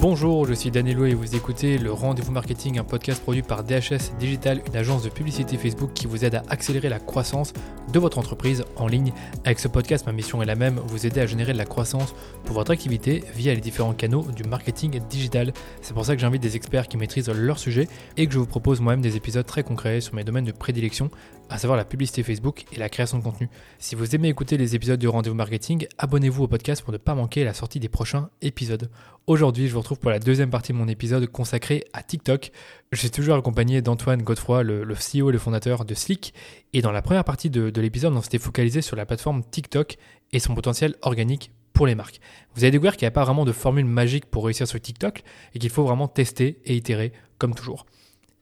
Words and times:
Bonjour, 0.00 0.46
je 0.46 0.54
suis 0.54 0.70
Danilo 0.70 1.06
et 1.06 1.14
vous 1.14 1.34
écoutez 1.34 1.76
le 1.76 1.90
Rendez-vous 1.90 2.30
Marketing, 2.30 2.78
un 2.78 2.84
podcast 2.84 3.20
produit 3.20 3.42
par 3.42 3.64
DHS 3.64 4.16
Digital, 4.20 4.62
une 4.68 4.76
agence 4.76 5.02
de 5.02 5.08
publicité 5.08 5.56
Facebook 5.56 5.90
qui 5.92 6.06
vous 6.06 6.24
aide 6.24 6.36
à 6.36 6.44
accélérer 6.50 6.88
la 6.88 7.00
croissance 7.00 7.52
de 7.92 7.98
votre 7.98 8.16
entreprise 8.16 8.64
en 8.76 8.86
ligne. 8.86 9.12
Avec 9.44 9.58
ce 9.58 9.66
podcast, 9.66 10.06
ma 10.06 10.12
mission 10.12 10.40
est 10.40 10.46
la 10.46 10.54
même, 10.54 10.80
vous 10.86 11.04
aider 11.04 11.20
à 11.20 11.26
générer 11.26 11.52
de 11.52 11.58
la 11.58 11.64
croissance 11.64 12.14
pour 12.44 12.54
votre 12.54 12.70
activité 12.70 13.24
via 13.34 13.52
les 13.52 13.60
différents 13.60 13.92
canaux 13.92 14.24
du 14.36 14.44
marketing 14.44 15.00
digital. 15.10 15.52
C'est 15.82 15.94
pour 15.94 16.04
ça 16.04 16.14
que 16.14 16.20
j'invite 16.20 16.42
des 16.42 16.54
experts 16.54 16.86
qui 16.86 16.96
maîtrisent 16.96 17.28
leur 17.28 17.58
sujet 17.58 17.88
et 18.16 18.28
que 18.28 18.32
je 18.32 18.38
vous 18.38 18.46
propose 18.46 18.80
moi-même 18.80 19.02
des 19.02 19.16
épisodes 19.16 19.46
très 19.46 19.64
concrets 19.64 20.00
sur 20.00 20.14
mes 20.14 20.22
domaines 20.22 20.44
de 20.44 20.52
prédilection 20.52 21.10
à 21.48 21.58
savoir 21.58 21.76
la 21.76 21.84
publicité 21.84 22.22
Facebook 22.22 22.64
et 22.72 22.78
la 22.78 22.88
création 22.88 23.18
de 23.18 23.22
contenu. 23.22 23.48
Si 23.78 23.94
vous 23.94 24.14
aimez 24.14 24.28
écouter 24.28 24.56
les 24.56 24.74
épisodes 24.74 24.98
du 24.98 25.08
Rendez-vous 25.08 25.36
Marketing, 25.36 25.86
abonnez-vous 25.98 26.44
au 26.44 26.48
podcast 26.48 26.82
pour 26.82 26.92
ne 26.92 26.98
pas 26.98 27.14
manquer 27.14 27.44
la 27.44 27.54
sortie 27.54 27.80
des 27.80 27.88
prochains 27.88 28.30
épisodes. 28.42 28.90
Aujourd'hui, 29.26 29.68
je 29.68 29.72
vous 29.72 29.80
retrouve 29.80 29.98
pour 29.98 30.10
la 30.10 30.18
deuxième 30.18 30.50
partie 30.50 30.72
de 30.72 30.78
mon 30.78 30.88
épisode 30.88 31.26
consacré 31.26 31.84
à 31.92 32.02
TikTok. 32.02 32.50
Je 32.92 32.98
suis 32.98 33.10
toujours 33.10 33.36
accompagné 33.36 33.82
d'Antoine 33.82 34.22
Godefroy, 34.22 34.62
le, 34.62 34.84
CEO 34.94 35.30
et 35.30 35.32
le 35.32 35.38
fondateur 35.38 35.84
de 35.84 35.94
Slick. 35.94 36.34
Et 36.72 36.82
dans 36.82 36.92
la 36.92 37.02
première 37.02 37.24
partie 37.24 37.50
de, 37.50 37.70
de 37.70 37.80
l'épisode, 37.80 38.12
on 38.14 38.22
s'était 38.22 38.38
focalisé 38.38 38.82
sur 38.82 38.96
la 38.96 39.06
plateforme 39.06 39.42
TikTok 39.44 39.96
et 40.32 40.38
son 40.38 40.54
potentiel 40.54 40.94
organique 41.02 41.50
pour 41.72 41.86
les 41.86 41.94
marques. 41.94 42.20
Vous 42.54 42.64
avez 42.64 42.72
découvert 42.72 42.96
qu'il 42.96 43.04
n'y 43.04 43.08
a 43.08 43.12
pas 43.12 43.24
vraiment 43.24 43.44
de 43.44 43.52
formule 43.52 43.84
magique 43.84 44.26
pour 44.26 44.44
réussir 44.44 44.66
sur 44.66 44.80
TikTok 44.80 45.22
et 45.54 45.58
qu'il 45.58 45.70
faut 45.70 45.84
vraiment 45.84 46.08
tester 46.08 46.60
et 46.64 46.74
itérer 46.74 47.12
comme 47.38 47.54
toujours. 47.54 47.86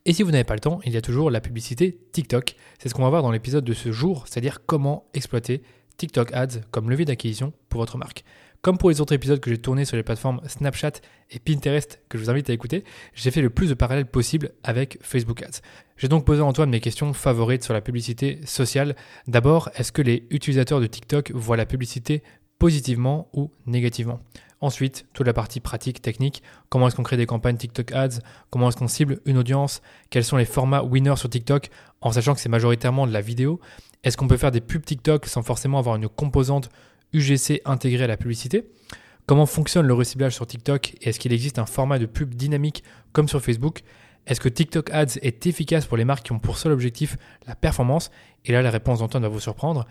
Et 0.09 0.12
si 0.12 0.23
vous 0.23 0.30
n'avez 0.30 0.45
pas 0.45 0.55
le 0.55 0.60
temps, 0.60 0.78
il 0.84 0.92
y 0.92 0.96
a 0.96 1.02
toujours 1.02 1.33
la 1.33 1.41
publicité 1.41 1.98
TikTok. 2.12 2.55
C'est 2.78 2.88
ce 2.88 2.95
qu'on 2.95 3.02
va 3.02 3.10
voir 3.10 3.23
dans 3.23 3.33
l'épisode 3.33 3.65
de 3.65 3.73
ce 3.73 3.91
jour, 3.91 4.24
c'est-à-dire 4.29 4.65
comment 4.65 5.10
exploiter 5.15 5.62
TikTok 5.96 6.32
Ads 6.32 6.60
comme 6.70 6.91
levier 6.91 7.05
d'acquisition 7.05 7.52
pour 7.69 7.80
votre 7.80 7.98
marque. 7.98 8.24
Comme 8.62 8.79
pour 8.79 8.88
les 8.88 9.01
autres 9.01 9.15
épisodes 9.15 9.41
que 9.41 9.51
j'ai 9.51 9.59
tournés 9.59 9.84
sur 9.84 9.96
les 9.96 10.05
plateformes 10.05 10.41
Snapchat 10.46 10.92
et 11.32 11.41
Pinterest 11.41 12.01
que 12.09 12.18
je 12.18 12.23
vous 12.23 12.30
invite 12.30 12.49
à 12.51 12.52
écouter, 12.52 12.84
j'ai 13.15 13.32
fait 13.32 13.43
le 13.43 13.51
plus 13.51 13.68
de 13.68 13.74
parallèles 13.74 14.07
possible 14.07 14.52
avec 14.62 14.96
Facebook 15.02 15.43
Ads. 15.43 15.60
J'ai 15.96 16.07
donc 16.07 16.24
posé 16.24 16.40
à 16.40 16.45
Antoine 16.45 16.71
mes 16.71 16.80
questions 16.80 17.12
favorites 17.12 17.65
sur 17.65 17.74
la 17.74 17.80
publicité 17.80 18.38
sociale. 18.45 18.95
D'abord, 19.27 19.71
est-ce 19.74 19.90
que 19.90 20.02
les 20.02 20.29
utilisateurs 20.30 20.80
de 20.80 20.87
TikTok 20.87 21.32
voient 21.32 21.57
la 21.57 21.66
publicité 21.66 22.23
positivement 22.60 23.29
ou 23.32 23.51
négativement? 23.66 24.21
Ensuite, 24.60 25.07
toute 25.12 25.26
la 25.26 25.35
partie 25.35 25.60
pratique, 25.60 26.01
technique, 26.01 26.43
comment 26.71 26.88
est-ce 26.88 26.96
qu'on 26.96 27.02
crée 27.02 27.18
des 27.18 27.26
campagnes 27.26 27.57
TikTok 27.57 27.93
Ads, 27.93 28.21
comment 28.51 28.68
est-ce 28.68 28.76
qu'on 28.76 28.88
cible 28.88 29.21
une 29.26 29.37
audience, 29.37 29.82
quels 30.09 30.24
sont 30.24 30.38
les 30.38 30.46
formats 30.46 30.82
winners 30.82 31.16
sur 31.16 31.29
TikTok, 31.29 31.68
en 32.01 32.12
sachant 32.12 32.35
que 32.35 32.40
c'est 32.40 32.49
majoritairement 32.49 33.07
de 33.07 33.12
la 33.12 33.21
vidéo, 33.21 33.60
est-ce 34.02 34.16
qu'on 34.16 34.29
peut 34.29 34.38
faire 34.38 34.52
des 34.52 34.62
pubs 34.62 34.84
TikTok 34.84 35.27
sans 35.27 35.43
forcément 35.43 35.79
avoir 35.79 35.96
une 35.96 36.09
composante 36.09 36.71
UGC 37.12 37.60
intégrée 37.65 38.04
à 38.04 38.07
la 38.07 38.16
publicité, 38.16 38.65
comment 39.27 39.46
fonctionne 39.46 39.87
le 39.87 39.95
reciblage 39.95 40.34
sur 40.34 40.46
TikTok? 40.46 40.95
Et 41.01 41.10
est-ce 41.10 41.21
qu'il 41.21 41.32
existe 41.32 41.59
un 41.59 41.66
format 41.66 41.99
de 41.99 42.07
pub 42.07 42.34
dynamique 42.34 42.82
comme 43.12 43.29
sur 43.29 43.43
Facebook, 43.43 43.82
est-ce 44.27 44.40
que 44.40 44.49
TikTok 44.49 44.90
Ads 44.90 45.18
est 45.23 45.46
efficace 45.46 45.87
pour 45.87 45.96
les 45.96 46.04
marques 46.04 46.27
qui 46.27 46.32
ont 46.32 46.38
pour 46.38 46.59
seul 46.59 46.73
objectif 46.73 47.16
la 47.46 47.54
performance? 47.54 48.10
Et 48.45 48.52
là, 48.52 48.62
la 48.62 48.71
réponse 48.71 48.99
d'Antoine 48.99 49.23
va 49.23 49.29
vous 49.29 49.40
surprendre. 49.40 49.87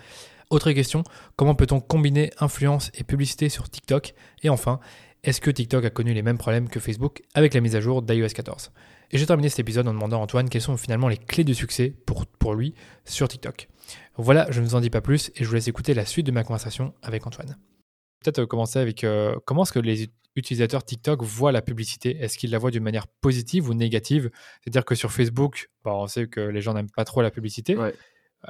Autre 0.49 0.71
question, 0.71 1.03
comment 1.35 1.55
peut-on 1.55 1.79
combiner 1.79 2.31
influence 2.39 2.91
et 2.93 3.03
publicité 3.03 3.49
sur 3.49 3.69
TikTok? 3.69 4.13
Et 4.43 4.49
enfin, 4.49 4.79
est-ce 5.23 5.41
que 5.41 5.49
TikTok 5.49 5.83
a 5.85 5.89
connu 5.89 6.13
les 6.13 6.21
mêmes 6.21 6.37
problèmes 6.37 6.69
que 6.69 6.79
Facebook 6.79 7.23
avec 7.33 7.55
la 7.55 7.61
mise 7.61 7.75
à 7.75 7.81
jour 7.81 8.03
d'iOS 8.03 8.27
14 8.27 8.71
Et 9.11 9.17
j'ai 9.17 9.25
terminé 9.25 9.49
cet 9.49 9.59
épisode 9.59 9.87
en 9.87 9.93
demandant 9.93 10.19
à 10.19 10.23
Antoine 10.23 10.49
quelles 10.49 10.61
sont 10.61 10.77
finalement 10.77 11.07
les 11.07 11.17
clés 11.17 11.43
de 11.43 11.53
succès 11.53 11.95
pour, 12.05 12.27
pour 12.27 12.53
lui 12.53 12.75
sur 13.05 13.27
TikTok. 13.27 13.67
Voilà, 14.17 14.45
je 14.51 14.61
ne 14.61 14.65
vous 14.65 14.75
en 14.75 14.81
dis 14.81 14.91
pas 14.91 15.01
plus 15.01 15.31
et 15.35 15.43
je 15.43 15.45
vous 15.45 15.55
laisse 15.55 15.67
écouter 15.67 15.95
la 15.95 16.05
suite 16.05 16.27
de 16.27 16.31
ma 16.31 16.43
conversation 16.43 16.93
avec 17.01 17.25
Antoine. 17.25 17.57
Peut-être 18.23 18.39
euh, 18.39 18.45
commencer 18.45 18.77
avec 18.77 19.03
euh, 19.03 19.35
comment 19.45 19.63
est-ce 19.63 19.73
que 19.73 19.79
les 19.79 20.09
utilisateurs 20.35 20.83
TikTok 20.83 21.23
voient 21.23 21.51
la 21.51 21.61
publicité? 21.61 22.17
Est-ce 22.19 22.37
qu'ils 22.37 22.51
la 22.51 22.59
voient 22.59 22.71
d'une 22.71 22.83
manière 22.83 23.07
positive 23.07 23.69
ou 23.69 23.73
négative? 23.73 24.29
C'est-à-dire 24.63 24.85
que 24.85 24.95
sur 24.95 25.11
Facebook, 25.11 25.69
on 25.85 26.07
sait 26.07 26.27
que 26.27 26.41
les 26.41 26.61
gens 26.61 26.73
n'aiment 26.73 26.91
pas 26.91 27.05
trop 27.05 27.21
la 27.21 27.31
publicité. 27.31 27.75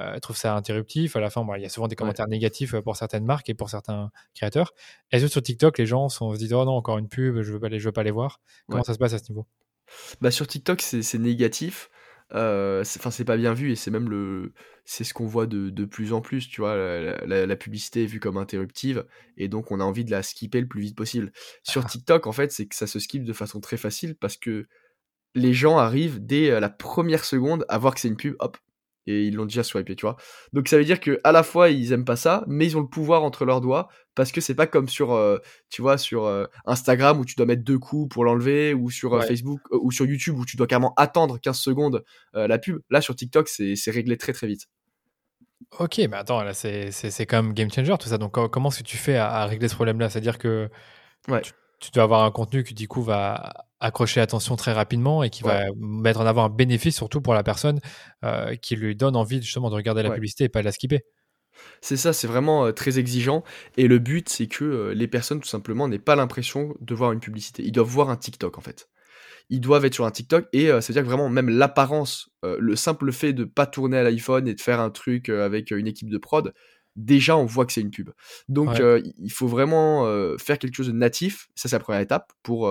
Euh, 0.00 0.18
trouve 0.18 0.36
ça 0.36 0.54
interruptif. 0.54 1.16
À 1.16 1.20
la 1.20 1.30
fin, 1.30 1.46
il 1.56 1.62
y 1.62 1.66
a 1.66 1.68
souvent 1.68 1.88
des 1.88 1.96
commentaires 1.96 2.28
négatifs 2.28 2.74
euh, 2.74 2.82
pour 2.82 2.96
certaines 2.96 3.24
marques 3.24 3.48
et 3.48 3.54
pour 3.54 3.70
certains 3.70 4.10
créateurs. 4.34 4.74
Est-ce 5.10 5.24
que 5.24 5.30
sur 5.30 5.42
TikTok, 5.42 5.78
les 5.78 5.86
gens 5.86 6.08
sont, 6.08 6.34
se 6.34 6.38
disent 6.38 6.52
Oh 6.52 6.64
non, 6.64 6.72
encore 6.72 6.98
une 6.98 7.08
pub, 7.08 7.40
je 7.42 7.48
ne 7.48 7.54
veux, 7.54 7.60
pas 7.60 7.68
les, 7.68 7.78
veux 7.78 7.92
pas 7.92 8.02
les 8.02 8.10
voir? 8.10 8.40
Comment 8.68 8.82
ça 8.82 8.94
se 8.94 8.98
passe 8.98 9.14
à 9.14 9.18
ce 9.18 9.30
niveau? 9.30 9.46
Bah, 10.20 10.30
Sur 10.30 10.46
TikTok, 10.46 10.82
c'est 10.82 11.18
négatif. 11.18 11.90
Euh, 12.34 12.80
enfin, 12.80 13.12
c'est 13.12 13.24
pas 13.24 13.36
bien 13.36 13.54
vu 13.54 13.70
et 13.70 13.76
c'est 13.76 13.92
même 13.92 14.10
le, 14.10 14.52
c'est 14.84 15.04
ce 15.04 15.14
qu'on 15.14 15.26
voit 15.26 15.46
de, 15.46 15.70
de, 15.70 15.84
plus 15.84 16.12
en 16.12 16.20
plus. 16.20 16.48
Tu 16.48 16.60
vois, 16.60 16.76
la, 16.76 17.56
publicité 17.56 18.02
est 18.02 18.06
vue 18.06 18.18
comme 18.18 18.36
interruptive 18.36 19.06
et 19.36 19.46
donc 19.46 19.70
on 19.70 19.78
a 19.78 19.84
envie 19.84 20.04
de 20.04 20.10
la 20.10 20.24
skipper 20.24 20.60
le 20.60 20.66
plus 20.66 20.80
vite 20.80 20.96
possible. 20.96 21.32
Sur 21.62 21.84
ah. 21.84 21.88
TikTok, 21.88 22.26
en 22.26 22.32
fait, 22.32 22.50
c'est 22.50 22.66
que 22.66 22.74
ça 22.74 22.88
se 22.88 22.98
skip 22.98 23.24
de 23.24 23.32
façon 23.32 23.60
très 23.60 23.76
facile 23.76 24.16
parce 24.16 24.36
que 24.36 24.66
les 25.36 25.52
gens 25.54 25.78
arrivent 25.78 26.18
dès 26.24 26.58
la 26.58 26.68
première 26.68 27.24
seconde 27.24 27.64
à 27.68 27.78
voir 27.78 27.94
que 27.94 28.00
c'est 28.00 28.08
une 28.08 28.16
pub, 28.16 28.34
hop, 28.40 28.56
et 29.06 29.24
ils 29.24 29.34
l'ont 29.34 29.46
déjà 29.46 29.62
swipé, 29.62 29.96
tu 29.96 30.02
vois. 30.02 30.16
Donc 30.52 30.68
ça 30.68 30.76
veut 30.76 30.84
dire 30.84 31.00
que 31.00 31.20
à 31.24 31.32
la 31.32 31.42
fois 31.42 31.70
ils 31.70 31.92
aiment 31.92 32.04
pas 32.04 32.16
ça, 32.16 32.44
mais 32.46 32.66
ils 32.66 32.76
ont 32.76 32.80
le 32.80 32.88
pouvoir 32.88 33.22
entre 33.22 33.44
leurs 33.44 33.60
doigts 33.60 33.88
parce 34.14 34.32
que 34.32 34.40
c'est 34.40 34.54
pas 34.54 34.66
comme 34.66 34.88
sur, 34.88 35.12
euh, 35.12 35.38
tu 35.68 35.82
vois, 35.82 35.98
sur 35.98 36.24
euh, 36.24 36.46
Instagram 36.64 37.20
où 37.20 37.24
tu 37.24 37.34
dois 37.36 37.46
mettre 37.46 37.62
deux 37.62 37.78
coups 37.78 38.12
pour 38.12 38.24
l'enlever 38.24 38.74
ou 38.74 38.90
sur 38.90 39.14
euh, 39.14 39.20
Facebook 39.20 39.60
ou 39.70 39.92
sur 39.92 40.06
YouTube 40.06 40.38
où 40.38 40.44
tu 40.44 40.56
dois 40.56 40.66
carrément 40.66 40.94
attendre 40.96 41.38
15 41.38 41.58
secondes 41.58 42.04
la 42.34 42.58
pub. 42.58 42.80
Là 42.90 43.00
sur 43.00 43.14
TikTok 43.14 43.48
c'est 43.48 43.90
réglé 43.90 44.16
très 44.16 44.32
très 44.32 44.46
vite. 44.46 44.66
Ok, 45.78 45.98
mais 45.98 46.16
attends, 46.16 46.42
là 46.42 46.54
c'est 46.54 47.26
quand 47.26 47.42
même 47.42 47.52
game 47.52 47.70
changer 47.70 47.94
tout 47.98 48.08
ça. 48.08 48.18
Donc 48.18 48.32
comment 48.50 48.68
est-ce 48.70 48.78
que 48.78 48.84
tu 48.84 48.96
fais 48.96 49.16
à, 49.16 49.44
régler 49.46 49.68
ce 49.68 49.74
problème-là? 49.74 50.10
C'est-à-dire 50.10 50.38
que 50.38 50.68
ouais. 51.28 51.42
tu, 51.80 51.90
dois 51.92 52.04
avoir 52.04 52.24
un 52.24 52.30
contenu 52.30 52.64
qui 52.64 52.74
du 52.74 52.88
coup 52.88 53.02
va 53.02 53.65
accrocher 53.80 54.20
l'attention 54.20 54.56
très 54.56 54.72
rapidement 54.72 55.22
et 55.22 55.30
qui 55.30 55.42
va 55.42 55.64
mettre 55.76 56.20
en 56.20 56.26
avant 56.26 56.44
un 56.44 56.48
bénéfice 56.48 56.96
surtout 56.96 57.20
pour 57.20 57.34
la 57.34 57.42
personne 57.42 57.80
euh, 58.24 58.54
qui 58.56 58.76
lui 58.76 58.96
donne 58.96 59.16
envie 59.16 59.42
justement 59.42 59.70
de 59.70 59.74
regarder 59.74 60.02
la 60.02 60.10
publicité 60.10 60.44
et 60.44 60.48
pas 60.48 60.60
de 60.60 60.64
la 60.64 60.72
skipper. 60.72 61.04
C'est 61.80 61.96
ça, 61.96 62.12
c'est 62.12 62.26
vraiment 62.26 62.66
euh, 62.66 62.72
très 62.72 62.98
exigeant. 62.98 63.42
Et 63.78 63.88
le 63.88 63.98
but, 63.98 64.28
c'est 64.28 64.46
que 64.46 64.64
euh, 64.64 64.94
les 64.94 65.08
personnes, 65.08 65.40
tout 65.40 65.48
simplement, 65.48 65.88
n'aient 65.88 65.98
pas 65.98 66.14
l'impression 66.14 66.74
de 66.80 66.94
voir 66.94 67.12
une 67.12 67.20
publicité. 67.20 67.62
Ils 67.64 67.72
doivent 67.72 67.88
voir 67.88 68.10
un 68.10 68.16
TikTok, 68.16 68.58
en 68.58 68.60
fait. 68.60 68.90
Ils 69.48 69.60
doivent 69.60 69.86
être 69.86 69.94
sur 69.94 70.04
un 70.04 70.10
TikTok. 70.10 70.48
Et 70.52 70.66
ça 70.66 70.80
veut 70.80 70.92
dire 70.92 71.02
que 71.02 71.08
vraiment, 71.08 71.30
même 71.30 71.48
l'apparence, 71.48 72.28
le 72.42 72.74
simple 72.74 73.12
fait 73.12 73.32
de 73.32 73.44
pas 73.44 73.64
tourner 73.64 73.96
à 73.96 74.02
l'iPhone 74.02 74.48
et 74.48 74.54
de 74.54 74.60
faire 74.60 74.80
un 74.80 74.90
truc 74.90 75.28
avec 75.28 75.70
une 75.70 75.86
équipe 75.86 76.10
de 76.10 76.18
prod, 76.18 76.52
déjà, 76.96 77.36
on 77.36 77.46
voit 77.46 77.64
que 77.64 77.72
c'est 77.72 77.80
une 77.80 77.92
pub. 77.92 78.10
Donc, 78.48 78.82
il 79.18 79.30
faut 79.30 79.46
vraiment 79.46 80.04
faire 80.36 80.58
quelque 80.58 80.74
chose 80.74 80.88
de 80.88 80.92
natif. 80.92 81.46
Ça, 81.54 81.68
c'est 81.68 81.76
la 81.76 81.80
première 81.80 82.00
étape 82.00 82.32
pour 82.42 82.68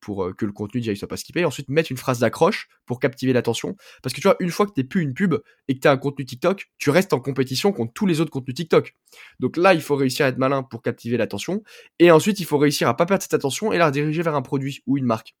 pour 0.00 0.24
euh, 0.24 0.32
que 0.32 0.46
le 0.46 0.52
contenu 0.52 0.80
ne 0.80 0.94
soit 0.94 1.08
pas 1.08 1.16
skippé. 1.16 1.44
ensuite, 1.44 1.68
mettre 1.68 1.90
une 1.90 1.96
phrase 1.96 2.20
d'accroche 2.20 2.68
pour 2.86 3.00
captiver 3.00 3.32
l'attention. 3.32 3.76
Parce 4.02 4.14
que 4.14 4.20
tu 4.20 4.28
vois, 4.28 4.36
une 4.40 4.50
fois 4.50 4.66
que 4.66 4.72
tu 4.72 4.80
n'es 4.80 4.86
plus 4.86 5.02
une 5.02 5.14
pub 5.14 5.34
et 5.68 5.74
que 5.74 5.80
tu 5.80 5.88
as 5.88 5.92
un 5.92 5.96
contenu 5.96 6.24
TikTok, 6.24 6.66
tu 6.78 6.90
restes 6.90 7.12
en 7.12 7.20
compétition 7.20 7.72
contre 7.72 7.92
tous 7.92 8.06
les 8.06 8.20
autres 8.20 8.30
contenus 8.30 8.54
TikTok. 8.54 8.94
Donc 9.40 9.56
là, 9.56 9.74
il 9.74 9.82
faut 9.82 9.96
réussir 9.96 10.26
à 10.26 10.28
être 10.28 10.38
malin 10.38 10.62
pour 10.62 10.82
captiver 10.82 11.16
l'attention. 11.16 11.62
Et 11.98 12.10
ensuite, 12.10 12.40
il 12.40 12.46
faut 12.46 12.58
réussir 12.58 12.88
à 12.88 12.96
pas 12.96 13.06
perdre 13.06 13.22
cette 13.22 13.34
attention 13.34 13.72
et 13.72 13.78
la 13.78 13.86
rediriger 13.86 14.22
vers 14.22 14.34
un 14.34 14.42
produit 14.42 14.82
ou 14.86 14.96
une 14.98 15.04
marque. 15.04 15.34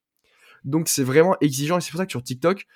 Donc 0.64 0.88
c'est 0.88 1.04
vraiment 1.04 1.36
exigeant 1.40 1.78
et 1.78 1.80
c'est 1.80 1.90
pour 1.90 1.98
ça 1.98 2.06
que 2.06 2.12
sur 2.12 2.22
TikTok, 2.22 2.66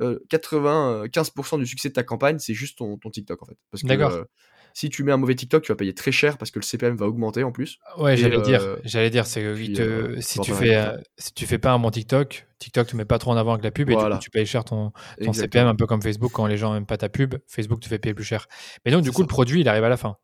95% 0.00 1.54
euh, 1.54 1.58
du 1.58 1.66
succès 1.66 1.88
de 1.88 1.94
ta 1.94 2.02
campagne, 2.02 2.38
c'est 2.38 2.54
juste 2.54 2.78
ton, 2.78 2.98
TikTok 2.98 3.42
en 3.42 3.46
fait. 3.46 3.56
Parce 3.70 3.82
que 3.82 3.92
euh, 3.92 4.24
si 4.74 4.88
tu 4.88 5.02
mets 5.04 5.12
un 5.12 5.16
mauvais 5.16 5.34
TikTok, 5.34 5.62
tu 5.62 5.72
vas 5.72 5.76
payer 5.76 5.94
très 5.94 6.12
cher 6.12 6.38
parce 6.38 6.50
que 6.50 6.58
le 6.58 6.64
CPM 6.64 6.96
va 6.96 7.06
augmenter 7.06 7.42
en 7.42 7.52
plus. 7.52 7.78
Ouais, 7.98 8.16
j'allais 8.16 8.40
dire, 8.40 8.62
euh, 8.62 8.76
j'allais 8.84 9.10
dire, 9.10 9.26
c'est 9.26 9.42
que 9.42 10.20
si 10.20 10.40
tu 10.40 10.52
fais, 10.52 10.92
si 11.18 11.32
tu 11.32 11.46
fais 11.46 11.58
pas 11.58 11.72
un 11.72 11.78
bon 11.78 11.90
TikTok, 11.90 12.46
TikTok 12.58 12.88
te 12.88 12.96
met 12.96 13.04
pas 13.04 13.18
trop 13.18 13.30
en 13.32 13.36
avant 13.36 13.52
avec 13.52 13.64
la 13.64 13.70
pub 13.70 13.90
et 13.90 13.96
tu 14.20 14.30
payes 14.30 14.46
cher 14.46 14.64
ton, 14.64 14.92
CPM, 15.32 15.66
un 15.66 15.74
peu 15.74 15.86
comme 15.86 16.02
Facebook 16.02 16.32
quand 16.32 16.46
les 16.46 16.56
gens 16.56 16.72
n'aiment 16.72 16.86
pas 16.86 16.98
ta 16.98 17.08
pub, 17.08 17.34
Facebook 17.46 17.80
te 17.80 17.88
fait 17.88 17.98
payer 17.98 18.14
plus 18.14 18.24
cher. 18.24 18.46
Mais 18.84 18.92
donc 18.92 19.02
du 19.02 19.12
coup, 19.12 19.22
le 19.22 19.28
produit, 19.28 19.60
il 19.60 19.68
arrive 19.68 19.84
à 19.84 19.88
la 19.88 19.96
fin. 19.96 20.16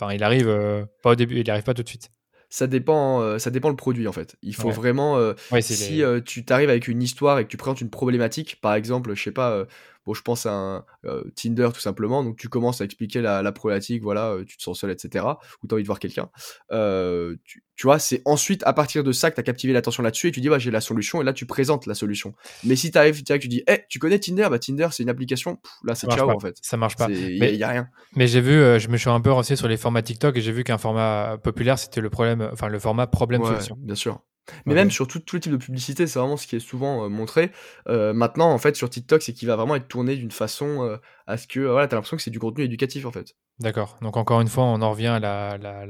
Enfin, 0.00 0.12
il 0.12 0.22
arrive 0.24 0.86
pas 1.02 1.10
au 1.10 1.14
début, 1.14 1.40
il 1.40 1.50
arrive 1.50 1.64
pas 1.64 1.74
tout 1.74 1.82
de 1.82 1.88
suite 1.88 2.10
ça 2.50 2.68
dépend, 2.68 3.36
ça 3.40 3.50
dépend 3.50 3.68
le 3.68 3.74
produit 3.74 4.06
en 4.06 4.12
fait. 4.12 4.36
Il 4.40 4.54
faut 4.54 4.70
vraiment, 4.70 5.18
si 5.60 6.02
tu 6.24 6.44
t'arrives 6.44 6.70
avec 6.70 6.86
une 6.86 7.02
histoire 7.02 7.40
et 7.40 7.44
que 7.44 7.48
tu 7.48 7.56
présentes 7.56 7.80
une 7.80 7.90
problématique, 7.90 8.60
par 8.60 8.74
exemple, 8.74 9.12
je 9.14 9.22
sais 9.24 9.32
pas, 9.32 9.66
Bon, 10.06 10.14
je 10.14 10.22
pense 10.22 10.46
à 10.46 10.52
un 10.52 10.84
euh, 11.06 11.24
Tinder 11.34 11.68
tout 11.72 11.80
simplement. 11.80 12.22
Donc, 12.22 12.36
tu 12.36 12.48
commences 12.48 12.80
à 12.80 12.84
expliquer 12.84 13.22
la, 13.22 13.52
problématique, 13.52 14.02
voilà, 14.02 14.32
euh, 14.32 14.44
tu 14.44 14.56
te 14.56 14.62
sens 14.62 14.80
seul, 14.80 14.90
etc. 14.90 15.24
Ou 15.62 15.66
tu 15.66 15.72
as 15.72 15.76
envie 15.76 15.82
de 15.82 15.86
voir 15.86 15.98
quelqu'un. 15.98 16.28
Euh, 16.72 17.36
tu, 17.46 17.62
vois, 17.84 17.98
c'est 17.98 18.22
ensuite 18.24 18.62
à 18.66 18.72
partir 18.72 19.02
de 19.02 19.12
ça 19.12 19.30
que 19.30 19.36
tu 19.36 19.40
as 19.40 19.44
captivé 19.44 19.72
l'attention 19.72 20.02
là-dessus 20.02 20.28
et 20.28 20.32
tu 20.32 20.40
dis, 20.40 20.48
bah, 20.48 20.58
j'ai 20.58 20.70
la 20.70 20.80
solution. 20.80 21.22
Et 21.22 21.24
là, 21.24 21.32
tu 21.32 21.46
présentes 21.46 21.86
la 21.86 21.94
solution. 21.94 22.34
Mais 22.64 22.76
si 22.76 22.90
tu 22.90 22.98
arrives, 22.98 23.22
tu 23.22 23.48
dis, 23.48 23.62
hey, 23.66 23.80
tu 23.88 23.98
connais 23.98 24.18
Tinder? 24.18 24.48
Bah, 24.50 24.58
Tinder, 24.58 24.88
c'est 24.92 25.02
une 25.02 25.08
application. 25.08 25.58
là, 25.84 25.94
c'est 25.94 26.10
ciao, 26.10 26.30
en 26.30 26.40
fait. 26.40 26.56
Ça 26.60 26.76
marche 26.76 26.96
pas. 26.96 27.10
Il 27.10 27.38
n'y 27.38 27.62
a, 27.62 27.68
rien. 27.68 27.88
Mais 28.14 28.26
j'ai 28.26 28.40
vu, 28.40 28.78
je 28.78 28.88
me 28.88 28.96
suis 28.96 29.10
un 29.10 29.20
peu 29.20 29.32
renseigné 29.32 29.56
sur 29.56 29.68
les 29.68 29.76
formats 29.76 30.02
TikTok 30.02 30.36
et 30.36 30.40
j'ai 30.40 30.52
vu 30.52 30.64
qu'un 30.64 30.78
format 30.78 31.38
populaire, 31.42 31.78
c'était 31.78 32.00
le 32.00 32.10
problème, 32.10 32.48
enfin, 32.52 32.68
le 32.68 32.78
format 32.78 33.06
problème-solution. 33.06 33.76
bien 33.78 33.94
sûr. 33.94 34.20
Mais 34.66 34.74
même 34.74 34.90
sur 34.90 35.06
tout, 35.06 35.20
tous 35.20 35.36
les 35.36 35.40
types 35.40 35.52
de 35.52 35.56
publicité, 35.56 36.06
c'est 36.06 36.18
vraiment 36.18 36.36
ce 36.36 36.46
qui 36.46 36.56
est 36.56 36.60
souvent 36.60 37.04
euh, 37.04 37.08
montré. 37.08 37.50
Euh, 37.88 38.12
maintenant, 38.12 38.50
en 38.52 38.58
fait, 38.58 38.76
sur 38.76 38.90
TikTok, 38.90 39.22
c'est 39.22 39.32
qu'il 39.32 39.48
va 39.48 39.56
vraiment 39.56 39.74
être 39.76 39.88
tourné 39.88 40.16
d'une 40.16 40.30
façon 40.30 40.82
euh, 40.84 40.96
à 41.26 41.36
ce 41.38 41.46
que, 41.46 41.60
voilà, 41.60 41.88
t'as 41.88 41.96
l'impression 41.96 42.16
que 42.16 42.22
c'est 42.22 42.30
du 42.30 42.38
contenu 42.40 42.64
éducatif, 42.64 43.06
en 43.06 43.10
fait. 43.12 43.34
D'accord. 43.60 43.96
Donc 44.02 44.16
encore 44.16 44.40
une 44.40 44.48
fois, 44.48 44.64
on 44.64 44.82
en 44.82 44.90
revient 44.90 45.06
à 45.06 45.20
la, 45.20 45.56
la- 45.58 45.86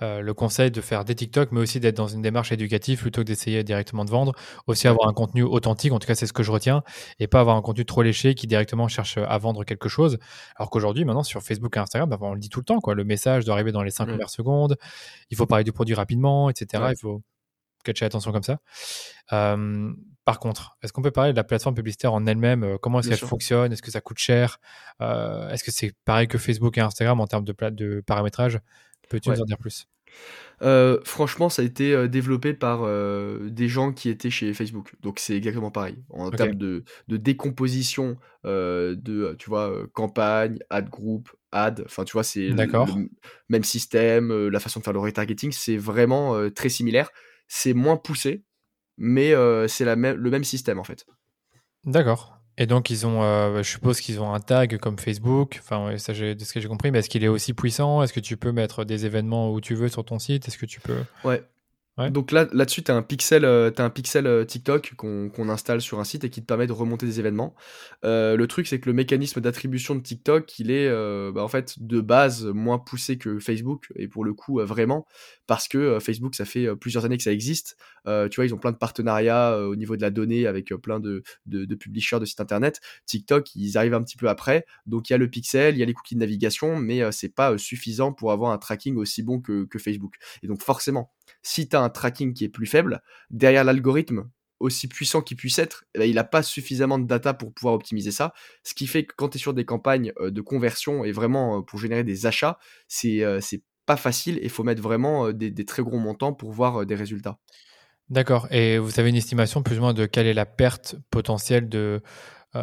la- 0.00 0.20
le 0.22 0.32
conseil 0.34 0.70
de 0.70 0.80
faire 0.80 1.04
des 1.04 1.16
TikTok, 1.16 1.50
mais 1.50 1.58
aussi 1.60 1.80
d'être 1.80 1.96
dans 1.96 2.06
une 2.06 2.22
démarche 2.22 2.52
éducative 2.52 3.00
plutôt 3.00 3.22
que 3.22 3.26
d'essayer 3.26 3.64
directement 3.64 4.04
de 4.04 4.10
vendre. 4.10 4.34
Aussi 4.68 4.86
avoir 4.86 5.08
un 5.08 5.12
contenu 5.12 5.42
authentique, 5.42 5.90
en 5.92 5.98
tout 5.98 6.06
cas 6.06 6.14
c'est 6.14 6.28
ce 6.28 6.32
que 6.32 6.44
je 6.44 6.52
retiens, 6.52 6.84
et 7.18 7.26
pas 7.26 7.40
avoir 7.40 7.56
un 7.56 7.62
contenu 7.62 7.84
trop 7.84 8.02
léché 8.02 8.36
qui 8.36 8.46
directement 8.46 8.86
cherche 8.86 9.18
à 9.18 9.36
vendre 9.38 9.64
quelque 9.64 9.88
chose. 9.88 10.18
Alors 10.54 10.70
qu'aujourd'hui, 10.70 11.04
maintenant 11.04 11.24
sur 11.24 11.42
Facebook 11.42 11.76
et 11.76 11.80
Instagram, 11.80 12.08
bah, 12.08 12.18
on 12.20 12.34
le 12.34 12.38
dit 12.38 12.50
tout 12.50 12.60
le 12.60 12.64
temps, 12.64 12.78
quoi. 12.78 12.94
Le 12.94 13.02
message 13.02 13.44
doit 13.44 13.54
arriver 13.54 13.72
dans 13.72 13.82
les 13.82 13.90
5 13.90 14.04
Ouais. 14.04 14.12
premières 14.12 14.30
secondes. 14.30 14.76
Il 15.30 15.36
faut 15.36 15.46
parler 15.46 15.64
du 15.64 15.72
produit 15.72 15.94
rapidement, 15.96 16.50
etc. 16.50 16.84
Ouais. 16.84 16.92
Il 16.92 16.98
faut 17.00 17.20
catcher 17.86 18.04
attention 18.04 18.32
comme 18.32 18.42
ça. 18.42 18.58
Euh, 19.32 19.92
par 20.24 20.38
contre, 20.40 20.76
est-ce 20.82 20.92
qu'on 20.92 21.02
peut 21.02 21.10
parler 21.10 21.32
de 21.32 21.36
la 21.36 21.44
plateforme 21.44 21.74
publicitaire 21.74 22.12
en 22.12 22.26
elle-même? 22.26 22.64
Euh, 22.64 22.78
Comment 22.78 23.00
est-ce 23.00 23.08
qu'elle 23.08 23.18
fonctionne? 23.18 23.72
Est-ce 23.72 23.82
que 23.82 23.90
ça 23.90 24.00
coûte 24.00 24.18
cher? 24.18 24.58
Euh, 25.00 25.48
Est-ce 25.50 25.64
que 25.64 25.70
c'est 25.70 25.94
pareil 26.04 26.28
que 26.28 26.38
Facebook 26.38 26.76
et 26.78 26.80
Instagram 26.80 27.20
en 27.20 27.26
termes 27.26 27.44
de, 27.44 27.54
de 27.70 28.02
paramétrage? 28.06 28.60
Peux-tu 29.08 29.30
Ouais. 29.30 29.36
nous 29.36 29.42
en 29.42 29.46
dire 29.46 29.58
plus? 29.58 29.86
Euh, 30.62 30.98
franchement, 31.04 31.48
ça 31.48 31.62
a 31.62 31.64
été 31.64 32.08
développé 32.08 32.54
par 32.54 32.80
euh, 32.84 33.50
des 33.50 33.68
gens 33.68 33.92
qui 33.92 34.08
étaient 34.08 34.30
chez 34.30 34.52
Facebook. 34.54 34.94
Donc 35.02 35.18
c'est 35.18 35.36
exactement 35.36 35.70
pareil. 35.70 35.98
En 36.10 36.30
termes 36.30 36.54
de, 36.54 36.84
de 37.08 37.16
décomposition 37.16 38.16
euh, 38.46 38.96
de, 38.96 39.36
tu 39.38 39.50
vois, 39.50 39.70
campagne, 39.92 40.58
ad 40.70 40.88
group, 40.88 41.28
ad, 41.52 41.82
enfin 41.84 42.04
tu 42.04 42.12
vois, 42.14 42.24
c'est 42.24 42.48
le, 42.48 43.08
même 43.48 43.64
système, 43.64 44.48
la 44.48 44.60
façon 44.60 44.80
de 44.80 44.84
faire 44.84 44.94
le 44.94 45.00
retargeting, 45.00 45.52
c'est 45.52 45.76
vraiment 45.76 46.50
très 46.50 46.68
similaire. 46.70 47.10
C'est 47.48 47.74
moins 47.74 47.96
poussé, 47.96 48.42
mais 48.96 49.32
euh, 49.32 49.68
c'est 49.68 49.84
le 49.84 50.30
même 50.30 50.44
système 50.44 50.78
en 50.78 50.84
fait. 50.84 51.06
D'accord. 51.84 52.36
Et 52.58 52.66
donc, 52.66 52.88
ils 52.88 53.06
ont, 53.06 53.22
euh, 53.22 53.62
je 53.62 53.70
suppose 53.70 54.00
qu'ils 54.00 54.20
ont 54.20 54.32
un 54.32 54.40
tag 54.40 54.78
comme 54.78 54.98
Facebook. 54.98 55.58
Enfin, 55.60 55.98
ça, 55.98 56.14
de 56.14 56.36
ce 56.42 56.52
que 56.54 56.60
j'ai 56.60 56.68
compris, 56.68 56.90
mais 56.90 57.00
est-ce 57.00 57.10
qu'il 57.10 57.22
est 57.22 57.28
aussi 57.28 57.52
puissant? 57.52 58.02
Est-ce 58.02 58.14
que 58.14 58.20
tu 58.20 58.38
peux 58.38 58.50
mettre 58.50 58.84
des 58.84 59.04
événements 59.04 59.52
où 59.52 59.60
tu 59.60 59.74
veux 59.74 59.88
sur 59.88 60.04
ton 60.04 60.18
site? 60.18 60.48
Est-ce 60.48 60.56
que 60.56 60.64
tu 60.64 60.80
peux. 60.80 60.96
Ouais. 61.22 61.42
Donc 62.10 62.30
là, 62.30 62.46
là-dessus, 62.52 62.82
tu 62.82 62.90
as 62.90 62.94
un 62.94 63.00
pixel, 63.00 63.46
euh, 63.46 63.70
t'as 63.70 63.82
un 63.82 63.88
pixel 63.88 64.26
euh, 64.26 64.44
TikTok 64.44 64.92
qu'on 64.96 65.48
installe 65.48 65.80
sur 65.80 65.98
un 65.98 66.04
site 66.04 66.24
et 66.24 66.30
qui 66.30 66.42
te 66.42 66.46
permet 66.46 66.66
de 66.66 66.72
remonter 66.72 67.06
des 67.06 67.20
événements. 67.20 67.54
Euh, 68.04 68.36
le 68.36 68.46
truc, 68.46 68.66
c'est 68.66 68.78
que 68.78 68.90
le 68.90 68.92
mécanisme 68.92 69.40
d'attribution 69.40 69.94
de 69.94 70.02
TikTok, 70.02 70.58
il 70.58 70.70
est 70.70 70.88
euh, 70.88 71.32
bah, 71.32 71.42
en 71.42 71.48
fait 71.48 71.76
de 71.80 72.02
base 72.02 72.44
moins 72.44 72.78
poussé 72.78 73.16
que 73.16 73.38
Facebook, 73.38 73.86
et 73.96 74.08
pour 74.08 74.26
le 74.26 74.34
coup, 74.34 74.60
vraiment, 74.60 75.06
parce 75.46 75.68
que 75.68 75.98
Facebook, 75.98 76.34
ça 76.34 76.44
fait 76.44 76.76
plusieurs 76.76 77.06
années 77.06 77.16
que 77.16 77.22
ça 77.22 77.32
existe. 77.32 77.78
Tu 78.04 78.36
vois, 78.36 78.44
ils 78.44 78.54
ont 78.54 78.58
plein 78.58 78.72
de 78.72 78.76
partenariats 78.76 79.58
au 79.58 79.74
niveau 79.74 79.96
de 79.96 80.02
la 80.02 80.10
donnée 80.10 80.46
avec 80.46 80.74
plein 80.74 81.00
de, 81.00 81.22
de, 81.46 81.64
de 81.64 81.74
publishers 81.74 82.20
de 82.20 82.26
sites 82.26 82.40
internet. 82.40 82.80
TikTok, 83.06 83.56
ils 83.56 83.78
arrivent 83.78 83.94
un 83.94 84.02
petit 84.02 84.18
peu 84.18 84.28
après. 84.28 84.66
Donc 84.84 85.08
il 85.08 85.12
y 85.12 85.14
a 85.14 85.18
le 85.18 85.30
pixel, 85.30 85.74
il 85.74 85.78
y 85.78 85.82
a 85.82 85.86
les 85.86 85.94
cookies 85.94 86.14
de 86.14 86.20
navigation, 86.20 86.76
mais 86.76 87.10
c'est 87.10 87.34
pas 87.34 87.56
suffisant 87.56 88.12
pour 88.12 88.32
avoir 88.32 88.52
un 88.52 88.58
tracking 88.58 88.96
aussi 88.96 89.22
bon 89.22 89.40
que, 89.40 89.64
que 89.64 89.78
Facebook. 89.78 90.16
Et 90.42 90.46
donc 90.46 90.62
forcément, 90.62 91.10
si 91.42 91.68
tu 91.68 91.76
as 91.76 91.80
un 91.80 91.90
tracking 91.90 92.34
qui 92.34 92.44
est 92.44 92.48
plus 92.48 92.66
faible, 92.66 93.02
derrière 93.30 93.64
l'algorithme, 93.64 94.28
aussi 94.60 94.88
puissant 94.88 95.20
qu'il 95.20 95.36
puisse 95.36 95.58
être, 95.58 95.84
eh 95.94 95.98
ben, 95.98 96.04
il 96.08 96.14
n'a 96.14 96.24
pas 96.24 96.42
suffisamment 96.42 96.98
de 96.98 97.06
data 97.06 97.34
pour 97.34 97.52
pouvoir 97.52 97.74
optimiser 97.74 98.10
ça. 98.10 98.32
Ce 98.62 98.74
qui 98.74 98.86
fait 98.86 99.04
que 99.04 99.14
quand 99.16 99.30
tu 99.30 99.36
es 99.36 99.40
sur 99.40 99.54
des 99.54 99.64
campagnes 99.64 100.12
euh, 100.18 100.30
de 100.30 100.40
conversion 100.40 101.04
et 101.04 101.12
vraiment 101.12 101.58
euh, 101.58 101.62
pour 101.62 101.78
générer 101.78 102.04
des 102.04 102.26
achats, 102.26 102.58
c'est 102.88 103.22
euh, 103.22 103.40
pas 103.84 103.96
facile 103.96 104.38
et 104.38 104.44
il 104.44 104.50
faut 104.50 104.64
mettre 104.64 104.82
vraiment 104.82 105.32
des, 105.32 105.50
des 105.50 105.64
très 105.64 105.82
gros 105.82 105.98
montants 105.98 106.32
pour 106.32 106.52
voir 106.52 106.86
des 106.86 106.94
résultats. 106.94 107.38
D'accord. 108.08 108.48
Et 108.50 108.78
vous 108.78 108.98
avez 108.98 109.10
une 109.10 109.16
estimation 109.16 109.62
plus 109.62 109.78
ou 109.78 109.80
moins 109.80 109.94
de 109.94 110.06
quelle 110.06 110.26
est 110.26 110.34
la 110.34 110.46
perte 110.46 110.96
potentielle 111.10 111.68
de, 111.68 112.02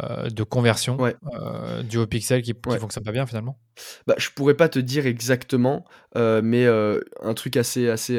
euh, 0.02 0.28
de 0.30 0.42
conversion 0.42 0.96
Ouais. 1.00 1.14
euh, 1.34 1.82
du 1.82 1.98
haut 1.98 2.06
pixel 2.06 2.42
qui, 2.42 2.52
qui 2.52 2.58
Ouais. 2.68 2.78
fonctionne 2.78 3.04
pas 3.04 3.12
bien 3.12 3.26
finalement? 3.26 3.58
Bah, 4.06 4.14
je 4.18 4.30
pourrais 4.30 4.54
pas 4.54 4.68
te 4.68 4.78
dire 4.78 5.06
exactement, 5.06 5.84
euh, 6.16 6.40
mais 6.42 6.66
un 6.66 7.34
truc 7.34 7.56
assez, 7.56 7.88
assez, 7.88 8.18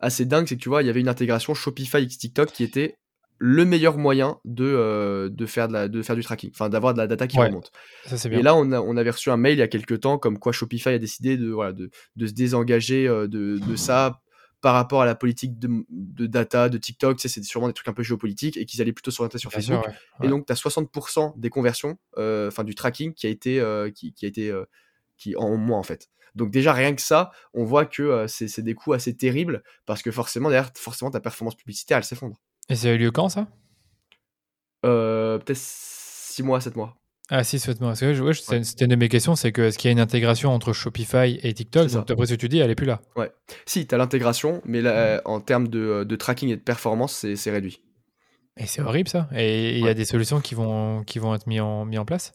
assez 0.00 0.24
dingue, 0.24 0.46
c'est 0.48 0.56
que 0.56 0.60
tu 0.62 0.68
vois, 0.68 0.82
il 0.82 0.86
y 0.86 0.90
avait 0.90 1.00
une 1.00 1.08
intégration 1.08 1.54
Shopify 1.54 2.02
X 2.02 2.18
TikTok 2.18 2.50
qui 2.52 2.64
était 2.64 2.96
le 3.38 3.64
meilleur 3.66 3.98
moyen 3.98 4.38
de, 4.46 5.28
de, 5.28 5.46
faire, 5.46 5.68
de, 5.68 5.72
la, 5.74 5.88
de 5.88 6.00
faire 6.02 6.16
du 6.16 6.22
tracking, 6.22 6.50
enfin 6.54 6.70
d'avoir 6.70 6.94
de 6.94 6.98
la 6.98 7.06
data 7.06 7.26
qui 7.26 7.38
Ouais. 7.38 7.48
remonte. 7.48 7.70
Ça, 8.06 8.30
Et 8.30 8.40
là, 8.42 8.54
on, 8.54 8.72
a, 8.72 8.80
on 8.80 8.96
avait 8.96 9.10
reçu 9.10 9.30
un 9.30 9.36
mail 9.36 9.56
il 9.56 9.60
y 9.60 9.62
a 9.62 9.68
quelques 9.68 10.00
temps 10.00 10.16
comme 10.18 10.38
quoi 10.38 10.52
Shopify 10.52 10.90
a 10.90 10.98
décidé 10.98 11.36
de, 11.36 11.50
voilà, 11.50 11.72
de, 11.72 11.90
de 12.16 12.26
se 12.26 12.32
désengager 12.32 13.06
de, 13.06 13.26
de 13.26 13.76
ça 13.76 14.20
par 14.60 14.74
rapport 14.74 15.02
à 15.02 15.06
la 15.06 15.14
politique 15.14 15.58
de, 15.58 15.84
de 15.90 16.26
data 16.26 16.68
de 16.68 16.78
TikTok. 16.78 17.18
Tu 17.18 17.28
sais, 17.28 17.28
c'est 17.28 17.42
sûrement 17.44 17.68
des 17.68 17.74
trucs 17.74 17.88
un 17.88 17.92
peu 17.92 18.02
géopolitiques 18.02 18.56
et 18.56 18.64
qu'ils 18.64 18.80
allaient 18.80 18.92
plutôt 18.92 19.10
s'orienter 19.10 19.38
sur 19.38 19.50
sûr, 19.50 19.60
Facebook. 19.60 19.86
ouais. 19.86 20.26
Et 20.26 20.28
donc, 20.28 20.46
tu 20.46 20.52
as 20.52 20.56
60% 20.56 21.38
des 21.38 21.50
conversions, 21.50 21.98
euh, 22.16 22.48
enfin 22.48 22.64
du 22.64 22.74
tracking 22.74 23.12
qui 23.14 23.26
a 23.26 23.30
été, 23.30 23.60
euh, 23.60 23.90
qui, 23.90 24.12
qui 24.12 24.24
a 24.24 24.28
été 24.28 24.50
euh, 24.50 24.64
qui, 25.16 25.36
en 25.36 25.56
moins 25.56 25.78
en 25.78 25.82
fait. 25.82 26.08
Donc 26.34 26.50
déjà 26.50 26.72
rien 26.74 26.94
que 26.94 27.00
ça, 27.00 27.30
on 27.54 27.64
voit 27.64 27.86
que 27.86 28.02
euh, 28.02 28.26
c'est 28.28 28.46
c'est 28.46 28.62
des 28.62 28.74
coûts 28.74 28.92
assez 28.92 29.16
terribles 29.16 29.62
parce 29.86 30.02
que 30.02 30.10
forcément 30.10 30.50
derrière, 30.50 30.70
forcément 30.76 31.10
ta 31.10 31.18
performance 31.20 31.56
publicitaire 31.56 31.96
elle 31.96 32.04
s'effondre. 32.04 32.36
Et 32.68 32.76
ça 32.76 32.88
a 32.88 32.92
eu 32.92 32.98
lieu 32.98 33.10
quand 33.10 33.30
ça? 33.30 33.48
Euh, 34.84 35.38
Peut-être 35.38 35.58
6 35.58 36.42
mois, 36.42 36.60
7 36.60 36.76
mois. 36.76 36.96
Ah 37.28 37.42
si. 37.42 37.58
Parce 37.58 38.00
que 38.00 38.20
ouais, 38.22 38.26
Ouais. 38.28 38.64
C'était 38.64 38.84
une 38.84 38.90
de 38.92 38.96
mes 38.96 39.08
questions, 39.08 39.34
c'est 39.34 39.50
que 39.52 39.62
est-ce 39.62 39.78
qu'il 39.78 39.88
y 39.88 39.90
a 39.90 39.92
une 39.92 40.00
intégration 40.00 40.50
entre 40.52 40.72
Shopify 40.72 41.38
et 41.42 41.52
TikTok? 41.54 41.88
Donc 41.90 42.06
d'après 42.06 42.26
ce 42.26 42.34
que 42.34 42.38
tu 42.40 42.48
dis, 42.48 42.58
elle 42.58 42.70
est 42.70 42.74
plus 42.76 42.86
là. 42.86 43.00
Si, 43.66 43.86
tu 43.86 43.94
as 43.94 43.98
l'intégration, 43.98 44.62
mais 44.64 44.80
là, 44.80 45.22
en 45.24 45.40
termes 45.40 45.68
de, 45.68 46.04
de 46.04 46.16
tracking 46.16 46.50
et 46.50 46.56
de 46.56 46.60
performance, 46.62 47.26
c'est 47.34 47.50
réduit. 47.50 47.82
Et 48.58 48.66
c'est 48.66 48.80
horrible 48.80 49.08
ça. 49.08 49.28
Et 49.34 49.72
il 49.72 49.80
y 49.80 49.82
a 49.82 49.86
Ouais. 49.86 49.94
des 49.94 50.04
solutions 50.06 50.40
qui 50.40 50.54
vont, 50.54 51.04
qui 51.04 51.18
vont 51.18 51.34
être 51.34 51.46
mises 51.46 51.60
en, 51.60 51.84
mis 51.84 51.98
en 51.98 52.04
place? 52.06 52.32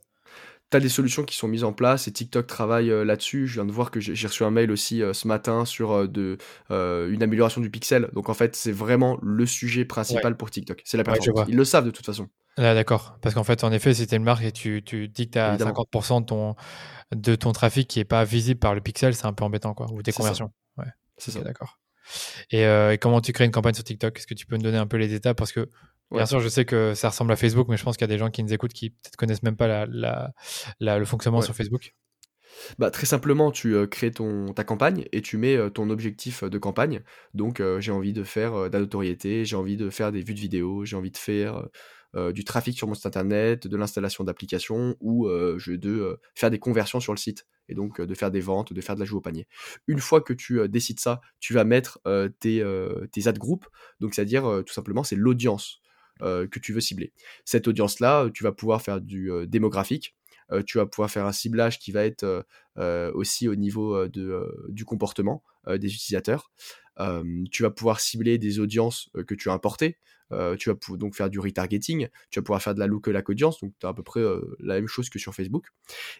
Tu 0.70 0.78
as 0.78 0.80
des 0.80 0.88
solutions 0.88 1.24
qui 1.24 1.36
sont 1.36 1.48
mises 1.48 1.64
en 1.66 1.74
place 1.74 2.08
et 2.08 2.12
TikTok 2.14 2.46
travaille 2.48 2.92
euh, 2.92 3.04
là-dessus. 3.04 3.48
Je 3.48 3.56
viens 3.56 3.66
de 3.66 3.72
voir 3.72 3.92
que 3.92 4.00
j'ai 4.00 4.28
reçu 4.28 4.44
un 4.44 4.52
mail 4.52 4.72
aussi 4.72 5.02
euh, 5.02 5.14
ce 5.14 5.28
matin 5.28 5.66
sur 5.66 5.92
euh, 5.92 6.08
de, 6.08 6.38
euh, 6.70 7.12
une 7.12 7.24
amélioration 7.24 7.60
du 7.60 7.70
pixel. 7.70 8.08
Donc 8.14 8.30
en 8.30 8.34
fait, 8.34 8.56
c'est 8.56 8.72
vraiment 8.72 9.18
le 9.22 9.46
sujet 9.46 9.84
principal 9.84 10.38
pour 10.38 10.50
TikTok. 10.52 10.82
C'est 10.86 10.96
la 10.96 11.02
Ouais, 11.02 11.06
performance. 11.16 11.34
vois. 11.34 11.46
Ils 11.50 11.58
le 11.58 11.66
savent 11.66 11.86
de 11.86 11.92
toute 11.92 12.06
façon. 12.06 12.30
Ah, 12.57 12.74
D'accord. 12.74 13.18
Parce 13.21 13.33
qu'en 13.33 13.44
fait, 13.44 13.63
en 13.63 13.71
effet, 13.71 13.94
si 13.94 14.06
tu 14.07 14.15
une 14.15 14.24
marque 14.24 14.44
et 14.44 14.51
tu, 14.51 14.83
tu 14.83 15.07
dis 15.07 15.27
que 15.27 15.33
tu 15.33 15.39
as 15.39 15.50
Évidemment. 15.56 15.71
50% 15.71 16.21
de 16.21 16.25
ton, 16.25 16.56
de 17.15 17.36
ton 17.36 17.51
trafic 17.53 17.88
qui 17.88 18.00
n'est 18.00 18.06
pas 18.06 18.24
visible 18.25 18.59
par 18.59 18.75
le 18.75 18.81
pixel, 18.81 19.15
c'est 19.15 19.25
un 19.25 19.33
peu 19.33 19.44
embêtant, 19.44 19.74
quoi. 19.74 19.88
Ou 19.92 20.01
tes 20.03 20.12
conversions. 20.12 20.51
Ouais. 20.77 20.86
C'est 21.18 21.31
ça. 21.31 21.42
d'accord. 21.42 21.80
Et, 22.51 22.65
euh, 22.65 22.92
et 22.92 22.98
comment 22.98 23.21
tu 23.21 23.31
crées 23.31 23.45
une 23.45 23.51
campagne 23.51 23.74
sur 23.74 23.83
TikTok? 23.83 24.18
Est-ce 24.18 24.27
que 24.27 24.33
tu 24.33 24.45
peux 24.45 24.57
me 24.57 24.62
donner 24.63 24.77
un 24.77 24.88
peu 24.88 24.98
les 24.98 25.13
étapes? 25.13 25.38
Parce 25.38 25.53
que, 25.53 25.69
bien 26.12 26.25
sûr, 26.25 26.42
je 26.42 26.50
sais 26.50 26.65
que 26.65 26.94
ça 26.94 27.09
ressemble 27.09 27.31
à 27.31 27.36
Facebook, 27.38 27.68
mais 27.69 27.77
je 27.77 27.83
pense 27.83 27.95
qu'il 27.95 28.03
y 28.03 28.09
a 28.12 28.13
des 28.13 28.18
gens 28.18 28.30
qui 28.30 28.44
nous 28.44 28.51
écoutent 28.53 28.74
qui 28.74 28.89
peut-être 28.89 29.15
connaissent 29.15 29.44
même 29.44 29.56
pas 29.56 29.68
la, 29.68 29.86
la- 29.86 30.33
la- 30.81 31.00
le 31.00 31.06
fonctionnement 31.06 31.39
Ouais. 31.39 31.45
sur 31.45 31.56
Facebook. 31.56 31.94
Bah, 32.77 32.92
très 32.92 33.06
simplement, 33.06 33.50
tu 33.51 33.75
euh, 33.75 33.88
crées 33.88 34.12
ton, 34.12 34.51
ta 34.53 34.65
campagne 34.65 35.06
et 35.13 35.21
tu 35.21 35.38
mets 35.38 35.56
euh, 35.56 35.69
ton 35.69 35.89
objectif 35.89 36.44
euh, 36.44 36.50
de 36.50 36.57
campagne. 36.57 37.01
Donc, 37.33 37.62
j'ai 37.79 37.91
envie 37.93 38.12
de 38.13 38.25
faire 38.25 38.70
de 38.70 38.74
la 38.74 38.79
notoriété, 38.79 39.46
j'ai 39.46 39.55
envie 39.55 39.77
de 39.77 39.89
faire 39.89 40.12
des 40.12 40.22
vues 40.22 40.34
de 40.34 40.39
vidéos, 40.39 40.84
j'ai 40.84 40.98
envie 40.98 41.12
de 41.12 41.17
faire 41.17 41.63
du 42.13 42.44
trafic 42.44 42.77
sur 42.77 42.88
mon 42.88 42.94
site 42.94 43.06
internet, 43.06 43.68
de 43.68 43.77
l'installation 43.77 44.24
d'applications 44.24 44.96
ou 45.00 45.27
euh, 45.27 45.58
de 45.68 45.89
euh, 45.89 46.20
faire 46.36 46.51
des 46.51 46.60
conversions 46.60 47.00
sur 47.00 47.13
le 47.13 47.18
site 47.18 47.46
et 47.70 47.75
donc 47.75 48.00
euh, 48.00 48.06
de 48.06 48.13
faire 48.13 48.32
des 48.32 48.41
ventes, 48.41 48.74
de 48.74 48.82
faire 48.82 48.96
de 48.96 49.00
la 49.00 49.06
joue 49.06 49.18
au 49.18 49.22
panier. 49.22 49.48
Une 49.88 50.00
fois 50.00 50.22
que 50.22 50.34
tu 50.34 50.60
euh, 50.60 50.68
décides 50.68 51.00
ça, 51.00 51.22
tu 51.39 51.53
vas 51.53 51.63
mettre 51.63 52.00
euh, 52.06 52.30
tes, 52.39 52.62
euh, 52.62 53.08
tes 53.12 53.27
ad 53.27 53.38
groups, 53.38 53.65
donc 54.00 54.13
c'est-à-dire 54.13 54.46
euh, 54.46 54.62
tout 54.62 54.74
simplement 54.74 55.03
c'est 55.03 55.15
l'audience 55.15 55.82
euh, 56.22 56.48
que 56.48 56.60
tu 56.60 56.74
veux 56.74 56.82
cibler. 56.82 57.13
Cette 57.46 57.68
audience-là, 57.68 58.25
euh, 58.25 58.30
tu 58.30 58.44
vas 58.44 58.51
pouvoir 58.51 58.82
faire 58.82 59.01
du 59.01 59.32
euh, 59.32 59.46
démographique, 59.46 60.15
euh, 60.51 60.62
tu 60.63 60.77
vas 60.77 60.86
pouvoir 60.86 61.10
faire 61.10 61.25
un 61.25 61.32
ciblage 61.32 61.80
qui 61.80 61.91
va 61.91 62.06
être 62.06 62.24
euh, 62.24 62.44
euh, 62.77 63.12
aussi 63.13 63.48
au 63.48 63.56
niveau 63.56 63.96
euh, 63.96 64.10
euh, 64.18 64.68
du 64.70 64.86
comportement 64.86 65.44
euh, 65.68 65.77
des 65.77 65.94
utilisateurs. 65.94 66.51
Tu 67.51 67.63
vas 67.63 67.71
pouvoir 67.71 68.00
cibler 68.00 68.38
des 68.38 68.60
audiences 68.60 69.10
que 69.27 69.36
tu 69.36 69.50
as 69.50 69.53
importées. 69.53 69.98
Tu 70.60 70.69
vas 70.69 70.75
pou- 70.75 70.98
donc 70.98 71.15
faire 71.15 71.29
du 71.29 71.39
retargeting. 71.39 72.07
Tu 72.29 72.39
vas 72.39 72.43
pouvoir 72.43 72.62
faire 72.62 72.74
de 72.74 72.79
la 72.79 72.88
lookalike 72.88 73.29
audience. 73.29 73.60
Donc, 73.62 73.74
tu 73.79 73.86
as 73.86 73.89
à 73.89 73.93
peu 73.93 74.03
près 74.03 74.21
la 74.60 74.75
même 74.75 74.88
chose 74.88 75.10
que 75.10 75.19
sur 75.19 75.33
Facebook. 75.33 75.67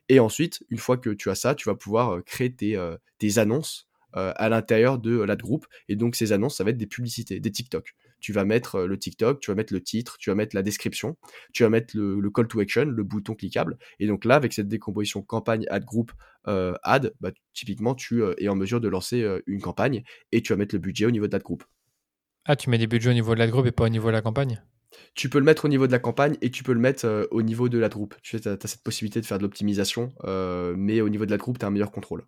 Et 0.10 0.20
ensuite, 0.20 0.64
une 0.70 0.80
fois 0.80 0.98
que 0.98 1.10
tu 1.10 1.30
as 1.30 1.36
ça, 1.36 1.56
tu 1.56 1.70
vas 1.70 1.76
pouvoir 1.76 2.24
créer 2.26 2.54
tes, 2.54 3.38
annonces 3.38 3.88
à 4.14 4.50
l'intérieur 4.50 5.00
de 5.00 5.22
l'ad 5.22 5.42
group. 5.42 5.66
Et 5.88 5.96
donc, 5.96 6.16
ces 6.16 6.32
annonces, 6.34 6.58
ça 6.58 6.64
va 6.64 6.72
être 6.72 6.78
des 6.78 6.88
publicités, 6.88 7.40
des 7.40 7.52
TikTok. 7.52 7.96
Tu 8.22 8.32
vas 8.32 8.46
mettre 8.46 8.76
euh, 8.76 8.88
le 8.88 8.98
TikTok, 8.98 9.42
tu 9.42 9.52
vas 9.52 9.56
mettre 9.56 9.74
le 9.74 9.82
titre, 9.82 10.18
tu 10.18 10.30
vas 10.30 10.36
mettre 10.36 10.56
la 10.56 10.62
description, 10.62 11.18
tu 11.54 11.64
vas 11.64 11.70
mettre 11.70 11.98
le, 11.98 12.20
le 12.20 12.30
call 12.30 12.48
to 12.48 12.60
action, 12.60 12.86
le 12.86 13.04
bouton 13.04 13.36
cliquable. 13.36 13.78
Et 14.00 14.08
donc 14.08 14.24
là, 14.24 14.36
avec 14.36 14.54
cette 14.54 14.68
décomposition 14.68 15.22
campagne 15.22 15.66
ad 15.70 15.84
group 15.84 16.12
euh, 16.48 16.74
ad, 16.84 17.14
bah, 17.20 17.32
typiquement, 17.54 17.96
tu 17.96 18.24
euh, 18.24 18.34
es 18.38 18.48
en 18.48 18.56
mesure 18.56 18.80
de 18.80 18.88
lancer 18.88 19.28
une 19.48 19.62
campagne 19.62 20.04
et 20.32 20.42
tu 20.42 20.54
vas 20.54 20.58
mettre 20.58 20.74
le 20.74 20.80
budget 20.80 21.06
au 21.06 21.12
niveau 21.12 21.28
de 21.28 21.34
l'ad 21.34 21.44
group. 21.44 21.64
Ah, 22.46 22.56
tu 22.56 22.70
mets 22.70 22.78
des 22.78 22.88
budgets 22.88 23.10
au 23.10 23.14
niveau 23.14 23.34
de 23.34 23.40
la 23.40 23.48
groupe 23.48 23.68
et 23.68 23.72
pas 23.72 23.84
au 23.86 23.90
niveau 23.90 24.08
de 24.08 24.14
la 24.14 24.22
campagne? 24.22 24.64
Tu 25.14 25.30
peux 25.30 25.40
le 25.40 25.46
mettre 25.46 25.66
au 25.66 25.68
niveau 25.68 25.88
de 25.88 25.92
la 25.92 26.00
campagne 26.00 26.38
et 26.42 26.52
tu 26.52 26.64
peux 26.64 26.74
le 26.74 26.80
mettre 26.80 27.06
euh, 27.06 27.26
au 27.32 27.42
niveau 27.42 27.70
de 27.70 27.78
l'ad 27.78 27.92
group. 27.92 28.16
Tu 28.22 28.38
sais, 28.38 28.48
as, 28.48 28.68
cette 28.68 28.84
possibilité 28.84 29.22
de 29.22 29.26
faire 29.26 29.38
de 29.38 29.44
l'optimisation, 29.44 30.12
euh, 30.26 30.74
mais 30.78 31.02
au 31.02 31.10
niveau 31.10 31.26
de 31.26 31.32
l'ad 31.32 31.40
group, 31.40 31.60
tu 31.60 31.66
as 31.66 31.68
un 31.68 31.72
meilleur 31.72 31.92
contrôle. 31.92 32.26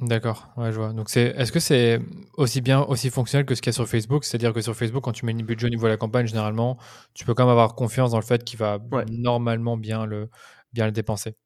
D'accord, 0.00 0.48
ouais, 0.56 0.72
je 0.72 0.78
vois. 0.78 0.92
Donc, 0.92 1.10
c'est, 1.10 1.34
est-ce 1.36 1.52
que 1.52 1.60
c'est 1.60 2.00
aussi 2.34 2.62
bien, 2.62 2.80
aussi 2.80 3.10
fonctionnel 3.10 3.44
que 3.44 3.54
ce 3.54 3.60
qu'il 3.60 3.68
y 3.68 3.74
a 3.74 3.74
sur 3.74 3.86
Facebook? 3.86 4.24
C'est-à-dire 4.24 4.54
que 4.54 4.62
sur 4.62 4.74
Facebook, 4.74 5.04
quand 5.04 5.12
tu 5.12 5.26
mets 5.26 5.32
une 5.32 5.42
budget 5.42 5.66
au 5.66 5.70
niveau 5.70 5.84
de 5.84 5.90
la 5.90 5.98
campagne, 5.98 6.26
généralement, 6.26 6.78
tu 7.12 7.26
peux 7.26 7.34
quand 7.34 7.44
même 7.44 7.50
avoir 7.50 7.74
confiance 7.74 8.12
dans 8.12 8.18
le 8.18 8.24
fait 8.24 8.42
qu'il 8.42 8.58
va 8.58 8.78
normalement 9.10 9.76
bien 9.76 10.06
le, 10.06 10.30
bien 10.72 10.86
le 10.86 10.92
dépenser. 10.92 11.36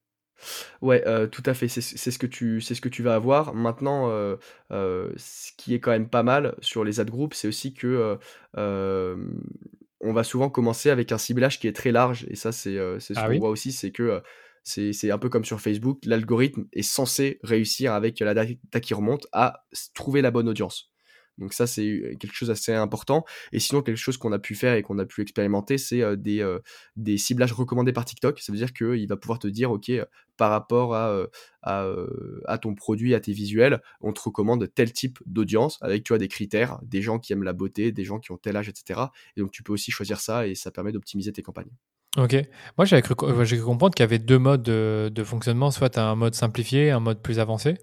Ouais, 0.83 1.03
euh, 1.07 1.27
tout 1.27 1.43
à 1.47 1.55
fait, 1.55 1.69
c'est 1.69 1.81
ce 1.81 2.19
que 2.19 2.27
tu 2.27 2.61
c'est 2.61 2.75
ce 2.75 2.81
que 2.81 2.89
tu 2.89 3.03
vas 3.03 3.15
avoir. 3.15 3.55
Maintenant, 3.55 4.11
euh, 4.11 4.37
euh, 4.73 5.11
ce 5.17 5.53
qui 5.57 5.75
est 5.75 5.81
quand 5.81 5.91
même 5.91 6.09
pas 6.09 6.23
mal 6.23 6.55
sur 6.61 6.85
les 6.85 7.01
ad 7.01 7.11
groups, 7.11 7.35
c'est 7.35 7.49
aussi 7.49 7.75
que, 7.75 8.19
on 8.57 10.13
va 10.13 10.23
souvent 10.23 10.51
commencer 10.51 10.91
avec 10.91 11.13
un 11.13 11.19
ciblage 11.19 11.59
qui 11.59 11.67
est 11.67 11.73
très 11.73 11.91
large 11.91 12.27
et 12.29 12.37
ça 12.37 12.53
c'est, 12.53 12.77
c'est 13.01 13.15
ce 13.15 13.21
ah 13.21 13.29
qu'on 13.29 13.39
voit 13.39 13.49
aussi, 13.49 13.73
c'est 13.73 13.91
que, 13.91 14.23
c'est 14.65 15.11
un 15.11 15.19
peu 15.19 15.29
comme 15.29 15.45
sur 15.45 15.61
Facebook, 15.61 16.01
l'algorithme 16.05 16.65
est 16.73 16.83
censé 16.83 17.39
réussir 17.43 17.93
avec 17.93 18.19
la 18.21 18.35
data 18.35 18.81
qui 18.81 18.95
remonte 18.95 19.27
à 19.33 19.65
trouver 19.95 20.23
la 20.23 20.31
bonne 20.31 20.49
audience. 20.49 20.91
Donc 21.39 21.53
ça, 21.53 21.67
c'est 21.67 22.17
quelque 22.21 22.35
chose 22.35 22.49
d'assez 22.49 22.73
important. 22.73 23.25
Et 23.53 23.59
sinon, 23.59 23.83
quelque 23.83 23.97
chose 23.97 24.17
qu'on 24.17 24.33
a 24.33 24.39
pu 24.39 24.55
faire 24.55 24.75
et 24.75 24.83
qu'on 24.83 24.99
a 24.99 25.05
pu 25.05 25.21
expérimenter, 25.21 25.79
c'est 25.79 26.17
des, 26.17 26.59
des 26.97 27.19
ciblages 27.19 27.53
recommandés 27.53 27.93
par 27.93 28.05
TikTok. 28.05 28.41
Ça 28.41 28.53
veut 28.53 28.59
dire 28.59 28.73
qu'il 28.73 29.07
va 29.09 29.17
pouvoir 29.17 29.39
te 29.39 29.49
dire, 29.49 29.71
OK, 29.73 29.91
par 30.37 30.51
rapport 30.51 30.95
à, 30.95 32.59
ton 32.59 32.75
produit, 32.75 33.15
à 33.15 33.21
tes 33.21 33.33
visuels, 33.33 33.83
on 34.01 34.13
te 34.13 34.21
recommande 34.21 34.73
tel 34.75 34.93
type 34.93 35.19
d'audience 35.27 35.79
avec, 35.81 36.05
tu 36.05 36.17
des 36.17 36.29
critères, 36.29 36.79
des 36.83 37.03
gens 37.03 37.19
qui 37.19 37.33
aiment 37.33 37.43
la 37.43 37.53
beauté, 37.53 37.93
des 37.93 38.05
gens 38.05 38.19
qui 38.19 38.31
ont 38.31 38.39
tel 38.39 38.57
âge, 38.57 38.69
etc. 38.69 39.01
Et 39.37 39.41
donc, 39.41 39.51
tu 39.51 39.63
peux 39.63 39.73
aussi 39.73 39.91
choisir 39.91 40.21
ça 40.21 40.47
et 40.47 40.55
ça 40.55 40.71
permet 40.71 40.93
d'optimiser 40.93 41.33
tes 41.33 41.43
campagnes. 41.43 41.73
Ok. 42.17 42.37
Moi, 42.79 42.87
cru, 43.03 43.45
j'ai 43.45 43.57
cru 43.57 43.65
comprendre 43.65 43.95
qu'il 43.95 44.03
y 44.03 44.05
avait 44.05 44.19
deux 44.21 44.39
modes 44.39 44.63
de, 44.63 45.11
de 45.13 45.25
fonctionnement, 45.25 45.71
soit 45.71 45.99
un 45.99 46.15
mode 46.15 46.35
simplifié, 46.35 46.91
un 46.91 47.01
mode 47.01 47.21
plus 47.23 47.41
avancé. 47.41 47.77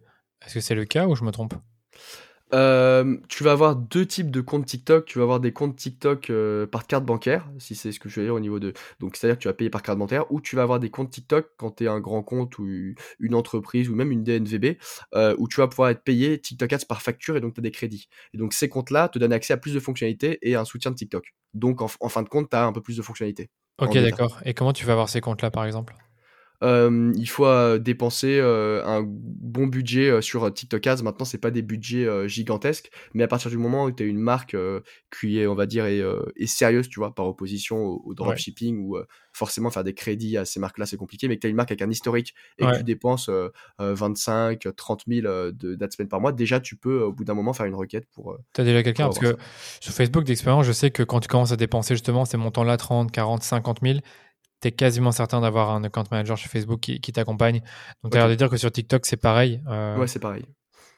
Est-ce 0.45 0.53
que 0.55 0.59
c'est 0.61 0.75
le 0.75 0.85
cas 0.85 1.07
ou 1.07 1.15
je 1.15 1.23
me 1.23 1.31
trompe? 1.31 1.53
Euh, 2.53 3.17
tu 3.29 3.43
vas 3.43 3.51
avoir 3.51 3.75
deux 3.75 4.05
types 4.05 4.31
de 4.31 4.41
comptes 4.41 4.65
TikTok. 4.65 5.05
Tu 5.05 5.19
vas 5.19 5.23
avoir 5.23 5.39
des 5.39 5.53
comptes 5.53 5.75
TikTok 5.75 6.29
euh, 6.29 6.67
par 6.67 6.87
carte 6.87 7.05
bancaire, 7.05 7.49
si 7.57 7.75
c'est 7.75 7.91
ce 7.91 7.99
que 7.99 8.09
je 8.09 8.19
veux 8.19 8.25
dire 8.25 8.35
au 8.35 8.39
niveau 8.39 8.59
de. 8.59 8.73
Donc, 8.99 9.15
c'est-à-dire 9.15 9.37
que 9.37 9.41
tu 9.41 9.47
vas 9.47 9.53
payer 9.53 9.69
par 9.69 9.83
carte 9.83 9.97
bancaire, 9.97 10.31
ou 10.31 10.41
tu 10.41 10.55
vas 10.55 10.63
avoir 10.63 10.79
des 10.79 10.89
comptes 10.89 11.11
TikTok 11.11 11.47
quand 11.57 11.71
tu 11.77 11.85
es 11.85 11.87
un 11.87 11.99
grand 11.99 12.23
compte 12.23 12.57
ou 12.59 12.67
une 13.19 13.35
entreprise 13.35 13.89
ou 13.89 13.95
même 13.95 14.11
une 14.11 14.23
DNVB, 14.23 14.77
euh, 15.15 15.35
où 15.37 15.47
tu 15.47 15.57
vas 15.57 15.67
pouvoir 15.67 15.89
être 15.89 16.03
payé 16.03 16.39
TikTok 16.39 16.73
Ads 16.73 16.85
par 16.87 17.01
facture 17.01 17.37
et 17.37 17.41
donc 17.41 17.53
tu 17.53 17.61
as 17.61 17.63
des 17.63 17.71
crédits. 17.71 18.07
Et 18.33 18.37
donc, 18.37 18.53
ces 18.53 18.69
comptes-là 18.69 19.09
te 19.09 19.19
donnent 19.19 19.33
accès 19.33 19.53
à 19.53 19.57
plus 19.57 19.73
de 19.73 19.79
fonctionnalités 19.79 20.39
et 20.41 20.55
un 20.55 20.65
soutien 20.65 20.91
de 20.91 20.95
TikTok. 20.95 21.33
Donc, 21.53 21.81
en, 21.81 21.89
en 21.99 22.09
fin 22.09 22.23
de 22.23 22.29
compte, 22.29 22.49
tu 22.49 22.55
as 22.55 22.65
un 22.65 22.73
peu 22.73 22.81
plus 22.81 22.97
de 22.97 23.01
fonctionnalités. 23.01 23.49
Ok, 23.79 23.97
d'accord. 23.97 24.39
Et 24.45 24.53
comment 24.53 24.73
tu 24.73 24.85
vas 24.85 24.93
avoir 24.93 25.09
ces 25.09 25.21
comptes-là, 25.21 25.51
par 25.51 25.65
exemple? 25.65 25.95
Il 26.61 27.25
faut 27.27 27.77
dépenser 27.79 28.39
un 28.39 29.03
bon 29.05 29.67
budget 29.67 30.21
sur 30.21 30.51
TikTok 30.53 30.85
Ads. 30.87 31.03
Maintenant, 31.03 31.25
c'est 31.25 31.37
pas 31.37 31.51
des 31.51 31.61
budgets 31.61 32.07
gigantesques, 32.27 32.91
mais 33.13 33.23
à 33.23 33.27
partir 33.27 33.49
du 33.49 33.57
moment 33.57 33.85
où 33.85 33.91
tu 33.91 34.03
as 34.03 34.05
une 34.05 34.19
marque 34.19 34.55
qui 35.17 35.39
est, 35.39 35.47
on 35.47 35.55
va 35.55 35.65
dire, 35.65 35.85
est, 35.85 36.45
sérieuse, 36.45 36.89
tu 36.89 36.99
vois, 36.99 37.15
par 37.15 37.27
opposition 37.27 37.77
au, 37.77 38.13
dropshipping 38.13 38.77
ou 38.79 38.97
forcément 39.33 39.71
faire 39.71 39.83
des 39.83 39.93
crédits 39.93 40.37
à 40.37 40.45
ces 40.45 40.59
marques-là, 40.59 40.85
c'est 40.85 40.97
compliqué, 40.97 41.27
mais 41.27 41.35
que 41.35 41.41
tu 41.41 41.47
as 41.47 41.49
une 41.49 41.55
marque 41.55 41.71
avec 41.71 41.81
un 41.81 41.89
historique 41.89 42.35
et 42.59 42.65
que 42.65 42.77
tu 42.77 42.83
dépenses 42.83 43.29
25, 43.79 44.67
30 44.75 45.03
000 45.07 45.51
d'ad 45.51 45.91
spend 45.91 46.09
par 46.09 46.21
mois, 46.21 46.31
déjà 46.31 46.59
tu 46.59 46.75
peux 46.75 47.01
au 47.01 47.11
bout 47.11 47.23
d'un 47.23 47.33
moment 47.33 47.53
faire 47.53 47.65
une 47.65 47.75
requête 47.75 48.05
pour. 48.13 48.37
tu 48.53 48.61
as 48.61 48.63
déjà 48.63 48.83
quelqu'un? 48.83 49.05
Parce 49.05 49.19
que 49.19 49.37
sur 49.79 49.93
Facebook 49.93 50.23
d'expérience, 50.23 50.65
je 50.65 50.71
sais 50.71 50.91
que 50.91 51.03
quand 51.03 51.19
tu 51.19 51.27
commences 51.27 51.51
à 51.51 51.57
dépenser 51.57 51.95
justement 51.95 52.25
ces 52.25 52.37
montants-là, 52.37 52.77
30, 52.77 53.11
40, 53.11 53.43
50 53.43 53.79
000, 53.81 53.99
tu 54.61 54.67
es 54.67 54.71
quasiment 54.71 55.11
certain 55.11 55.41
d'avoir 55.41 55.71
un 55.71 55.83
account 55.83 56.03
manager 56.11 56.37
chez 56.37 56.47
Facebook 56.47 56.79
qui, 56.79 56.99
t'accompagne. 57.11 57.61
Donc, 58.03 58.11
tu 58.11 58.17
as 58.17 58.21
l'air 58.21 58.29
de 58.29 58.35
dire 58.35 58.49
que 58.49 58.57
sur 58.57 58.71
TikTok, 58.71 59.05
c'est 59.05 59.17
pareil. 59.17 59.61
Euh, 59.67 59.97
ouais, 59.97 60.07
c'est 60.07 60.19
pareil. 60.19 60.45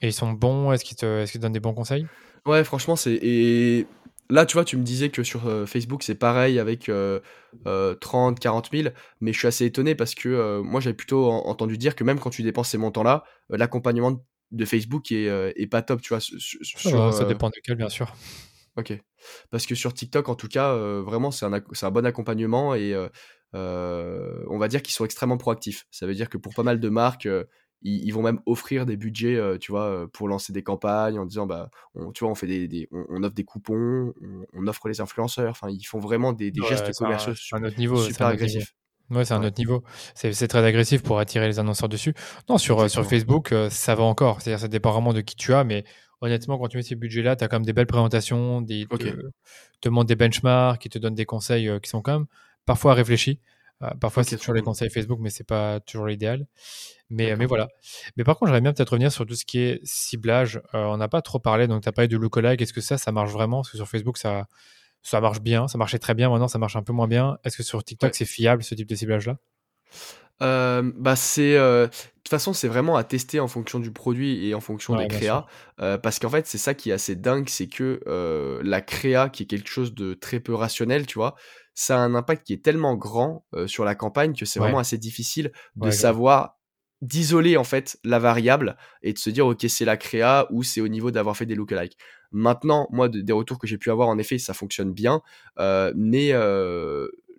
Et 0.01 0.07
ils 0.07 0.13
sont 0.13 0.31
bons 0.33 0.71
Est-ce 0.73 0.83
qu'ils 0.83 0.97
te, 0.97 1.23
est 1.23 1.37
donnent 1.37 1.53
des 1.53 1.59
bons 1.59 1.73
conseils? 1.73 2.05
Ouais, 2.45 2.63
franchement, 2.63 2.97
c'est. 2.97 3.13
Et 3.21 3.87
là, 4.29 4.45
tu 4.45 4.53
vois, 4.53 4.65
tu 4.65 4.75
me 4.75 4.83
disais 4.83 5.09
que 5.09 5.23
sur 5.23 5.47
euh, 5.47 5.65
Facebook, 5.65 6.03
c'est 6.03 6.15
pareil 6.15 6.59
avec 6.59 6.91
30, 8.01 8.39
40 8.39 8.69
000, 8.73 8.89
mais 9.21 9.31
je 9.31 9.37
suis 9.37 9.47
assez 9.47 9.65
étonné 9.65 9.95
parce 9.95 10.13
que 10.13 10.27
euh, 10.27 10.61
moi, 10.61 10.81
j'avais 10.81 10.95
plutôt 10.95 11.31
entendu 11.31 11.77
dire 11.77 11.95
que 11.95 12.03
même 12.03 12.19
quand 12.19 12.29
tu 12.29 12.43
dépenses 12.43 12.69
ces 12.69 12.77
montants-là, 12.77 13.23
l'accompagnement 13.49 14.21
de 14.51 14.65
Facebook 14.65 15.11
est, 15.11 15.71
pas 15.71 15.81
top, 15.81 16.01
tu 16.01 16.13
vois. 16.13 16.19
ça 16.19 17.25
dépend 17.25 17.49
duquel, 17.49 17.75
bien 17.75 17.89
sûr. 17.89 18.13
Ok. 18.75 18.99
Parce 19.51 19.65
que 19.65 19.75
sur 19.75 19.93
TikTok, 19.93 20.27
en 20.27 20.35
tout 20.35 20.49
cas, 20.49 20.75
vraiment, 20.99 21.31
c'est 21.31 21.45
un, 21.45 21.53
un, 21.53 21.91
bon 21.91 22.05
accompagnement 22.05 22.75
et 22.75 22.93
on 23.53 24.57
va 24.57 24.67
dire 24.67 24.81
qu'ils 24.81 24.93
sont 24.93 25.05
extrêmement 25.05 25.37
proactifs. 25.37 25.85
Ça 25.91 26.05
veut 26.05 26.13
dire 26.13 26.29
que 26.29 26.37
pour 26.37 26.53
pas 26.53 26.63
mal 26.63 26.79
de 26.79 26.89
marques, 26.89 27.25
euh, 27.25 27.43
ils, 27.85 28.11
vont 28.11 28.21
même 28.21 28.39
offrir 28.45 28.85
des 28.85 28.95
budgets, 28.95 29.35
euh, 29.35 29.57
tu 29.57 29.71
vois, 29.71 30.07
pour 30.13 30.29
lancer 30.29 30.53
des 30.53 30.63
campagnes 30.63 31.19
en 31.19 31.25
disant, 31.25 31.45
bah, 31.45 31.69
on, 31.95 32.13
tu 32.13 32.23
vois, 32.23 32.31
on 32.31 32.35
fait 32.35 32.47
des, 32.47 32.87
on, 32.91 33.23
offre 33.23 33.35
des 33.35 33.43
coupons, 33.43 34.13
on, 34.53 34.67
offre 34.67 34.87
les 34.87 35.01
influenceurs. 35.01 35.51
Enfin, 35.51 35.69
ils 35.69 35.83
font 35.83 35.99
vraiment 35.99 36.31
des, 36.31 36.53
gestes 36.69 36.93
commerciaux 36.97 37.33
un, 37.51 37.57
un 37.57 37.63
autre 37.65 37.77
niveau, 37.77 37.97
super 38.01 38.27
agressifs. 38.27 38.73
Ouais, 39.09 39.25
c'est 39.25 39.33
un 39.33 39.43
autre 39.43 39.57
niveau. 39.59 39.83
C'est 40.15 40.47
très 40.47 40.63
agressif 40.63 41.03
pour 41.03 41.19
attirer 41.19 41.47
les 41.47 41.59
annonceurs 41.59 41.89
dessus. 41.89 42.13
Non, 42.47 42.57
sur, 42.57 42.89
sur 42.89 43.05
Facebook, 43.05 43.53
ça 43.69 43.95
va 43.95 44.03
encore. 44.03 44.41
C'est-à-dire, 44.41 44.61
ça 44.61 44.69
dépend 44.69 44.91
vraiment 44.91 45.13
de 45.13 45.19
qui 45.19 45.35
tu 45.35 45.53
as, 45.53 45.65
mais 45.65 45.83
honnêtement, 46.21 46.57
quand 46.57 46.69
tu 46.69 46.77
mets 46.77 46.83
ces 46.83 46.95
budgets-là, 46.95 47.35
tu 47.35 47.43
as 47.43 47.49
quand 47.49 47.57
même 47.57 47.65
des 47.65 47.73
belles 47.73 47.85
présentations, 47.85 48.61
des, 48.61 48.87
te, 49.81 49.89
montrent 49.89 50.07
des 50.07 50.15
benchmarks, 50.15 50.81
qui 50.81 50.89
te 50.89 50.97
donnent 50.97 51.15
des 51.15 51.25
conseils 51.25 51.69
qui 51.81 51.89
sont 51.89 52.01
quand 52.01 52.19
même 52.19 52.27
parfois 52.65 52.93
réfléchi. 52.93 53.39
Euh, 53.81 53.89
parfois, 53.99 54.23
c'est 54.23 54.37
toujours 54.37 54.53
les 54.53 54.61
conseils 54.61 54.89
Facebook, 54.89 55.19
mais 55.21 55.29
c'est 55.29 55.43
pas 55.43 55.79
toujours 55.81 56.07
l'idéal. 56.07 56.45
Mais, 57.09 57.35
mais 57.35 57.45
voilà. 57.45 57.67
Mais 58.17 58.23
par 58.23 58.37
contre, 58.37 58.49
j'aimerais 58.49 58.61
bien 58.61 58.73
peut-être 58.73 58.89
revenir 58.89 59.11
sur 59.11 59.25
tout 59.25 59.35
ce 59.35 59.45
qui 59.45 59.59
est 59.59 59.79
ciblage. 59.83 60.61
Euh, 60.73 60.85
on 60.85 60.97
n'a 60.97 61.07
pas 61.07 61.21
trop 61.21 61.39
parlé, 61.39 61.67
donc 61.67 61.83
tu 61.83 61.89
as 61.89 61.91
parlé 61.91 62.07
de 62.07 62.17
lookalike. 62.17 62.61
Est-ce 62.61 62.73
que 62.73 62.81
ça, 62.81 62.97
ça 62.97 63.11
marche 63.11 63.31
vraiment? 63.31 63.57
Parce 63.61 63.71
que 63.71 63.77
sur 63.77 63.87
Facebook, 63.87 64.17
ça, 64.17 64.47
ça 65.01 65.19
marche 65.19 65.41
bien, 65.41 65.67
ça 65.67 65.77
marchait 65.77 65.99
très 65.99 66.13
bien. 66.13 66.29
Maintenant, 66.29 66.47
ça 66.47 66.59
marche 66.59 66.75
un 66.75 66.83
peu 66.83 66.93
moins 66.93 67.07
bien. 67.07 67.37
Est-ce 67.43 67.57
que 67.57 67.63
sur 67.63 67.83
TikTok, 67.83 68.15
c'est 68.15 68.25
fiable 68.25 68.63
ce 68.63 68.73
type 68.75 68.87
de 68.87 68.95
ciblage-là? 68.95 69.37
Euh, 70.41 70.91
bah 70.97 71.15
c'est 71.15 71.53
de 71.53 71.87
toute 71.87 72.29
façon 72.29 72.53
c'est 72.53 72.67
vraiment 72.67 72.95
à 72.97 73.03
tester 73.03 73.39
en 73.39 73.47
fonction 73.47 73.79
du 73.79 73.91
produit 73.91 74.47
et 74.47 74.55
en 74.55 74.59
fonction 74.61 74.95
des 74.95 75.07
créas. 75.07 75.45
parce 75.77 76.19
qu'en 76.19 76.29
fait 76.29 76.47
c'est 76.47 76.57
ça 76.57 76.73
qui 76.73 76.89
est 76.89 76.93
assez 76.93 77.15
dingue 77.15 77.49
c'est 77.49 77.67
que 77.67 77.99
la 78.63 78.81
créa 78.81 79.29
qui 79.29 79.43
est 79.43 79.45
quelque 79.45 79.69
chose 79.69 79.93
de 79.93 80.13
très 80.13 80.39
peu 80.39 80.53
rationnel 80.53 81.05
tu 81.05 81.15
vois 81.19 81.35
ça 81.75 81.97
a 81.97 81.99
un 81.99 82.13
impact 82.15 82.45
qui 82.45 82.53
est 82.53 82.63
tellement 82.63 82.95
grand 82.95 83.45
sur 83.67 83.85
la 83.85 83.95
campagne 83.95 84.33
que 84.35 84.45
c'est 84.45 84.59
vraiment 84.59 84.79
assez 84.79 84.97
difficile 84.97 85.51
de 85.75 85.91
savoir 85.91 86.57
d'isoler 87.01 87.57
en 87.57 87.65
fait 87.65 87.97
la 88.05 88.17
variable 88.17 88.77
et 89.01 89.11
de 89.11 89.19
se 89.19 89.29
dire 89.29 89.45
ok 89.45 89.65
c'est 89.67 89.85
la 89.85 89.97
créa 89.97 90.47
ou 90.51 90.63
c'est 90.63 90.79
au 90.81 90.87
niveau 90.87 91.11
d'avoir 91.11 91.35
fait 91.35 91.45
des 91.45 91.55
lookalikes. 91.55 91.97
Maintenant, 92.31 92.87
moi 92.91 93.09
des 93.09 93.33
retours 93.33 93.59
que 93.59 93.67
j'ai 93.67 93.77
pu 93.77 93.91
avoir 93.91 94.07
en 94.07 94.17
effet 94.17 94.39
ça 94.39 94.53
fonctionne 94.53 94.93
bien, 94.93 95.21
mais 95.95 96.31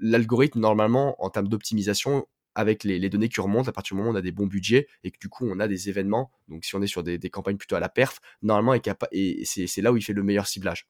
l'algorithme 0.00 0.60
normalement 0.60 1.16
en 1.24 1.30
termes 1.30 1.48
d'optimisation 1.48 2.26
avec 2.54 2.84
les, 2.84 3.08
données 3.08 3.28
qui 3.28 3.40
remontent 3.40 3.68
à 3.68 3.73
partir 3.73 3.94
du 3.94 3.99
moment 3.99 4.11
où 4.11 4.14
on 4.14 4.16
a 4.16 4.23
des 4.23 4.32
bons 4.32 4.46
budgets 4.46 4.87
et 5.02 5.11
que 5.11 5.18
du 5.18 5.28
coup 5.28 5.46
on 5.49 5.61
a 5.61 5.68
des 5.68 5.88
événements, 5.88 6.30
donc 6.49 6.64
si 6.64 6.75
on 6.75 6.82
est 6.82 6.87
sur 6.87 7.02
des, 7.02 7.18
campagnes 7.30 7.56
plutôt 7.56 7.76
à 7.76 7.80
la 7.80 7.88
perf, 7.88 8.20
normalement 8.42 8.75
et 9.12 9.44
c'est 9.44 9.82
là 9.82 9.92
où 9.92 9.96
il 9.96 10.02
fait 10.02 10.12
le 10.12 10.23
meilleur 10.23 10.46
ciblage. 10.46 10.88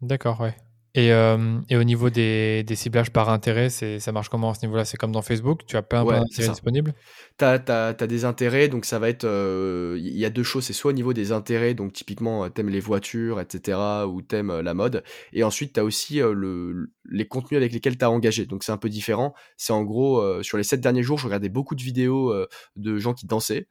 D'accord, 0.00 0.40
ouais. 0.40 0.56
Et, 0.94 1.10
euh, 1.10 1.58
et, 1.70 1.76
au 1.78 1.84
niveau 1.84 2.10
des, 2.10 2.64
des, 2.64 2.76
ciblages 2.76 3.10
par 3.10 3.30
intérêt, 3.30 3.70
ça 3.70 4.12
marche 4.12 4.28
comment 4.28 4.50
à 4.50 4.54
ce 4.54 4.66
niveau-là? 4.66 4.84
C'est 4.84 4.98
comme 4.98 5.12
dans 5.12 5.22
Facebook 5.22 5.62
Tu 5.66 5.76
as 5.76 5.82
plein 5.82 6.04
d'intérêts 6.04 6.50
disponibles? 6.50 6.94
Tu 7.38 7.44
as, 7.46 7.94
des 7.94 8.24
intérêts, 8.26 8.68
donc 8.68 8.84
ça 8.84 8.98
va 8.98 9.08
être. 9.08 9.24
Il 9.24 9.28
euh, 9.28 9.98
y 9.98 10.26
a 10.26 10.30
deux 10.30 10.42
choses. 10.42 10.64
C'est 10.64 10.74
soit 10.74 10.90
au 10.90 10.94
niveau 10.94 11.14
des 11.14 11.32
intérêts, 11.32 11.72
donc 11.72 11.94
typiquement, 11.94 12.44
euh, 12.44 12.50
t'aimes 12.50 12.68
les 12.68 12.80
voitures, 12.80 13.40
etc., 13.40 13.78
ou 14.06 14.20
t'aimes 14.20 14.60
la 14.60 14.74
mode. 14.74 15.02
Et 15.32 15.44
ensuite, 15.44 15.72
tu 15.72 15.80
as 15.80 15.84
aussi 15.84 16.18
le, 16.18 16.92
les 17.08 17.26
contenus 17.26 17.56
avec 17.56 17.72
lesquels 17.72 17.96
tu 17.96 18.04
as 18.04 18.10
engagé. 18.10 18.44
Donc 18.44 18.62
c'est 18.62 18.72
un 18.72 18.76
peu 18.76 18.90
différent. 18.90 19.32
C'est 19.56 19.72
en 19.72 19.84
gros, 19.84 20.42
sur 20.42 20.58
les 20.58 20.64
sept 20.64 20.80
derniers 20.80 21.02
jours, 21.02 21.16
je 21.16 21.24
regardais 21.24 21.48
beaucoup 21.48 21.74
de 21.74 21.82
vidéos 21.82 22.34
de 22.76 22.98
gens 22.98 23.14
qui 23.14 23.26
dansaient. 23.26 23.66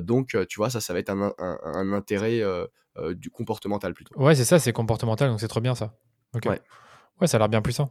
donc, 0.00 0.34
tu 0.48 0.56
vois, 0.56 0.70
ça, 0.70 0.80
ça 0.80 0.94
va 0.94 0.98
être 0.98 1.10
un, 1.10 1.34
un, 1.38 1.58
un 1.62 1.92
intérêt 1.92 2.42
du 3.10 3.28
comportemental 3.28 3.92
plutôt. 3.92 4.18
Ouais, 4.18 4.34
c'est 4.34 4.46
ça, 4.46 4.58
c'est 4.58 4.72
comportemental, 4.72 5.28
donc 5.28 5.40
c'est 5.40 5.48
trop 5.48 5.60
bien 5.60 5.74
ça. 5.74 5.92
Ouais. 6.34 6.60
ouais, 7.20 7.26
ça 7.26 7.36
a 7.36 7.38
l'air 7.38 7.48
bien 7.48 7.62
puissant. 7.62 7.90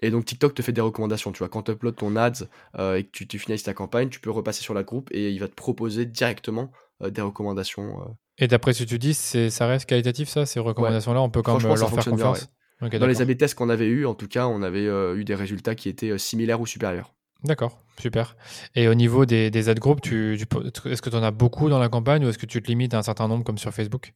Et 0.00 0.10
donc 0.10 0.24
TikTok 0.24 0.54
te 0.54 0.62
fait 0.62 0.72
des 0.72 0.80
recommandations, 0.80 1.32
tu 1.32 1.38
vois, 1.38 1.48
quand 1.48 1.62
tu 1.62 1.72
uploads 1.72 1.92
ton 1.92 2.16
ads 2.16 2.46
euh, 2.78 2.96
et 2.96 3.04
que 3.04 3.10
tu, 3.10 3.26
tu, 3.26 3.38
finalises 3.38 3.64
ta 3.64 3.74
campagne, 3.74 4.08
tu 4.08 4.20
peux 4.20 4.30
repasser 4.30 4.62
sur 4.62 4.74
la 4.74 4.82
groupe 4.82 5.08
et 5.12 5.30
il 5.30 5.40
va 5.40 5.48
te 5.48 5.54
proposer 5.54 6.06
directement 6.06 6.70
euh, 7.02 7.10
des 7.10 7.20
recommandations. 7.20 8.00
Euh. 8.00 8.04
Et 8.38 8.46
d'après 8.46 8.72
ce 8.72 8.84
que 8.84 8.88
tu 8.88 8.98
dis, 8.98 9.14
ça 9.14 9.66
reste 9.66 9.86
qualitatif 9.86 10.28
ça, 10.28 10.46
ces 10.46 10.60
recommandations-là, 10.60 11.20
on 11.20 11.30
peut 11.30 11.42
quand 11.42 11.58
même 11.58 11.66
leur 11.66 11.90
faire 11.90 12.04
confiance? 12.04 12.48
Dans 12.80 13.08
les 13.08 13.20
AB 13.20 13.36
tests 13.36 13.56
qu'on 13.56 13.70
avait 13.70 13.86
eu, 13.86 14.06
en 14.06 14.14
tout 14.14 14.28
cas, 14.28 14.46
on 14.46 14.62
avait 14.62 14.84
eu 14.84 15.24
des 15.24 15.34
résultats 15.34 15.74
qui 15.74 15.88
étaient 15.88 16.16
similaires 16.18 16.60
ou 16.60 16.66
supérieurs. 16.66 17.12
D'accord, 17.42 17.78
super. 18.00 18.36
Et 18.76 18.86
au 18.86 18.94
niveau 18.94 19.26
des, 19.26 19.50
des 19.50 19.68
ad 19.68 19.80
groups, 19.80 20.00
tu, 20.00 20.34
est-ce 20.34 21.02
que 21.02 21.10
tu 21.10 21.16
en 21.16 21.22
as 21.24 21.32
beaucoup 21.32 21.68
dans 21.68 21.80
la 21.80 21.88
campagne 21.88 22.24
ou 22.24 22.28
est-ce 22.28 22.38
que 22.38 22.46
tu 22.46 22.62
te 22.62 22.68
limites 22.68 22.94
à 22.94 22.98
un 22.98 23.02
certain 23.02 23.26
nombre 23.26 23.42
comme 23.42 23.58
sur 23.58 23.72
Facebook? 23.72 24.12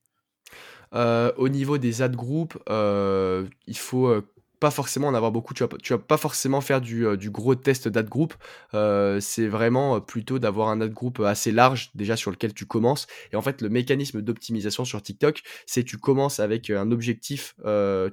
Au 0.92 1.49
niveau 1.49 1.78
des 1.78 2.02
ad 2.02 2.16
groups, 2.16 2.58
euh, 2.68 3.46
il 3.66 3.78
faut 3.78 4.06
euh, 4.08 4.22
pas 4.61 4.70
forcément 4.70 5.08
en 5.08 5.14
avoir 5.14 5.32
beaucoup. 5.32 5.54
Tu 5.54 5.64
vas, 5.64 5.68
vas 5.90 5.99
pas 5.99 6.16
forcément 6.16 6.61
faire 6.61 6.80
du, 6.80 7.06
euh, 7.06 7.16
gros 7.16 7.54
test 7.54 7.88
d'ad 7.88 8.08
group. 8.08 8.34
Euh, 8.75 9.18
c'est 9.20 9.49
vraiment 9.49 10.00
plutôt 10.00 10.38
d'avoir 10.38 10.68
un 10.68 10.80
ad 10.80 10.92
group 10.92 11.20
assez 11.20 11.50
large 11.50 11.90
déjà 11.94 12.16
sur 12.16 12.30
lequel 12.30 12.54
tu 12.54 12.66
commences. 12.66 13.06
Et 13.32 13.37
en 13.37 13.42
fait, 13.42 13.61
le 13.62 13.68
mécanisme 13.68 14.22
d'optimisation 14.22 14.84
sur 14.84 15.02
TikTok, 15.02 15.42
c'est 15.66 15.82
tu 15.84 15.99
commences 15.99 16.40
avec 16.40 16.70
un 16.70 16.90
objectif, 16.90 17.54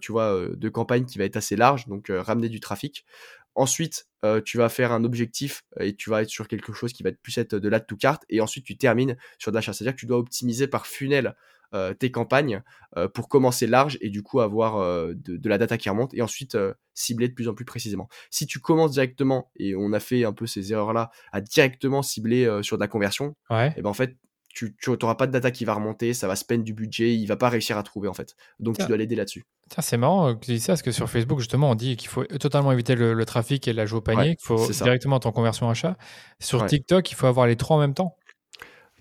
tu 0.02 0.12
vois, 0.12 0.48
de 0.56 0.70
campagne 0.70 1.06
qui 1.06 1.18
va 1.18 1.26
être 1.26 1.38
assez 1.38 1.56
large, 1.56 1.88
donc 1.88 2.08
ramener 2.10 2.50
du 2.50 2.60
trafic. 2.60 3.06
Ensuite, 3.56 4.08
tu 4.46 4.58
vas 4.58 4.70
faire 4.70 4.92
un 4.92 5.04
objectif 5.04 5.64
et 5.80 5.94
tu 5.96 6.10
vas 6.10 6.22
être 6.22 6.30
sur 6.30 6.48
quelque 6.48 6.74
chose 6.74 6.94
qui 6.94 7.04
va 7.04 7.10
être 7.10 7.22
plus 7.22 7.38
être 7.38 7.56
de 7.56 7.70
l'add 7.70 7.86
to 7.86 7.96
cart. 7.96 8.20
Et 8.30 8.42
ensuite, 8.42 8.66
tu 8.66 8.78
termines 8.78 9.18
sur 9.38 9.52
de 9.52 9.56
l'achat. 9.56 9.74
C'est-à-dire 9.74 9.94
que 9.94 10.00
tu 10.00 10.06
dois 10.06 10.18
optimiser 10.18 10.68
par 10.68 10.88
funnel 10.88 11.36
euh, 11.74 11.94
tes 11.94 12.10
campagnes 12.10 12.64
euh, 12.98 13.08
pour 13.08 13.30
commencer 13.30 13.68
large 13.68 14.00
et 14.02 14.10
du 14.10 14.24
coup 14.24 14.40
avoir 14.40 14.78
euh, 14.78 15.14
de, 15.16 15.50
la 15.50 15.60
data 15.60 15.78
qui 15.78 15.88
remonte 15.90 16.14
et 16.16 16.22
ensuite 16.24 16.58
cibler 16.96 17.28
de 17.28 17.34
plus 17.34 17.48
en 17.48 17.54
plus 17.54 17.66
précisément. 17.66 18.08
Si 18.32 18.48
tu 18.48 18.60
commences 18.60 18.92
directement, 18.92 19.52
et 19.56 19.76
on 19.76 19.94
a 19.94 20.00
fait 20.00 20.26
un 20.26 20.34
peu 20.34 20.48
ces 20.48 20.74
erreurs-là, 20.74 21.12
à 21.32 21.42
directement 21.42 22.02
cibler 22.02 22.60
sur 22.62 22.78
de 22.78 22.82
la 22.82 22.88
conversion, 22.88 23.36
et 23.52 23.70
eh 23.78 23.82
ben 23.82 23.90
en 23.90 23.94
fait, 23.94 24.18
tu 24.50 24.76
n'auras 24.88 25.16
pas 25.16 25.28
de 25.28 25.32
data 25.32 25.52
qui 25.52 25.64
va 25.64 25.76
remonter, 25.76 26.14
ça 26.14 26.28
va 26.28 26.36
spend 26.36 26.64
du 26.64 26.74
budget, 26.74 27.16
il 27.16 27.26
va 27.28 27.38
pas 27.38 27.50
réussir 27.50 27.78
à 27.78 27.84
trouver 27.84 28.08
en 28.08 28.14
fait. 28.14 28.36
Donc 28.60 28.78
tu 28.78 28.86
dois 28.86 28.98
l'aider 28.98 29.16
là-dessus. 29.16 29.46
C'est 29.78 29.98
marrant 29.98 30.34
que 30.34 30.46
tu 30.46 30.52
dis 30.52 30.60
ça, 30.60 30.74
parce 30.74 30.82
que 30.82 30.92
sur 30.92 31.10
Facebook, 31.10 31.40
justement, 31.40 31.70
on 31.70 31.76
dit 31.76 31.96
qu'il 31.96 32.10
faut 32.10 32.24
totalement 32.26 32.72
éviter 32.72 32.96
le, 32.96 33.26
trafic 33.26 33.68
et 33.68 33.74
la 33.74 33.86
joue 33.86 33.98
au 33.98 34.02
panier, 34.02 34.36
qu'il 34.36 34.48
faut 34.48 34.68
directement 34.72 35.20
ton 35.20 35.32
conversion 35.32 35.70
achat. 35.70 35.98
Sur 36.40 36.66
TikTok, 36.66 37.12
il 37.12 37.16
faut 37.16 37.28
avoir 37.28 37.46
les 37.46 37.56
trois 37.56 37.78
en 37.78 37.80
même 37.80 37.94
temps. 37.94 38.16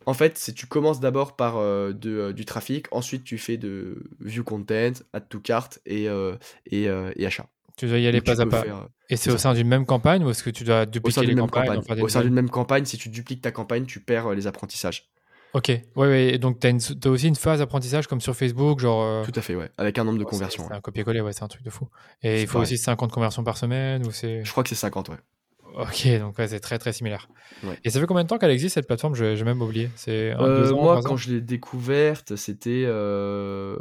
En 0.08 0.14
fait, 0.14 0.38
c'est 0.38 0.54
tu 0.54 0.64
commences 0.64 1.00
d'abord 1.00 1.36
par 1.36 1.58
euh, 1.58 1.92
euh, 2.06 2.32
du 2.32 2.46
trafic, 2.46 2.86
ensuite 2.92 3.24
tu 3.24 3.36
fais 3.36 3.58
de 3.58 4.08
view 4.20 4.42
content, 4.42 4.92
add 5.12 5.28
to 5.28 5.38
cart 5.38 5.68
et, 5.84 6.08
euh, 6.08 6.34
et, 6.64 6.88
achat. 7.26 7.44
Tu 7.76 7.86
dois 7.86 7.98
y 7.98 8.06
aller 8.06 8.22
pas 8.22 8.40
à 8.40 8.46
pas. 8.46 8.64
et 9.10 9.16
c'est 9.16 9.30
au 9.30 9.36
sein 9.36 9.52
d'une 9.52 9.68
même 9.68 9.84
campagne 9.84 10.24
ou 10.24 10.30
est-ce 10.30 10.42
que 10.42 10.48
tu 10.48 10.64
dois 10.64 10.86
dupliquer 10.86 11.26
les 11.26 11.34
campagnes 11.34 11.82
Au 12.00 12.08
sein 12.08 12.22
d'une 12.22 12.32
même 12.32 12.48
campagne, 12.48 12.86
si 12.86 12.96
tu 12.96 13.10
dupliques 13.10 13.42
ta 13.42 13.50
campagne, 13.50 13.84
tu 13.84 14.00
perds 14.00 14.30
les 14.30 14.46
apprentissages. 14.46 15.10
Ok, 15.52 15.68
ouais, 15.68 15.82
ouais. 15.96 16.38
donc 16.38 16.58
tu 16.58 16.66
as, 16.68 17.10
aussi 17.10 17.28
une 17.28 17.36
phase 17.36 17.58
d'apprentissage 17.58 18.06
comme 18.06 18.22
sur 18.22 18.34
Facebook, 18.34 18.80
genre. 18.80 19.26
Tout 19.26 19.32
à 19.34 19.42
fait, 19.42 19.56
ouais, 19.56 19.68
avec 19.76 19.98
un 19.98 20.04
nombre 20.04 20.18
de 20.18 20.24
conversions. 20.24 20.64
C'est 20.68 20.74
un 20.74 20.80
copier-coller, 20.80 21.20
ouais, 21.20 21.34
c'est 21.34 21.42
un 21.42 21.48
truc 21.48 21.64
de 21.64 21.70
fou. 21.70 21.86
Et 22.22 22.40
il 22.40 22.48
faut 22.48 22.60
aussi 22.60 22.78
50 22.78 23.12
conversions 23.12 23.44
par 23.44 23.58
semaine 23.58 24.06
ou 24.06 24.10
c'est. 24.10 24.42
Je 24.42 24.50
crois 24.50 24.62
que 24.62 24.70
c'est 24.70 24.74
50, 24.74 25.10
ouais. 25.10 25.16
Ok, 25.78 26.08
donc 26.18 26.34
c'est 26.36 26.58
très 26.58 26.78
très 26.78 26.92
similaire. 26.92 27.28
Et 27.84 27.90
ça 27.90 28.00
fait 28.00 28.06
combien 28.06 28.24
de 28.24 28.28
temps 28.28 28.38
qu'elle 28.38 28.50
existe 28.50 28.74
cette 28.74 28.88
plateforme? 28.88 29.14
J'ai 29.14 29.44
même 29.44 29.62
oublié. 29.62 29.90
C'est 29.94 30.34
euh, 30.34 30.74
moi, 30.74 31.00
quand 31.04 31.16
je 31.16 31.30
l'ai 31.30 31.40
découverte, 31.40 32.34
c'était. 32.34 32.82
Euh, 32.84 33.78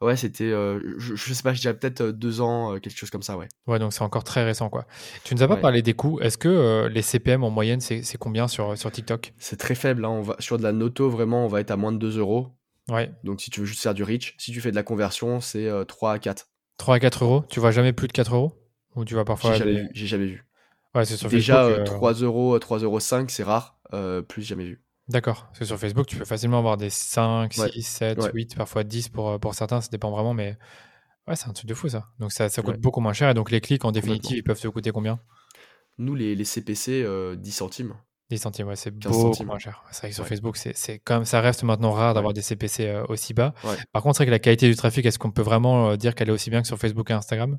ouais, 0.00 0.16
c'était. 0.16 0.50
Euh, 0.50 0.96
je, 0.98 1.32
sais 1.32 1.42
pas, 1.44 1.54
je 1.54 1.60
dirais 1.60 1.78
peut-être 1.78 2.02
deux 2.02 2.40
ans, 2.40 2.80
quelque 2.80 2.98
chose 2.98 3.10
comme 3.10 3.22
ça, 3.22 3.36
ouais. 3.36 3.46
Ouais, 3.68 3.78
donc 3.78 3.92
c'est 3.92 4.02
encore 4.02 4.24
très 4.24 4.42
récent, 4.42 4.68
quoi. 4.70 4.86
Tu 5.22 5.36
nous 5.36 5.42
as 5.44 5.48
pas 5.48 5.56
parlé 5.56 5.82
des 5.82 5.94
coûts? 5.94 6.18
Est-ce 6.18 6.36
que 6.36 6.88
les 6.88 7.02
CPM 7.02 7.44
en 7.44 7.50
moyenne, 7.50 7.80
c'est 7.80 8.18
combien 8.18 8.48
sur, 8.48 8.76
sur 8.76 8.90
TikTok? 8.90 9.34
C'est 9.38 9.56
très 9.56 9.76
faible. 9.76 10.04
Hein. 10.04 10.10
On 10.10 10.22
va, 10.22 10.36
sur 10.40 10.58
de 10.58 10.64
la 10.64 10.72
noto, 10.72 11.08
vraiment, 11.08 11.44
on 11.44 11.48
va 11.48 11.60
être 11.60 11.70
à 11.70 11.76
moins 11.76 11.92
de 11.92 11.98
2 11.98 12.18
euros. 12.18 12.48
Ouais. 12.90 13.12
Donc 13.22 13.40
si 13.40 13.50
tu 13.50 13.60
veux 13.60 13.66
juste 13.66 13.82
faire 13.82 13.94
du 13.94 14.02
reach, 14.02 14.34
si 14.38 14.50
tu 14.50 14.60
fais 14.60 14.72
de 14.72 14.76
la 14.76 14.82
conversion, 14.82 15.40
c'est 15.40 15.68
3 15.86 16.14
à 16.14 16.18
4. 16.18 16.48
3 16.78 16.96
à 16.96 16.98
4 16.98 17.24
euros? 17.24 17.44
Tu 17.48 17.60
vois 17.60 17.70
jamais 17.70 17.92
plus 17.92 18.08
de 18.08 18.12
4 18.12 18.34
euros? 18.34 18.57
Ou 18.98 19.04
tu 19.04 19.14
vois 19.14 19.24
parfois. 19.24 19.54
J'ai 19.54 20.06
jamais, 20.06 20.26
vu. 20.26 20.44
Ouais, 20.94 21.04
c'est 21.04 21.16
sur 21.16 21.28
Déjà, 21.28 21.68
Facebook, 21.68 21.84
3 21.84 22.22
euh, 22.22 22.26
euros, 22.26 22.58
3 22.58 22.78
euros 22.80 23.00
5, 23.00 23.30
c'est 23.30 23.44
rare. 23.44 23.78
Euh, 23.94 24.22
plus 24.22 24.42
jamais 24.42 24.64
vu. 24.64 24.82
D'accord. 25.06 25.46
Parce 25.46 25.60
que 25.60 25.64
sur 25.64 25.78
Facebook, 25.78 26.06
tu 26.06 26.16
peux 26.16 26.24
facilement 26.24 26.58
avoir 26.58 26.76
des 26.76 26.90
5, 26.90 27.54
6, 27.54 27.82
7, 27.82 28.30
8, 28.34 28.56
parfois 28.56 28.84
10 28.84 29.08
pour, 29.08 29.30
euh, 29.30 29.38
pour 29.38 29.54
certains. 29.54 29.80
Ça 29.80 29.88
dépend 29.90 30.10
vraiment, 30.10 30.34
mais 30.34 30.58
ouais, 31.28 31.36
c'est 31.36 31.48
un 31.48 31.52
truc 31.52 31.66
de 31.66 31.74
fou 31.74 31.88
ça. 31.88 32.08
Donc 32.18 32.32
ça, 32.32 32.48
ça 32.48 32.60
coûte 32.62 32.80
beaucoup 32.80 33.00
moins 33.00 33.12
cher. 33.12 33.30
Et 33.30 33.34
donc 33.34 33.50
les 33.50 33.60
clics, 33.60 33.84
en 33.84 33.92
définitive, 33.92 34.36
ils 34.36 34.42
peuvent 34.42 34.60
te 34.60 34.68
coûter 34.68 34.90
combien? 34.90 35.20
Nous, 35.96 36.14
les, 36.14 36.34
les 36.34 36.44
CPC, 36.44 37.06
10 37.36 37.52
centimes. 37.52 37.94
10 38.30 38.38
centimes, 38.38 38.66
ouais, 38.66 38.76
c'est 38.76 38.90
beaucoup 38.90 39.44
moins 39.44 39.58
cher. 39.58 39.82
C'est 39.90 40.00
vrai 40.00 40.08
que 40.10 40.14
sur 40.14 40.26
Facebook, 40.26 40.56
c'est 40.56 40.98
quand 40.98 41.14
même, 41.14 41.24
ça 41.24 41.40
reste 41.40 41.62
maintenant 41.62 41.92
rare 41.92 42.14
d'avoir 42.14 42.34
des 42.34 42.42
CPC 42.42 43.04
aussi 43.08 43.32
bas. 43.32 43.54
Par 43.92 44.02
contre, 44.02 44.16
c'est 44.16 44.24
vrai 44.24 44.26
que 44.26 44.32
la 44.32 44.38
qualité 44.40 44.68
du 44.68 44.76
trafic, 44.76 45.06
est-ce 45.06 45.18
qu'on 45.18 45.30
peut 45.30 45.42
vraiment 45.42 45.96
dire 45.96 46.14
qu'elle 46.14 46.28
est 46.28 46.32
aussi 46.32 46.50
bien 46.50 46.60
que 46.60 46.66
sur 46.66 46.78
Facebook 46.78 47.10
et 47.10 47.14
Instagram? 47.14 47.58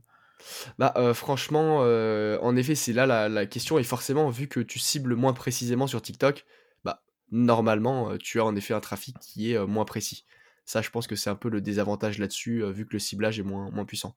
Bah, 0.77 0.93
euh, 0.97 1.13
franchement, 1.13 1.79
euh, 1.83 2.37
en 2.41 2.55
effet, 2.55 2.75
c'est 2.75 2.93
là 2.93 3.29
la, 3.29 3.45
question. 3.45 3.79
Et 3.79 3.83
forcément, 3.83 4.29
vu 4.29 4.47
que 4.47 4.59
tu 4.59 4.79
cibles 4.79 5.15
moins 5.15 5.33
précisément 5.33 5.87
sur 5.87 6.01
TikTok, 6.01 6.45
bah, 6.83 7.03
normalement, 7.31 8.11
euh, 8.11 8.17
tu 8.17 8.39
as 8.39 8.45
en 8.45 8.55
effet 8.55 8.73
un 8.73 8.79
trafic 8.79 9.17
qui 9.19 9.53
est 9.53 9.65
moins 9.65 9.85
précis. 9.85 10.25
Ça, 10.65 10.81
je 10.83 10.91
pense 10.91 11.07
que 11.07 11.15
c'est 11.15 11.31
un 11.31 11.35
peu 11.35 11.49
le 11.49 11.61
désavantage 11.61 12.19
là-dessus, 12.19 12.63
vu 12.71 12.85
que 12.85 12.93
le 12.93 12.99
ciblage 12.99 13.39
est 13.39 13.43
moins, 13.43 13.71
moins 13.71 13.85
puissant. 13.85 14.15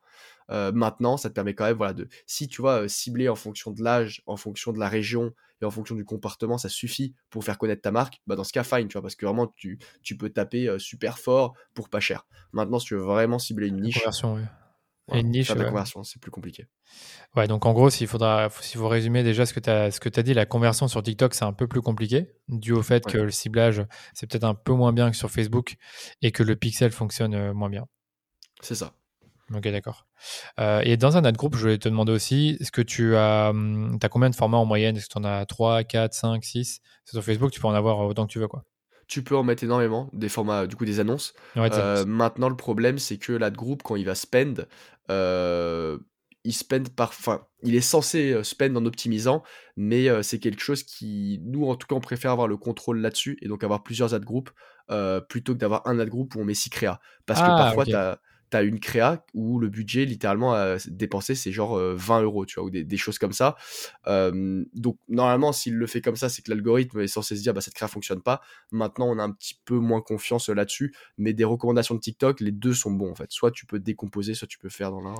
maintenant, 0.50 1.16
ça 1.16 1.30
te 1.30 1.34
permet 1.34 1.54
quand 1.54 1.64
même, 1.64 1.78
voilà, 1.78 1.94
de, 1.94 2.08
si 2.26 2.46
tu 2.46 2.60
vois, 2.60 2.90
cibler 2.90 3.30
en 3.30 3.36
fonction 3.36 3.70
de 3.70 3.82
l'âge, 3.82 4.22
en 4.26 4.36
fonction 4.36 4.70
de 4.70 4.78
la 4.78 4.90
région 4.90 5.32
et 5.62 5.64
en 5.64 5.70
fonction 5.70 5.94
du 5.94 6.04
comportement, 6.04 6.58
ça 6.58 6.68
suffit 6.68 7.14
pour 7.30 7.42
faire 7.42 7.56
connaître 7.56 7.80
ta 7.80 7.90
marque, 7.90 8.20
bah 8.26 8.36
dans 8.36 8.44
ce 8.44 8.52
cas, 8.52 8.64
fine, 8.64 8.86
tu 8.86 8.92
vois, 8.92 9.00
parce 9.00 9.14
que 9.14 9.24
vraiment, 9.24 9.46
tu, 9.56 9.78
tu 10.02 10.14
peux 10.14 10.28
taper 10.28 10.78
super 10.78 11.18
fort 11.18 11.54
pour 11.72 11.88
pas 11.88 12.00
cher. 12.00 12.26
Maintenant, 12.52 12.78
si 12.78 12.88
tu 12.88 12.96
veux 12.96 13.00
vraiment 13.00 13.38
cibler 13.38 13.68
une 13.68 13.80
niche, 13.80 14.04
une 15.14 15.30
niche. 15.30 15.54
La 15.54 15.64
conversion, 15.64 16.02
c'est 16.02 16.20
plus 16.20 16.30
compliqué. 16.30 16.66
Ouais, 17.36 17.46
donc 17.46 17.66
en 17.66 17.72
gros, 17.72 17.90
s'il 17.90 18.06
faudra, 18.06 18.48
s'il 18.60 18.78
faut 18.78 18.88
résumer 18.88 19.22
déjà 19.22 19.46
ce 19.46 19.54
que 19.54 19.60
tu 19.60 19.70
as, 19.70 19.90
ce 19.90 20.00
que 20.00 20.08
as 20.18 20.22
dit, 20.22 20.34
la 20.34 20.46
conversion 20.46 20.88
sur 20.88 21.02
TikTok, 21.02 21.34
c'est 21.34 21.44
un 21.44 21.52
peu 21.52 21.66
plus 21.66 21.80
compliqué, 21.80 22.32
dû 22.48 22.72
au 22.72 22.82
fait 22.82 23.04
que 23.04 23.18
le 23.18 23.30
ciblage, 23.30 23.84
c'est 24.14 24.26
peut-être 24.26 24.44
un 24.44 24.54
peu 24.54 24.72
moins 24.72 24.92
bien 24.92 25.10
que 25.10 25.16
sur 25.16 25.30
Facebook 25.30 25.76
et 26.20 26.32
que 26.32 26.42
le 26.42 26.56
pixel 26.56 26.92
fonctionne 26.92 27.34
euh, 27.34 27.54
moins 27.54 27.70
bien. 27.70 27.86
C'est 28.60 28.74
ça. 28.74 28.94
Ok, 29.54 29.68
d'accord. 29.68 30.06
Euh, 30.60 30.80
et 30.84 30.96
dans 30.96 31.16
un 31.16 31.24
ad 31.24 31.36
group, 31.36 31.56
je 31.56 31.60
voulais 31.60 31.78
te 31.78 31.88
demander 31.88 32.12
aussi, 32.12 32.56
est-ce 32.60 32.72
que 32.72 32.82
tu 32.82 33.16
as, 33.16 33.50
hum, 33.50 33.98
as 34.02 34.08
combien 34.08 34.30
de 34.30 34.34
formats 34.34 34.58
en 34.58 34.64
moyenne? 34.64 34.96
Est-ce 34.96 35.06
que 35.06 35.12
tu 35.12 35.18
en 35.18 35.24
as 35.24 35.44
3, 35.46 35.84
4, 35.84 36.14
5, 36.14 36.44
6 36.44 36.80
Sur 37.04 37.22
Facebook, 37.22 37.50
tu 37.50 37.60
peux 37.60 37.68
en 37.68 37.74
avoir 37.74 37.98
autant 38.00 38.26
que 38.26 38.32
tu 38.32 38.38
veux, 38.38 38.48
quoi 38.48 38.64
tu 39.12 39.22
peux 39.22 39.36
en 39.36 39.42
mettre 39.42 39.62
énormément, 39.62 40.08
des 40.14 40.30
formats, 40.30 40.66
du 40.66 40.74
coup, 40.74 40.86
des 40.86 40.98
annonces. 40.98 41.34
Euh, 41.54 42.06
maintenant, 42.06 42.48
le 42.48 42.56
problème, 42.56 42.96
c'est 42.96 43.18
que 43.18 43.34
l'ad 43.34 43.54
group, 43.54 43.82
quand 43.82 43.94
il 43.94 44.06
va 44.06 44.14
spend, 44.14 44.66
euh, 45.10 45.98
il 46.44 46.54
spend 46.54 46.88
par, 46.88 47.10
enfin, 47.10 47.42
il 47.62 47.74
est 47.74 47.82
censé 47.82 48.32
euh, 48.32 48.42
spend 48.42 48.74
en 48.74 48.86
optimisant, 48.86 49.42
mais 49.76 50.08
c'est 50.22 50.38
quelque 50.38 50.62
chose 50.62 50.82
qui, 50.82 51.42
nous, 51.44 51.66
en 51.66 51.76
tout 51.76 51.86
cas, 51.86 51.94
on 51.94 52.00
préfère 52.00 52.30
avoir 52.30 52.48
le 52.48 52.56
contrôle 52.56 53.00
là-dessus 53.00 53.36
et 53.42 53.48
donc 53.48 53.62
avoir 53.64 53.82
plusieurs 53.82 54.14
ad 54.14 54.24
groups 54.24 54.50
plutôt 55.28 55.52
que 55.52 55.58
d'avoir 55.58 55.86
un 55.86 55.98
ad 55.98 56.08
group 56.08 56.34
où 56.34 56.40
on 56.40 56.44
met 56.46 56.54
six 56.54 56.70
créas. 56.70 56.98
Parce 57.26 57.40
que 57.40 57.44
ah, 57.46 57.56
parfois, 57.58 57.84
tu 57.84 57.94
as 57.94 58.18
t'as 58.52 58.64
une 58.64 58.80
créa 58.80 59.24
où 59.32 59.58
le 59.58 59.70
budget 59.70 60.04
littéralement 60.04 60.52
à 60.52 60.76
dépenser 60.86 61.34
c'est 61.34 61.52
genre 61.52 61.78
20 61.78 62.20
euh, 62.20 62.22
euros 62.24 62.44
tu 62.44 62.60
vois 62.60 62.66
ou 62.66 62.70
des, 62.70 62.96
choses 62.98 63.18
comme 63.18 63.32
ça. 63.32 63.56
Donc 64.06 64.98
normalement 65.08 65.52
s'il 65.52 65.74
le 65.74 65.86
fait 65.86 66.02
comme 66.02 66.16
ça 66.16 66.28
c'est 66.28 66.42
que 66.42 66.50
l'algorithme 66.50 67.00
est 67.00 67.06
censé 67.08 67.34
se 67.34 67.40
dire 67.40 67.54
bah 67.54 67.62
cette 67.62 67.72
créa 67.72 67.88
fonctionne 67.88 68.20
pas. 68.20 68.42
Maintenant 68.70 69.08
on 69.08 69.18
a 69.18 69.22
un 69.22 69.32
petit 69.32 69.58
peu 69.64 69.76
moins 69.76 70.02
confiance 70.02 70.50
là-dessus. 70.50 70.94
Mais 71.16 71.32
des 71.32 71.44
recommandations 71.44 71.94
de 71.94 72.00
TikTok 72.00 72.40
les 72.40 72.52
deux 72.52 72.74
sont 72.74 72.90
bons 72.90 73.10
en 73.10 73.14
fait. 73.14 73.32
Soit 73.32 73.52
tu 73.52 73.64
peux 73.64 73.78
décomposer 73.78 74.34
soit 74.34 74.46
tu 74.46 74.58
peux 74.58 74.68
faire 74.68 74.90
dans 74.90 75.00
l'un 75.00 75.14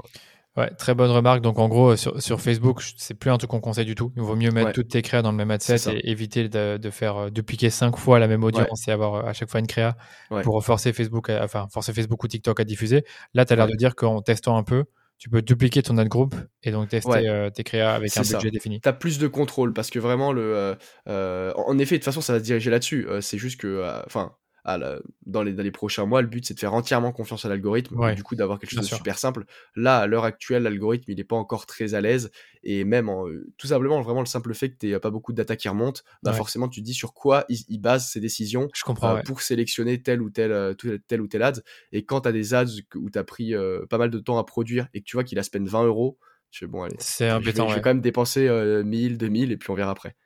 Ouais, 0.56 0.70
très 0.74 0.94
bonne 0.94 1.10
remarque. 1.10 1.40
Donc 1.40 1.58
en 1.58 1.68
gros, 1.68 1.96
sur, 1.96 2.20
sur 2.20 2.40
Facebook, 2.40 2.82
c'est 2.96 3.14
plus 3.14 3.30
un 3.30 3.38
truc 3.38 3.50
qu'on 3.50 3.60
conseille 3.60 3.86
du 3.86 3.94
tout. 3.94 4.12
Il 4.16 4.22
vaut 4.22 4.36
mieux 4.36 4.50
mettre 4.50 4.72
toutes 4.72 4.88
tes 4.88 5.00
créas 5.00 5.22
dans 5.22 5.30
le 5.30 5.36
même 5.36 5.50
adset 5.50 5.76
et 5.90 6.10
éviter 6.10 6.48
de, 6.48 6.76
de 6.76 6.90
faire 6.90 7.16
euh, 7.16 7.30
dupliquer 7.30 7.70
cinq 7.70 7.96
fois 7.96 8.18
la 8.18 8.28
même 8.28 8.44
audience 8.44 8.86
et 8.86 8.90
avoir 8.90 9.14
euh, 9.14 9.28
à 9.28 9.32
chaque 9.32 9.50
fois 9.50 9.60
une 9.60 9.66
créa 9.66 9.96
pour 10.42 10.62
forcer 10.62 10.92
Facebook, 10.92 11.30
enfin 11.30 11.68
forcer 11.72 11.94
Facebook 11.94 12.22
ou 12.22 12.28
TikTok 12.28 12.60
à 12.60 12.64
diffuser. 12.64 13.04
Là, 13.32 13.46
tu 13.46 13.54
as 13.54 13.56
l'air 13.56 13.66
de 13.66 13.76
dire 13.76 13.94
qu'en 13.94 14.20
testant 14.20 14.58
un 14.58 14.62
peu, 14.62 14.84
tu 15.16 15.30
peux 15.30 15.40
dupliquer 15.40 15.82
ton 15.82 15.96
ad 15.96 16.08
group 16.08 16.34
et 16.64 16.70
donc 16.70 16.88
tester 16.88 17.28
euh, 17.28 17.48
tes 17.48 17.64
créas 17.64 17.94
avec 17.94 18.14
un 18.16 18.22
budget 18.22 18.50
défini. 18.50 18.80
Tu 18.80 18.88
as 18.88 18.92
plus 18.92 19.18
de 19.18 19.28
contrôle 19.28 19.72
parce 19.72 19.88
que 19.88 19.98
vraiment, 19.98 20.34
le, 20.34 20.76
en 21.06 21.78
effet, 21.78 21.94
de 21.94 22.00
toute 22.00 22.04
façon, 22.04 22.20
ça 22.20 22.34
va 22.34 22.40
se 22.40 22.44
diriger 22.44 22.70
là-dessus. 22.70 23.06
c'est 23.20 23.38
juste 23.38 23.58
que, 23.58 24.02
enfin, 24.04 24.32
dans, 24.64 25.42
les, 25.42 25.53
dans, 25.53 25.62
les, 25.62 25.70
prochains 25.70 26.07
mois, 26.07 26.22
le 26.22 26.29
but 26.29 26.46
c'est 26.46 26.55
de 26.55 26.61
faire 26.61 26.75
entièrement 26.75 27.12
confiance 27.12 27.44
à 27.44 27.48
l'algorithme, 27.48 27.96
et 28.09 28.14
du 28.14 28.22
coup 28.22 28.37
d'avoir 28.37 28.59
quelque 28.59 28.70
chose 28.70 28.88
de 28.88 28.94
super 28.94 29.18
simple. 29.18 29.44
Là, 29.77 29.98
à 29.98 30.07
l'heure 30.07 30.25
actuelle, 30.25 30.62
l'algorithme 30.62 31.11
il 31.11 31.16
n'est 31.16 31.25
pas 31.25 31.37
encore 31.37 31.66
très 31.66 31.94
à 31.94 32.01
l'aise, 32.01 32.31
et 32.62 32.85
même 32.85 33.11
tout 33.59 33.66
simplement, 33.66 34.01
vraiment 34.03 34.20
le 34.20 34.27
simple 34.27 34.55
fait 34.55 34.70
que 34.70 34.77
tu 34.79 34.87
n'aies 34.87 34.98
pas 35.01 35.11
beaucoup 35.11 35.33
de 35.33 35.37
data 35.37 35.57
qui 35.57 35.68
remonte, 35.68 36.05
bah 36.22 36.33
forcément 36.33 36.68
tu 36.68 36.81
te 36.81 36.87
dis 36.87 36.94
sur 36.94 37.14
quoi 37.14 37.44
il, 37.48 37.79
base 37.79 38.09
ses 38.09 38.20
décisions 38.20 38.68
Je 38.75 38.85
comprends, 38.85 39.16
euh, 39.16 39.22
pour 39.22 39.42
sélectionner 39.42 40.03
tel 40.03 40.22
ou 40.22 40.31
tel, 40.31 40.53
euh, 40.53 40.75
tel, 41.07 41.20
ou 41.20 41.27
tel 41.27 41.42
ad. 41.42 41.62
Et 41.90 42.05
quand 42.05 42.22
tu 42.22 42.29
as 42.29 42.33
des 42.33 42.55
ads 42.55 42.66
où 42.94 43.11
tu 43.11 43.18
as 43.18 43.25
pris 43.25 43.55
euh, 43.55 43.85
pas 43.87 43.98
mal 43.98 44.11
de 44.11 44.18
temps 44.18 44.38
à 44.38 44.44
produire 44.44 44.88
et 44.94 45.01
que 45.01 45.05
tu 45.05 45.16
vois 45.16 45.25
qu'il 45.25 45.38
a 45.38 45.42
spend 45.42 45.66
20 45.66 45.85
euros, 45.85 46.18
je 46.51 46.66
bon, 46.66 46.83
allez, 46.83 46.96
c'est 46.98 47.31
embêtant. 47.31 47.68
Je 47.68 47.75
vais, 47.77 47.81
quand 47.81 47.90
même 47.90 48.01
dépenser 48.01 48.48
1000, 48.85 49.16
2000 49.16 49.53
et 49.53 49.57
puis 49.57 49.70
on 49.70 49.75
verra 49.75 49.90
après. 49.90 50.16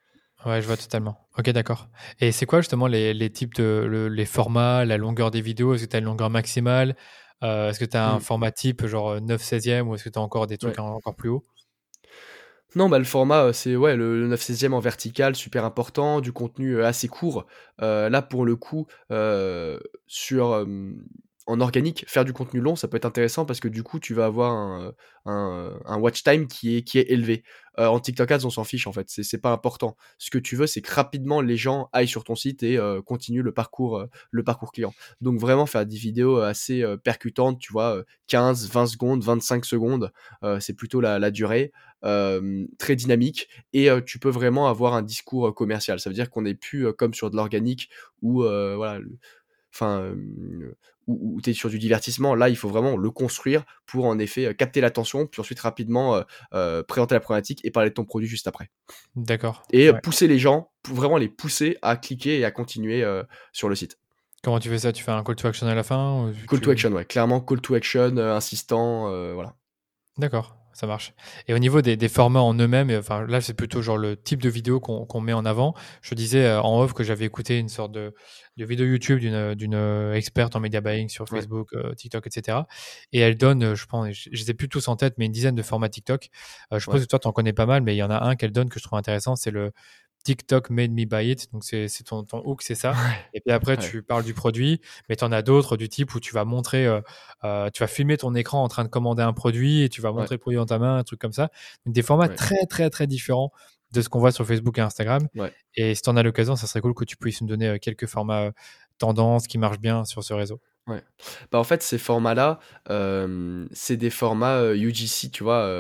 Ouais, 0.47 0.63
je 0.63 0.67
vois 0.69 0.77
totalement. 0.77 1.19
Ok, 1.37 1.51
d'accord. 1.51 1.89
Et 2.21 2.31
c'est 2.31 2.47
quoi 2.47 2.61
justement 2.61 2.87
les, 2.87 3.13
les 3.13 3.31
types 3.31 3.55
de 3.55 4.09
les 4.11 4.27
formats, 4.27 4.85
la 4.85 4.97
longueur 4.97 5.33
des 5.33 5.41
vidéos? 5.41 5.75
Est-ce 5.75 5.85
que 5.85 5.91
tu 5.91 5.97
as 5.97 5.99
une 5.99 6.05
longueur 6.05 6.31
maximale? 6.31 6.95
Euh, 7.43 7.71
Est-ce 7.71 7.81
que 7.81 7.85
tu 7.85 7.97
as 7.97 8.09
un 8.09 8.19
mmh. 8.19 8.21
format 8.21 8.53
type 8.53 8.87
genre 8.87 9.21
9 9.21 9.43
16e 9.43 9.89
ou 9.89 9.97
est-ce 9.97 10.05
que 10.05 10.09
tu 10.09 10.19
as 10.21 10.23
encore 10.23 10.47
des 10.47 10.57
trucs 10.57 10.79
encore 10.79 11.17
plus 11.17 11.31
haut? 11.31 11.43
Non, 12.77 12.89
bah, 12.89 12.99
le 12.99 13.05
format, 13.05 13.47
euh, 13.47 13.53
c'est 13.53 13.75
ouais, 13.75 13.97
le, 13.97 14.29
9 14.29 14.41
16e 14.41 14.73
en 14.73 14.81
vertical, 14.81 15.35
super 15.35 15.65
important, 15.65 16.21
du 16.21 16.33
contenu 16.33 16.77
euh, 16.77 16.87
assez 16.87 17.09
court. 17.09 17.47
là, 17.81 18.23
pour 18.23 18.45
le 18.45 18.55
coup, 18.55 18.87
sur, 20.07 20.67
en 21.47 21.61
organique, 21.61 22.05
faire 22.09 22.25
du 22.25 22.33
contenu 22.33 22.61
long, 22.61 22.77
ça 22.77 22.89
peut 22.89 22.97
être 22.97 23.05
intéressant 23.05 23.47
parce 23.47 23.61
que 23.61 23.69
du 23.69 23.83
coup, 23.83 24.01
tu 24.01 24.15
vas 24.15 24.27
avoir 24.27 24.53
un, 24.53 24.93
un, 25.27 25.99
watch 25.99 26.23
time 26.23 26.47
qui 26.47 26.77
est, 26.77 27.11
élevé. 27.11 27.43
Euh, 27.79 27.87
en 27.87 28.01
TikTok 28.01 28.31
Ads, 28.31 28.45
on 28.45 28.51
s'en 28.51 28.65
fiche 28.65 28.87
en 28.87 28.93
fait, 28.93 29.07
c'est 29.09 29.41
pas 29.41 29.51
important. 29.53 29.97
Ce 30.19 30.31
que 30.31 30.39
tu 30.39 30.57
veux, 30.57 30.67
c'est 30.67 30.81
que 30.81 30.93
rapidement 30.93 31.41
les 31.41 31.57
gens 31.57 31.89
aillent 31.93 32.09
sur 32.09 32.25
ton 32.25 32.35
site 32.35 32.63
et 32.63 32.79
euh, 32.79 33.03
continuent 33.03 33.43
le 33.43 33.53
parcours, 33.53 33.99
euh, 33.99 34.43
client. 34.73 34.95
Donc 35.21 35.39
vraiment 35.39 35.67
faire 35.67 35.85
des 35.85 35.97
vidéos 35.97 36.39
assez 36.39 36.85
percutantes, 37.05 37.59
tu 37.59 37.73
vois, 37.73 38.03
15, 38.29 38.71
20 38.71 38.87
secondes, 38.87 39.23
25 39.23 39.65
secondes, 39.65 40.13
c'est 40.61 40.75
plutôt 40.75 41.01
la, 41.01 41.31
durée. 41.31 41.73
très 42.03 42.97
dynamique 42.97 43.49
et 43.73 43.89
tu 44.05 44.19
peux 44.19 44.31
vraiment 44.31 44.69
avoir 44.69 44.95
un 44.95 45.03
discours 45.03 45.55
commercial. 45.55 46.01
Ça 46.01 46.11
veut 46.11 46.15
dire 46.15 46.31
qu'on 46.31 46.43
n'est 46.43 46.55
plus 46.55 46.93
comme 46.95 47.15
sur 47.15 47.31
de 47.31 47.37
l'organique 47.37 47.91
où 48.23 48.45
enfin, 49.77 50.15
où, 51.07 51.41
tu 51.43 51.51
es 51.51 51.53
sur 51.53 51.69
du 51.69 51.79
divertissement. 51.79 52.35
Là, 52.35 52.49
il 52.49 52.57
faut 52.57 52.69
vraiment 52.69 52.97
le 52.97 53.11
construire 53.11 53.65
pour 53.85 54.07
en 54.07 54.19
effet 54.19 54.55
capter 54.55 54.81
l'attention, 54.81 55.27
puis 55.27 55.41
ensuite 55.41 55.61
rapidement 55.61 56.23
présenter 56.89 57.15
la 57.15 57.21
problématique 57.21 57.65
et 57.65 57.71
parler 57.71 57.91
de 57.91 57.95
ton 57.95 58.05
produit 58.05 58.29
juste 58.29 58.49
après. 58.49 58.71
D'accord. 59.15 59.63
Et 59.71 59.93
pousser 60.03 60.27
les 60.27 60.39
gens, 60.39 60.71
pour 60.83 60.97
vraiment 60.97 61.19
les 61.19 61.29
pousser 61.29 61.77
à 61.83 61.97
cliquer 61.97 62.39
et 62.39 62.45
à 62.45 62.51
continuer 62.51 63.05
sur 63.53 63.69
le 63.69 63.75
site. 63.75 63.99
Comment 64.43 64.61
tu 64.61 64.69
fais 64.69 64.79
ça? 64.79 64.93
Tu 64.93 65.05
fais 65.05 65.13
un 65.13 65.23
call 65.25 65.37
to 65.37 65.49
action 65.49 65.67
à 65.67 65.75
la 65.75 65.83
fin 65.83 66.33
Call 66.49 66.61
to 66.61 66.71
action, 66.71 66.93
ouais. 66.93 67.05
Clairement, 67.05 67.41
call 67.41 67.61
to 67.61 67.75
action, 67.75 68.17
insistant, 68.17 69.11
voilà. 69.35 69.55
D'accord 70.19 70.57
ça 70.77 70.87
marche. 70.87 71.15
Et 71.49 71.55
au 71.55 71.59
niveau 71.59 71.81
des, 71.81 72.09
formats 72.09 72.43
en 72.43 72.53
eux-mêmes, 72.55 72.91
enfin 72.99 73.27
là 73.27 73.41
c'est 73.41 73.55
plutôt 73.55 73.81
genre 73.81 73.97
le 73.97 74.15
type 74.15 74.43
de 74.43 74.51
vidéo 74.51 74.79
qu'on 74.79 75.21
met 75.23 75.33
en 75.33 75.47
avant. 75.47 75.75
Je 76.03 76.15
disais 76.15 76.45
euh, 76.45 76.61
en 76.61 76.81
off 76.81 76.93
que 76.93 77.03
j'avais 77.03 77.25
écouté 77.25 77.59
une 77.59 77.71
sorte 77.71 77.93
de, 77.93 78.13
vidéo 78.59 78.87
YouTube 78.87 79.19
d'une 79.21 79.75
euh, 79.75 80.13
experte 80.13 80.55
en 80.55 80.61
media 80.61 80.83
buying 80.83 81.09
sur 81.09 81.27
Facebook, 81.27 81.71
euh, 81.73 81.95
TikTok, 81.95 82.27
etc. 82.27 82.59
Et 83.13 83.21
elle 83.21 83.39
donne, 83.39 83.75
je 83.75 83.87
pense, 83.87 84.09
je 84.13 84.29
les 84.31 84.51
ai 84.51 84.55
plus 84.55 84.69
tous 84.69 84.87
en 84.89 84.97
tête, 84.97 85.15
mais 85.17 85.25
une 85.25 85.33
dizaine 85.33 85.55
de 85.55 85.63
formats 85.63 85.89
TikTok. 85.89 86.29
je 86.71 86.85
pense 86.85 87.01
que 87.01 87.07
toi 87.07 87.19
tu 87.19 87.27
en 87.27 87.33
connais 87.33 87.55
pas 87.55 87.67
mal, 87.67 87.83
mais 87.83 87.95
il 87.95 87.99
y 87.99 88.03
en 88.03 88.11
a 88.11 88.23
un 88.23 88.37
qu'elle 88.37 88.53
donne 88.53 88.69
que 88.69 88.79
je 88.79 88.85
trouve 88.85 88.99
intéressant, 88.99 89.35
c'est 89.35 89.51
le 89.51 89.73
TikTok 90.27 90.71
made 90.71 90.91
me 90.91 91.05
buy 91.05 91.31
it. 91.31 91.53
Donc, 91.53 91.63
c'est 91.63 91.89
ton, 92.05 92.25
ton 92.25 92.43
hook, 92.45 92.63
c'est 92.63 92.75
ça. 92.75 92.95
Et 93.33 93.41
puis 93.41 93.53
après, 93.53 93.77
tu 93.77 94.03
parles 94.03 94.25
du 94.25 94.35
produit, 94.35 94.81
mais 95.09 95.15
tu 95.15 95.23
en 95.23 95.31
as 95.31 95.43
d'autres 95.43 95.77
du 95.77 95.89
type 95.89 96.13
où 96.17 96.21
tu 96.21 96.35
vas 96.35 96.45
montrer, 96.45 96.85
euh, 96.85 97.01
euh, 97.45 97.71
tu 97.71 97.81
vas 97.81 97.87
filmer 97.87 98.17
ton 98.17 98.35
écran 98.35 98.65
en 98.65 98.67
train 98.67 98.83
de 98.83 98.89
commander 98.89 99.23
un 99.23 99.33
produit 99.33 99.83
et 99.83 99.89
tu 99.89 100.01
vas 100.01 100.11
montrer 100.11 100.35
le 100.35 100.41
produit 100.41 100.57
dans 100.57 100.67
ta 100.67 100.81
main, 100.81 100.97
un 100.97 101.05
truc 101.05 101.21
comme 101.21 101.33
ça. 101.33 101.51
des 101.87 102.03
formats 102.03 102.29
très, 102.29 102.67
très, 102.67 102.91
très 102.91 103.07
différents 103.07 103.53
de 103.93 104.03
ce 104.03 104.09
qu'on 104.09 104.19
voit 104.19 104.33
sur 104.33 104.45
Facebook 104.45 104.77
et 104.79 104.81
Instagram. 104.81 105.29
Et 105.77 105.95
si 105.95 106.03
tu 106.03 106.11
en 106.11 106.17
as 106.17 106.25
l'occasion, 106.25 106.57
ça 106.57 106.67
serait 106.67 106.81
cool 106.81 106.95
que 106.95 107.05
tu 107.05 107.17
puisses 107.17 107.41
nous 107.41 107.47
donner 107.47 107.69
euh, 107.69 107.79
quelques 107.79 108.07
formats 108.07 108.51
tendances 108.99 109.47
qui 109.47 109.59
marchent 109.59 109.79
bien 109.79 110.05
sur 110.05 110.25
ce 110.25 110.35
réseau. 110.35 110.61
Ouais. 110.89 111.03
Bah 111.53 111.59
en 111.61 111.65
fait, 111.65 111.85
ces 111.85 111.99
formats-là, 111.99 112.59
c'est 113.71 113.97
des 113.97 114.11
formats 114.11 114.75
UGC, 114.75 115.31
tu 115.31 115.45
vois, 115.45 115.71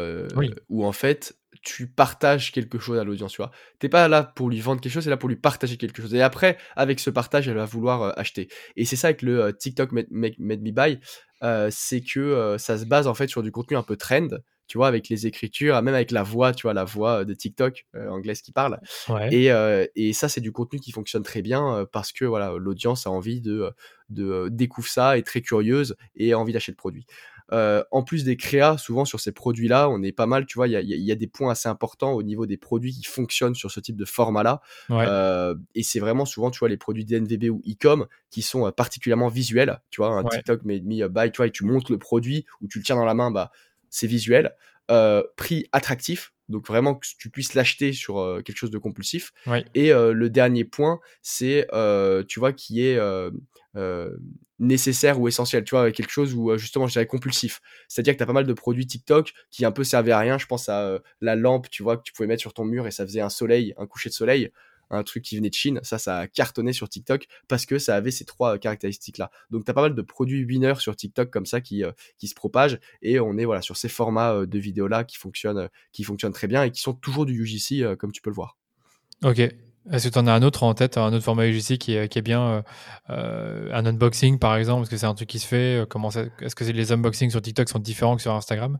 où 0.69 0.87
en 0.87 0.93
fait, 0.93 1.37
tu 1.63 1.87
partages 1.87 2.53
quelque 2.53 2.79
chose 2.79 2.99
à 2.99 3.05
l'audience, 3.05 3.33
tu 3.33 3.39
vois. 3.39 3.51
T'es 3.79 3.89
pas 3.89 4.09
là 4.09 4.23
pour 4.23 4.51
lui 4.51 4.61
vendre 4.61 4.81
quelque 4.81 4.93
chose, 4.93 5.05
c'est 5.05 5.11
là 5.11 5.17
pour 5.17 5.29
lui 5.29 5.37
partager 5.37 5.77
quelque 5.77 6.03
chose. 6.03 6.15
Et 6.15 6.23
après, 6.23 6.57
avec 6.75 7.01
ce 7.01 7.11
partage, 7.11 7.49
elle 7.49 7.57
va 7.57 7.65
vouloir 7.65 8.03
euh, 8.03 8.13
acheter. 8.17 8.49
Et 8.77 8.85
c'est 8.85 8.97
ça 8.97 9.09
avec 9.09 9.23
le 9.23 9.45
euh, 9.45 9.53
TikTok 9.53 9.93
Made, 9.93 10.07
Me 10.11 10.57
Buy, 10.73 11.01
euh, 11.43 11.69
c'est 11.71 12.01
que 12.01 12.57
ça 12.59 12.79
se 12.79 12.85
base 12.85 13.07
en 13.07 13.15
fait 13.15 13.29
sur 13.29 13.43
du 13.43 13.53
contenu 13.53 13.77
un 13.77 13.83
peu 13.83 13.97
trend, 13.97 14.29
tu 14.67 14.79
vois, 14.79 14.89
avec 14.89 15.09
les 15.09 15.27
écritures, 15.27 15.81
même 15.83 15.95
avec 15.95 16.11
la 16.11 16.23
voix, 16.23 16.53
tu 16.53 16.63
vois, 16.63 16.75
la 16.75 16.85
voix 16.85 17.25
de 17.25 17.35
TikTok 17.35 17.87
anglaise 17.95 18.41
qui 18.41 18.53
parle. 18.53 18.81
Et, 19.31 19.51
et, 19.95 20.13
ça, 20.13 20.29
c'est 20.29 20.41
du 20.41 20.51
contenu 20.51 20.81
qui 20.81 20.93
fonctionne 20.93 21.23
très 21.23 21.43
bien 21.43 21.87
parce 21.93 22.13
que 22.13 22.25
voilà, 22.25 22.55
l'audience 22.59 23.07
a 23.07 23.11
envie 23.11 23.41
de, 23.41 23.71
de 24.09 24.49
découvrir 24.51 24.91
ça, 24.91 25.19
est 25.19 25.23
très 25.23 25.41
curieuse 25.41 25.95
et 26.17 26.33
a 26.33 26.39
envie 26.39 26.53
d'acheter 26.53 26.73
le 26.73 26.77
produit. 26.77 27.07
Euh, 27.53 27.85
en 27.93 28.03
plus 28.03 28.25
des 28.25 28.37
créas, 28.37 28.77
souvent 28.77 29.05
sur 29.05 29.21
ces 29.21 29.33
produits-là, 29.33 29.89
on 29.89 30.03
est 30.03 30.13
pas 30.13 30.27
mal, 30.27 30.47
tu 30.47 30.55
vois, 30.55 30.67
il 30.67 30.73
y 30.73 31.13
a, 31.13 31.15
des 31.15 31.27
points 31.27 31.53
assez 31.53 31.69
importants 31.69 32.13
au 32.13 32.23
niveau 32.23 32.47
des 32.47 32.57
produits 32.57 32.93
qui 32.93 33.05
fonctionnent 33.05 33.55
sur 33.55 33.71
ce 33.71 33.81
type 33.81 33.97
de 33.97 34.05
format-là. 34.05 34.61
Euh, 34.91 35.55
et 35.75 35.83
c'est 35.83 36.01
vraiment 36.01 36.25
souvent, 36.25 36.51
tu 36.51 36.59
vois, 36.59 36.69
les 36.69 36.77
produits 36.77 37.05
DNVB 37.05 37.51
ou 37.51 37.63
e-com 37.67 38.07
qui 38.31 38.43
sont 38.43 38.67
euh, 38.67 38.71
particulièrement 38.71 39.29
visuels. 39.29 39.81
Tu 39.91 40.01
vois, 40.01 40.11
un 40.11 40.25
TikTok 40.25 40.65
made 40.65 40.85
me 40.85 41.09
buy, 41.09 41.31
tu 41.31 41.37
vois, 41.37 41.47
et 41.47 41.53
tu 41.53 41.65
montes 41.65 41.89
le 41.91 41.99
produit 41.99 42.47
ou 42.61 42.69
tu 42.69 42.79
le 42.79 42.85
tiens 42.85 42.97
dans 42.97 43.05
la 43.05 43.15
main, 43.15 43.31
bah, 43.31 43.51
c'est 43.91 44.09
visuel. 44.09 44.53
prix 45.37 45.67
attractif, 45.73 46.33
donc 46.49 46.67
vraiment 46.67 46.95
que 46.95 47.07
tu 47.19 47.31
puisses 47.31 47.55
l'acheter 47.55 47.93
sur 47.93 48.41
quelque 48.45 48.57
chose 48.57 48.71
de 48.71 48.79
compulsif. 48.79 49.33
Et 49.75 49.91
le 49.93 50.29
dernier 50.29 50.65
point, 50.65 51.01
c'est, 51.23 51.67
tu 52.29 52.41
vois, 52.41 52.53
qui 52.53 52.85
est 52.85 52.99
nécessaire 54.59 55.21
ou 55.21 55.29
essentiel, 55.29 55.65
tu 55.65 55.75
vois, 55.75 55.93
quelque 55.93 56.11
chose 56.11 56.33
où 56.35 56.57
justement 56.57 56.87
je 56.87 56.93
dirais 56.93 57.07
compulsif. 57.07 57.61
C'est-à-dire 57.89 58.15
que 58.15 58.19
tu 58.19 58.23
as 58.23 58.27
pas 58.27 58.33
mal 58.33 58.47
de 58.47 58.53
produits 58.55 58.87
TikTok 58.87 59.33
qui 59.51 59.65
un 59.65 59.73
peu 59.73 59.85
servaient 59.85 60.13
à 60.13 60.19
rien. 60.19 60.39
Je 60.39 60.47
pense 60.47 60.69
à 60.69 61.01
la 61.21 61.37
lampe, 61.37 61.69
tu 61.69 61.83
vois, 61.83 61.97
que 61.99 62.03
tu 62.03 62.13
pouvais 62.13 62.27
mettre 62.27 62.41
sur 62.41 62.55
ton 62.55 62.65
mur 62.65 62.87
et 62.87 62.91
ça 62.91 63.05
faisait 63.05 63.21
un 63.21 63.29
soleil, 63.29 63.75
un 63.77 63.87
coucher 63.87 64.09
de 64.09 64.15
soleil 64.15 64.51
un 64.91 65.03
truc 65.03 65.25
qui 65.25 65.37
venait 65.37 65.51
de 65.51 65.55
Chine. 65.55 65.81
Ça, 65.83 65.99
ça 65.99 66.19
a 66.19 66.27
cartonné 66.27 66.73
sur 66.73 66.89
TikTok 66.89 67.27
parce 67.49 67.67
que 67.67 67.79
ça 67.79 67.97
avait 67.97 68.11
ces 68.11 68.25
trois 68.25 68.59
caractéristiques-là. 68.59 69.31
Donc, 69.51 69.65
tu 69.65 69.71
as 69.71 69.75
pas 69.75 69.83
mal 69.83 69.95
de 69.95 70.03
produits 70.03 70.45
winners 70.45 70.77
sur 70.79 70.97
TikTok 70.97 71.31
comme 71.31 71.47
ça 71.47 71.61
qui, 71.61 71.85
euh, 71.85 71.93
qui 72.19 72.29
se 72.29 72.35
propagent 72.35 72.79
et 73.03 73.21
on 73.21 73.37
est 73.39 73.45
voilà 73.45 73.63
sur 73.63 73.77
ces 73.77 73.89
formats 73.89 74.33
euh, 74.33 74.47
de 74.47 74.59
vidéos-là 74.59 75.05
qui 75.05 75.17
fonctionnent, 75.17 75.59
euh, 75.59 75.69
qui 75.93 76.05
fonctionnent 76.05 76.33
très 76.33 76.47
bien 76.47 76.63
et 76.63 76.71
qui 76.71 76.81
sont 76.81 76.95
toujours 76.95 77.27
du 77.27 77.43
UGC 77.43 77.97
comme 77.97 78.13
tu 78.13 78.21
peux 78.21 78.31
le 78.31 78.37
voir. 78.37 78.57
Ok. 79.25 79.41
Est-ce 79.93 80.09
que 80.09 80.13
tu 80.13 80.19
en 80.19 80.27
as 80.27 80.33
un 80.33 80.43
autre 80.43 80.65
en 80.65 80.75
tête, 80.75 80.99
un 80.99 81.13
autre 81.13 81.25
format 81.25 81.47
UGC 81.47 81.79
qui 81.79 81.95
est, 81.95 82.09
qui 82.09 82.19
est 82.19 82.23
bien 82.23 82.65
un 83.09 83.87
unboxing 83.87 84.41
par 84.41 84.57
exemple 84.57 84.83
Est-ce 84.83 84.91
que 84.91 84.97
c'est 84.97 85.07
un 85.07 85.15
truc 85.15 85.29
qui 85.29 85.39
se 85.39 85.47
fait 85.47 85.87
Comment 85.89 86.11
Est-ce 86.11 86.57
que 86.57 86.65
les 86.65 86.93
unboxings 86.93 87.31
sur 87.31 87.41
TikTok 87.41 87.69
sont 87.69 87.79
différents 87.79 88.17
que 88.17 88.23
sur 88.23 88.35
Instagram? 88.35 88.79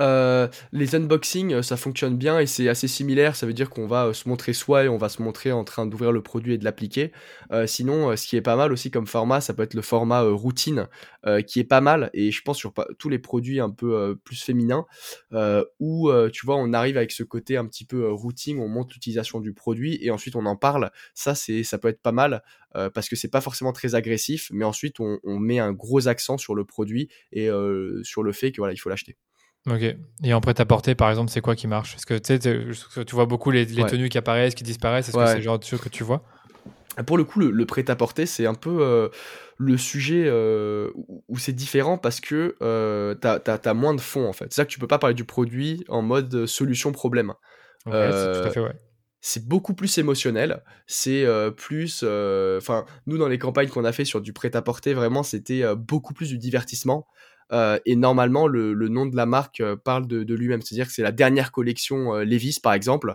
Euh, 0.00 0.48
les 0.72 0.94
unboxings, 0.94 1.54
euh, 1.54 1.62
ça 1.62 1.76
fonctionne 1.76 2.16
bien 2.16 2.38
et 2.38 2.46
c'est 2.46 2.68
assez 2.68 2.88
similaire. 2.88 3.36
Ça 3.36 3.46
veut 3.46 3.52
dire 3.52 3.70
qu'on 3.70 3.86
va 3.86 4.06
euh, 4.06 4.12
se 4.12 4.28
montrer 4.28 4.52
soi 4.52 4.84
et 4.84 4.88
on 4.88 4.98
va 4.98 5.08
se 5.08 5.22
montrer 5.22 5.52
en 5.52 5.64
train 5.64 5.86
d'ouvrir 5.86 6.12
le 6.12 6.22
produit 6.22 6.54
et 6.54 6.58
de 6.58 6.64
l'appliquer. 6.64 7.12
sinon, 7.66 8.16
ce 8.16 8.26
qui 8.26 8.36
est 8.36 8.42
pas 8.42 8.56
mal 8.56 8.72
aussi 8.72 8.90
comme 8.90 9.06
format, 9.06 9.40
ça 9.40 9.54
peut 9.54 9.62
être 9.62 9.74
le 9.74 9.82
format 9.82 10.22
routine, 10.22 10.86
qui 11.46 11.60
est 11.60 11.64
pas 11.64 11.80
mal. 11.80 12.10
Et 12.12 12.30
je 12.30 12.42
pense 12.42 12.58
sur 12.58 12.72
tous 12.98 13.08
les 13.08 13.18
produits 13.18 13.60
un 13.60 13.70
peu 13.70 14.16
plus 14.24 14.42
féminins, 14.42 14.86
où 15.80 16.10
tu 16.32 16.46
vois, 16.46 16.56
on 16.56 16.72
arrive 16.72 16.96
avec 16.96 17.10
ce 17.12 17.22
côté 17.22 17.56
un 17.56 17.66
petit 17.66 17.84
peu 17.84 18.10
routine, 18.10 18.58
on 18.58 18.68
montre 18.68 18.92
l'utilisation 18.94 19.40
du 19.40 19.52
produit 19.52 19.98
et 20.02 20.10
ensuite 20.10 20.36
on 20.36 20.46
en 20.46 20.56
parle. 20.56 20.90
Ça, 21.14 21.34
ça 21.34 21.78
peut 21.78 21.88
être 21.88 22.02
pas 22.02 22.12
mal. 22.12 22.42
parce 22.94 23.08
que 23.08 23.16
c'est 23.16 23.28
pas 23.28 23.40
forcément 23.40 23.72
très 23.72 23.94
agressif, 23.94 24.48
mais 24.52 24.64
ensuite 24.64 25.00
on, 25.00 25.18
on, 25.24 25.38
met 25.38 25.58
un 25.58 25.72
gros 25.72 26.08
accent 26.08 26.38
sur 26.38 26.54
le 26.54 26.64
produit 26.64 27.08
et 27.32 27.48
sur 28.02 28.22
le 28.22 28.32
fait 28.32 28.52
que 28.52 28.58
voilà, 28.58 28.74
il 28.74 28.78
faut 28.78 28.90
l'acheter. 28.90 29.16
Ok. 29.70 29.96
Et 30.24 30.34
en 30.34 30.40
prêt-à-porter, 30.40 30.94
par 30.94 31.10
exemple, 31.10 31.30
c'est 31.30 31.40
quoi 31.40 31.54
qui 31.54 31.66
marche? 31.66 31.96
Est-ce 31.96 32.06
que 32.06 33.02
tu 33.02 33.14
vois 33.14 33.26
beaucoup 33.26 33.50
les, 33.50 33.66
tenues 33.66 34.08
qui 34.08 34.18
apparaissent, 34.18 34.54
qui 34.54 34.64
disparaissent 34.64 35.08
Est-ce 35.08 35.16
que 35.16 35.26
c'est 35.26 35.36
le 35.36 35.42
genre 35.42 35.58
de 35.58 35.64
choses 35.64 35.80
que 35.80 35.88
tu 35.88 36.04
vois? 36.04 36.22
Pour 37.06 37.16
le 37.16 37.24
coup, 37.24 37.40
le, 37.40 37.66
prêt-à-porter, 37.66 38.26
c'est 38.26 38.46
un 38.46 38.54
peu 38.54 38.78
euh, 38.80 39.08
le 39.56 39.76
sujet 39.76 40.24
euh, 40.26 40.90
où 41.28 41.38
c'est 41.38 41.52
différent 41.52 41.96
parce 41.96 42.20
que 42.20 42.56
euh, 42.60 43.14
t'as 43.14 43.38
as, 43.38 43.74
moins 43.74 43.94
de 43.94 44.00
fond 44.00 44.28
en 44.28 44.32
fait. 44.32 44.46
C'est 44.50 44.56
ça 44.56 44.64
que 44.64 44.70
tu 44.70 44.78
peux 44.78 44.88
pas 44.88 44.98
parler 44.98 45.14
du 45.14 45.24
produit 45.24 45.84
en 45.88 46.02
mode 46.02 46.46
solution-problème. 46.46 47.34
C'est 49.20 49.48
beaucoup 49.48 49.74
plus 49.74 49.98
émotionnel, 49.98 50.62
c'est 50.86 51.26
plus... 51.56 52.04
Enfin, 52.04 52.84
nous, 53.06 53.18
dans 53.18 53.28
les 53.28 53.38
campagnes 53.38 53.68
qu'on 53.68 53.84
a 53.84 53.92
fait 53.92 54.04
sur 54.04 54.20
du 54.20 54.32
prêt-à-porter, 54.32 54.94
vraiment, 54.94 55.22
c'était 55.22 55.62
beaucoup 55.76 56.14
plus 56.14 56.28
du 56.28 56.38
divertissement. 56.38 57.06
Euh, 57.52 57.78
et 57.86 57.96
normalement, 57.96 58.46
le, 58.46 58.74
nom 58.88 59.06
de 59.06 59.16
la 59.16 59.26
marque 59.26 59.60
euh, 59.60 59.76
parle 59.76 60.06
de, 60.06 60.34
lui-même. 60.34 60.62
C'est-à-dire 60.62 60.86
que 60.86 60.92
c'est 60.92 61.02
la 61.02 61.12
dernière 61.12 61.52
collection 61.52 62.14
euh, 62.14 62.24
Levis, 62.24 62.58
par 62.62 62.72
exemple. 62.72 63.14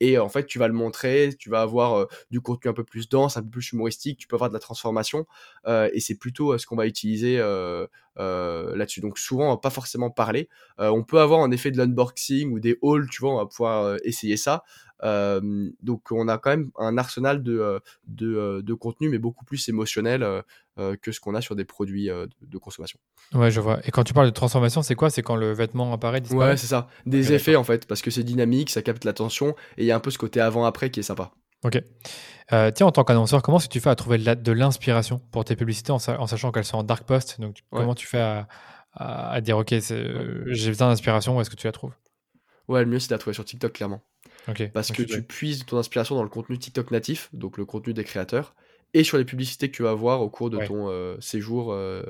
Et 0.00 0.18
en 0.18 0.28
fait, 0.28 0.44
tu 0.46 0.58
vas 0.58 0.66
le 0.66 0.74
montrer, 0.74 1.30
tu 1.38 1.50
vas 1.50 1.62
avoir 1.62 2.08
du 2.30 2.40
contenu 2.40 2.68
un 2.68 2.74
peu 2.74 2.82
plus 2.82 3.08
dense, 3.08 3.36
un 3.36 3.42
peu 3.42 3.48
plus 3.48 3.72
humoristique, 3.72 4.18
tu 4.18 4.26
peux 4.26 4.34
avoir 4.36 4.50
de 4.50 4.54
la 4.54 4.60
transformation. 4.60 5.24
et 5.66 6.00
c'est 6.00 6.16
plutôt 6.16 6.58
ce 6.58 6.66
qu'on 6.66 6.76
va 6.76 6.86
utiliser 6.86 7.38
là-dessus. 8.16 9.00
Donc 9.00 9.18
souvent, 9.18 9.52
on 9.52 9.56
pas 9.56 9.70
forcément 9.70 10.10
parler. 10.10 10.48
on 10.78 11.04
peut 11.04 11.20
avoir 11.20 11.38
en 11.38 11.50
effet 11.52 11.70
de 11.70 11.78
l'unboxing 11.78 12.50
ou 12.52 12.58
des 12.58 12.76
hauls, 12.82 13.08
tu 13.08 13.20
vois, 13.20 13.34
on 13.34 13.36
va 13.36 13.46
pouvoir 13.46 13.96
essayer 14.04 14.36
ça. 14.36 14.64
Donc 15.02 16.10
on 16.10 16.28
a 16.28 16.38
quand 16.38 16.50
même 16.50 16.70
un 16.78 16.96
arsenal 16.98 17.42
de, 17.42 17.80
de, 18.06 18.60
de 18.60 18.74
contenu, 18.74 19.08
mais 19.08 19.18
beaucoup 19.18 19.44
plus 19.44 19.68
émotionnel 19.68 20.42
que 20.76 21.12
ce 21.12 21.20
qu'on 21.20 21.34
a 21.34 21.40
sur 21.40 21.56
des 21.56 21.64
produits 21.64 22.08
de 22.08 22.58
consommation. 22.58 22.98
Ouais, 23.34 23.50
je 23.50 23.60
vois. 23.60 23.80
Et 23.86 23.90
quand 23.90 24.04
tu 24.04 24.12
parles 24.12 24.26
de 24.26 24.32
transformation, 24.32 24.82
c'est 24.82 24.94
quoi? 24.94 25.10
C'est 25.10 25.22
quand 25.22 25.36
le 25.36 25.52
vêtement 25.52 25.92
apparaît, 25.92 26.20
disparaît? 26.20 26.50
Ouais, 26.50 26.56
c'est 26.56 26.66
ça. 26.66 26.88
Des 27.06 27.32
effets 27.32 27.56
en 27.56 27.64
fait, 27.64 27.86
parce 27.86 28.02
que 28.02 28.10
c'est 28.10 28.24
dynamique, 28.24 28.70
ça 28.70 28.82
capte 28.82 29.04
l'attention, 29.04 29.54
et 29.76 29.82
il 29.82 29.86
y 29.86 29.92
a 29.92 29.96
un 29.96 30.00
peu 30.00 30.10
ce 30.10 30.18
côté 30.18 30.40
avant-après 30.40 30.90
qui 30.90 31.00
est 31.00 31.04
sympa. 31.04 31.32
Ok. 31.64 31.82
Euh, 32.52 32.70
tiens, 32.70 32.86
en 32.86 32.92
tant 32.92 33.04
qu'annonceur, 33.04 33.40
comment 33.40 33.56
est-ce 33.56 33.68
que 33.68 33.72
tu 33.72 33.80
fais 33.80 33.88
à 33.88 33.94
trouver 33.94 34.18
de 34.18 34.52
l'inspiration 34.52 35.18
pour 35.32 35.46
tes 35.46 35.56
publicités 35.56 35.92
en, 35.92 35.98
sachant 35.98 36.52
qu'elles 36.52 36.66
sont 36.66 36.76
en 36.76 36.82
dark 36.82 37.04
post? 37.04 37.40
Donc, 37.40 37.58
comment 37.70 37.94
tu 37.94 38.06
fais 38.06 38.20
à, 38.20 38.48
à, 38.92 39.40
dire, 39.40 39.56
ok, 39.56 39.70
j'ai 39.70 40.68
besoin 40.68 40.88
d'inspiration, 40.88 41.36
où 41.36 41.40
est-ce 41.40 41.48
que 41.48 41.56
tu 41.56 41.66
la 41.66 41.72
trouves? 41.72 41.94
Ouais, 42.68 42.84
le 42.84 42.90
mieux 42.90 42.98
c'est 42.98 43.08
de 43.08 43.14
la 43.14 43.18
trouver 43.18 43.32
sur 43.32 43.44
TikTok, 43.44 43.72
clairement. 43.72 44.02
Parce 44.72 44.90
que 44.92 45.02
tu 45.02 45.22
puises 45.22 45.64
ton 45.66 45.78
inspiration 45.78 46.14
dans 46.14 46.22
le 46.22 46.28
contenu 46.28 46.58
TikTok 46.58 46.90
natif, 46.90 47.30
donc 47.32 47.56
le 47.58 47.64
contenu 47.64 47.94
des 47.94 48.04
créateurs, 48.04 48.54
et 48.92 49.02
sur 49.04 49.18
les 49.18 49.24
publicités 49.24 49.70
que 49.70 49.76
tu 49.76 49.82
vas 49.82 49.90
avoir 49.90 50.20
au 50.22 50.30
cours 50.30 50.50
de 50.50 50.58
Ouais. 50.58 50.66
ton 50.66 50.88
euh, 50.88 51.16
séjour 51.20 51.72
euh, 51.72 52.02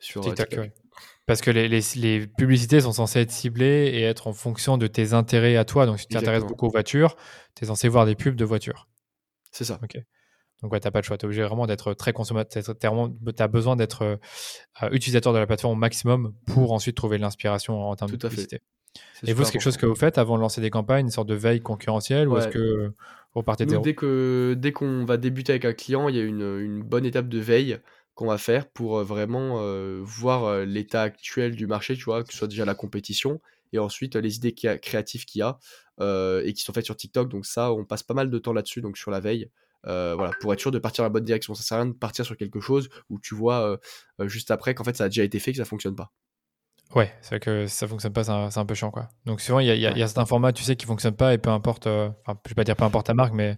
sur 0.00 0.22
euh, 0.22 0.24
TikTok, 0.30 0.48
TikTok. 0.48 0.64
ouais. 0.64 0.72
Parce 1.26 1.40
que 1.40 1.50
les, 1.50 1.68
les- 1.68 1.82
les 1.96 2.26
publicités 2.26 2.80
sont 2.80 2.92
censées 2.92 3.20
être 3.20 3.30
ciblées 3.30 3.90
et 3.94 4.02
être 4.02 4.26
en 4.26 4.32
fonction 4.32 4.76
de 4.76 4.86
tes 4.88 5.12
intérêts 5.12 5.56
à 5.56 5.64
toi. 5.64 5.86
Donc, 5.86 6.00
si 6.00 6.06
tu 6.06 6.14
t'intéresses 6.14 6.42
beaucoup 6.48 6.66
aux 6.66 6.70
voitures, 6.70 7.16
tu 7.54 7.64
es 7.64 7.66
censé 7.68 7.88
voir 7.88 8.06
des 8.06 8.14
pubs 8.16 8.34
de 8.34 8.44
voitures. 8.44 8.88
C'est 9.52 9.64
ça. 9.64 9.78
Donc, 10.62 10.72
ouais, 10.72 10.80
tu 10.80 10.86
n'as 10.86 10.90
pas 10.90 11.00
le 11.00 11.04
choix. 11.04 11.16
Tu 11.18 11.22
es 11.22 11.26
obligé 11.26 11.42
vraiment 11.42 11.66
d'être 11.66 11.94
très 11.94 12.12
consommateur. 12.12 12.62
Tu 12.76 12.86
as 13.42 13.48
besoin 13.48 13.76
d'être 13.76 14.02
euh, 14.02 14.88
utilisateur 14.90 15.32
de 15.32 15.38
la 15.38 15.46
plateforme 15.46 15.74
au 15.74 15.76
maximum 15.80 16.34
pour 16.46 16.72
ensuite 16.72 16.96
trouver 16.96 17.16
de 17.18 17.22
l'inspiration 17.22 17.80
en 17.88 17.94
termes 17.96 18.10
Tout 18.10 18.16
de 18.16 18.28
fait. 18.28 18.60
Et 19.26 19.32
vous, 19.32 19.44
c'est 19.44 19.52
quelque 19.52 19.62
chose 19.62 19.76
que 19.76 19.86
vous 19.86 19.94
faites 19.94 20.18
avant 20.18 20.36
de 20.36 20.40
lancer 20.42 20.60
des 20.60 20.70
campagnes, 20.70 21.06
une 21.06 21.10
sorte 21.10 21.28
de 21.28 21.34
veille 21.34 21.60
concurrentielle 21.60 22.28
ou 22.28 22.36
est-ce 22.36 22.48
que 22.48 22.92
vous 23.34 23.42
partez 23.42 23.64
Nous, 23.66 23.72
dès 23.82 23.94
que 23.94 24.54
dès 24.58 24.72
qu'on 24.72 25.04
va 25.04 25.16
débuter 25.16 25.52
avec 25.52 25.64
un 25.64 25.72
client, 25.72 26.08
il 26.08 26.16
y 26.16 26.20
a 26.20 26.22
une, 26.24 26.58
une 26.60 26.82
bonne 26.82 27.04
étape 27.06 27.28
de 27.28 27.38
veille 27.38 27.78
qu'on 28.14 28.26
va 28.26 28.36
faire 28.36 28.68
pour 28.68 28.98
euh, 28.98 29.04
vraiment 29.04 29.60
euh, 29.60 30.00
voir 30.02 30.44
euh, 30.44 30.64
l'état 30.66 31.02
actuel 31.02 31.56
du 31.56 31.66
marché, 31.66 31.94
tu 31.96 32.04
vois, 32.04 32.24
que 32.24 32.32
ce 32.32 32.38
soit 32.38 32.48
déjà 32.48 32.64
la 32.66 32.74
compétition 32.74 33.40
et 33.72 33.78
ensuite 33.78 34.16
les 34.16 34.36
idées 34.36 34.54
a- 34.64 34.76
créatives 34.76 35.24
qu'il 35.24 35.38
y 35.38 35.42
a 35.42 35.58
euh, 36.00 36.42
et 36.44 36.52
qui 36.52 36.60
sont 36.62 36.74
faites 36.74 36.84
sur 36.84 36.96
TikTok. 36.96 37.30
Donc 37.30 37.46
ça, 37.46 37.72
on 37.72 37.86
passe 37.86 38.02
pas 38.02 38.12
mal 38.12 38.28
de 38.30 38.38
temps 38.38 38.52
là-dessus, 38.52 38.82
donc 38.82 38.98
sur 38.98 39.10
la 39.10 39.20
veille. 39.20 39.48
euh, 39.86 40.14
voilà, 40.14 40.32
pour 40.40 40.52
être 40.52 40.60
sûr 40.60 40.70
de 40.70 40.78
partir 40.78 41.02
dans 41.02 41.06
la 41.06 41.10
bonne 41.12 41.24
direction. 41.24 41.54
Ça 41.54 41.62
sert 41.62 41.78
à 41.78 41.82
rien 41.82 41.90
de 41.90 41.96
partir 41.96 42.26
sur 42.26 42.36
quelque 42.36 42.60
chose 42.60 42.88
où 43.08 43.18
tu 43.18 43.34
vois 43.34 43.78
juste 44.20 44.50
après 44.50 44.74
qu'en 44.74 44.84
fait 44.84 44.96
ça 44.96 45.04
a 45.04 45.08
déjà 45.08 45.24
été 45.24 45.38
fait, 45.38 45.52
que 45.52 45.58
ça 45.58 45.64
fonctionne 45.64 45.96
pas. 45.96 46.12
Ouais, 46.94 47.12
c'est 47.22 47.30
vrai 47.30 47.40
que 47.40 47.66
si 47.66 47.74
ça 47.76 47.86
fonctionne 47.88 48.12
pas, 48.12 48.24
c'est 48.24 48.30
un, 48.58 48.66
peu 48.66 48.74
chiant, 48.74 48.90
quoi. 48.90 49.08
Donc 49.24 49.40
souvent, 49.40 49.60
il 49.60 49.66
y 49.66 49.70
a, 49.70 49.74
y 49.74 49.86
a- 49.86 49.90
Ouais. 49.92 49.98
y 49.98 50.02
a 50.02 50.06
certains 50.06 50.26
formats, 50.26 50.52
tu 50.52 50.62
sais, 50.62 50.76
qui 50.76 50.84
fonctionnent 50.86 51.16
pas 51.16 51.32
et 51.32 51.38
peu 51.38 51.50
importe, 51.50 51.86
euh, 51.86 52.10
enfin, 52.26 52.38
je 52.44 52.50
vais 52.50 52.54
pas 52.54 52.64
dire 52.64 52.76
peu 52.76 52.84
importe 52.84 53.06
ta 53.06 53.14
marque, 53.14 53.32
mais 53.32 53.56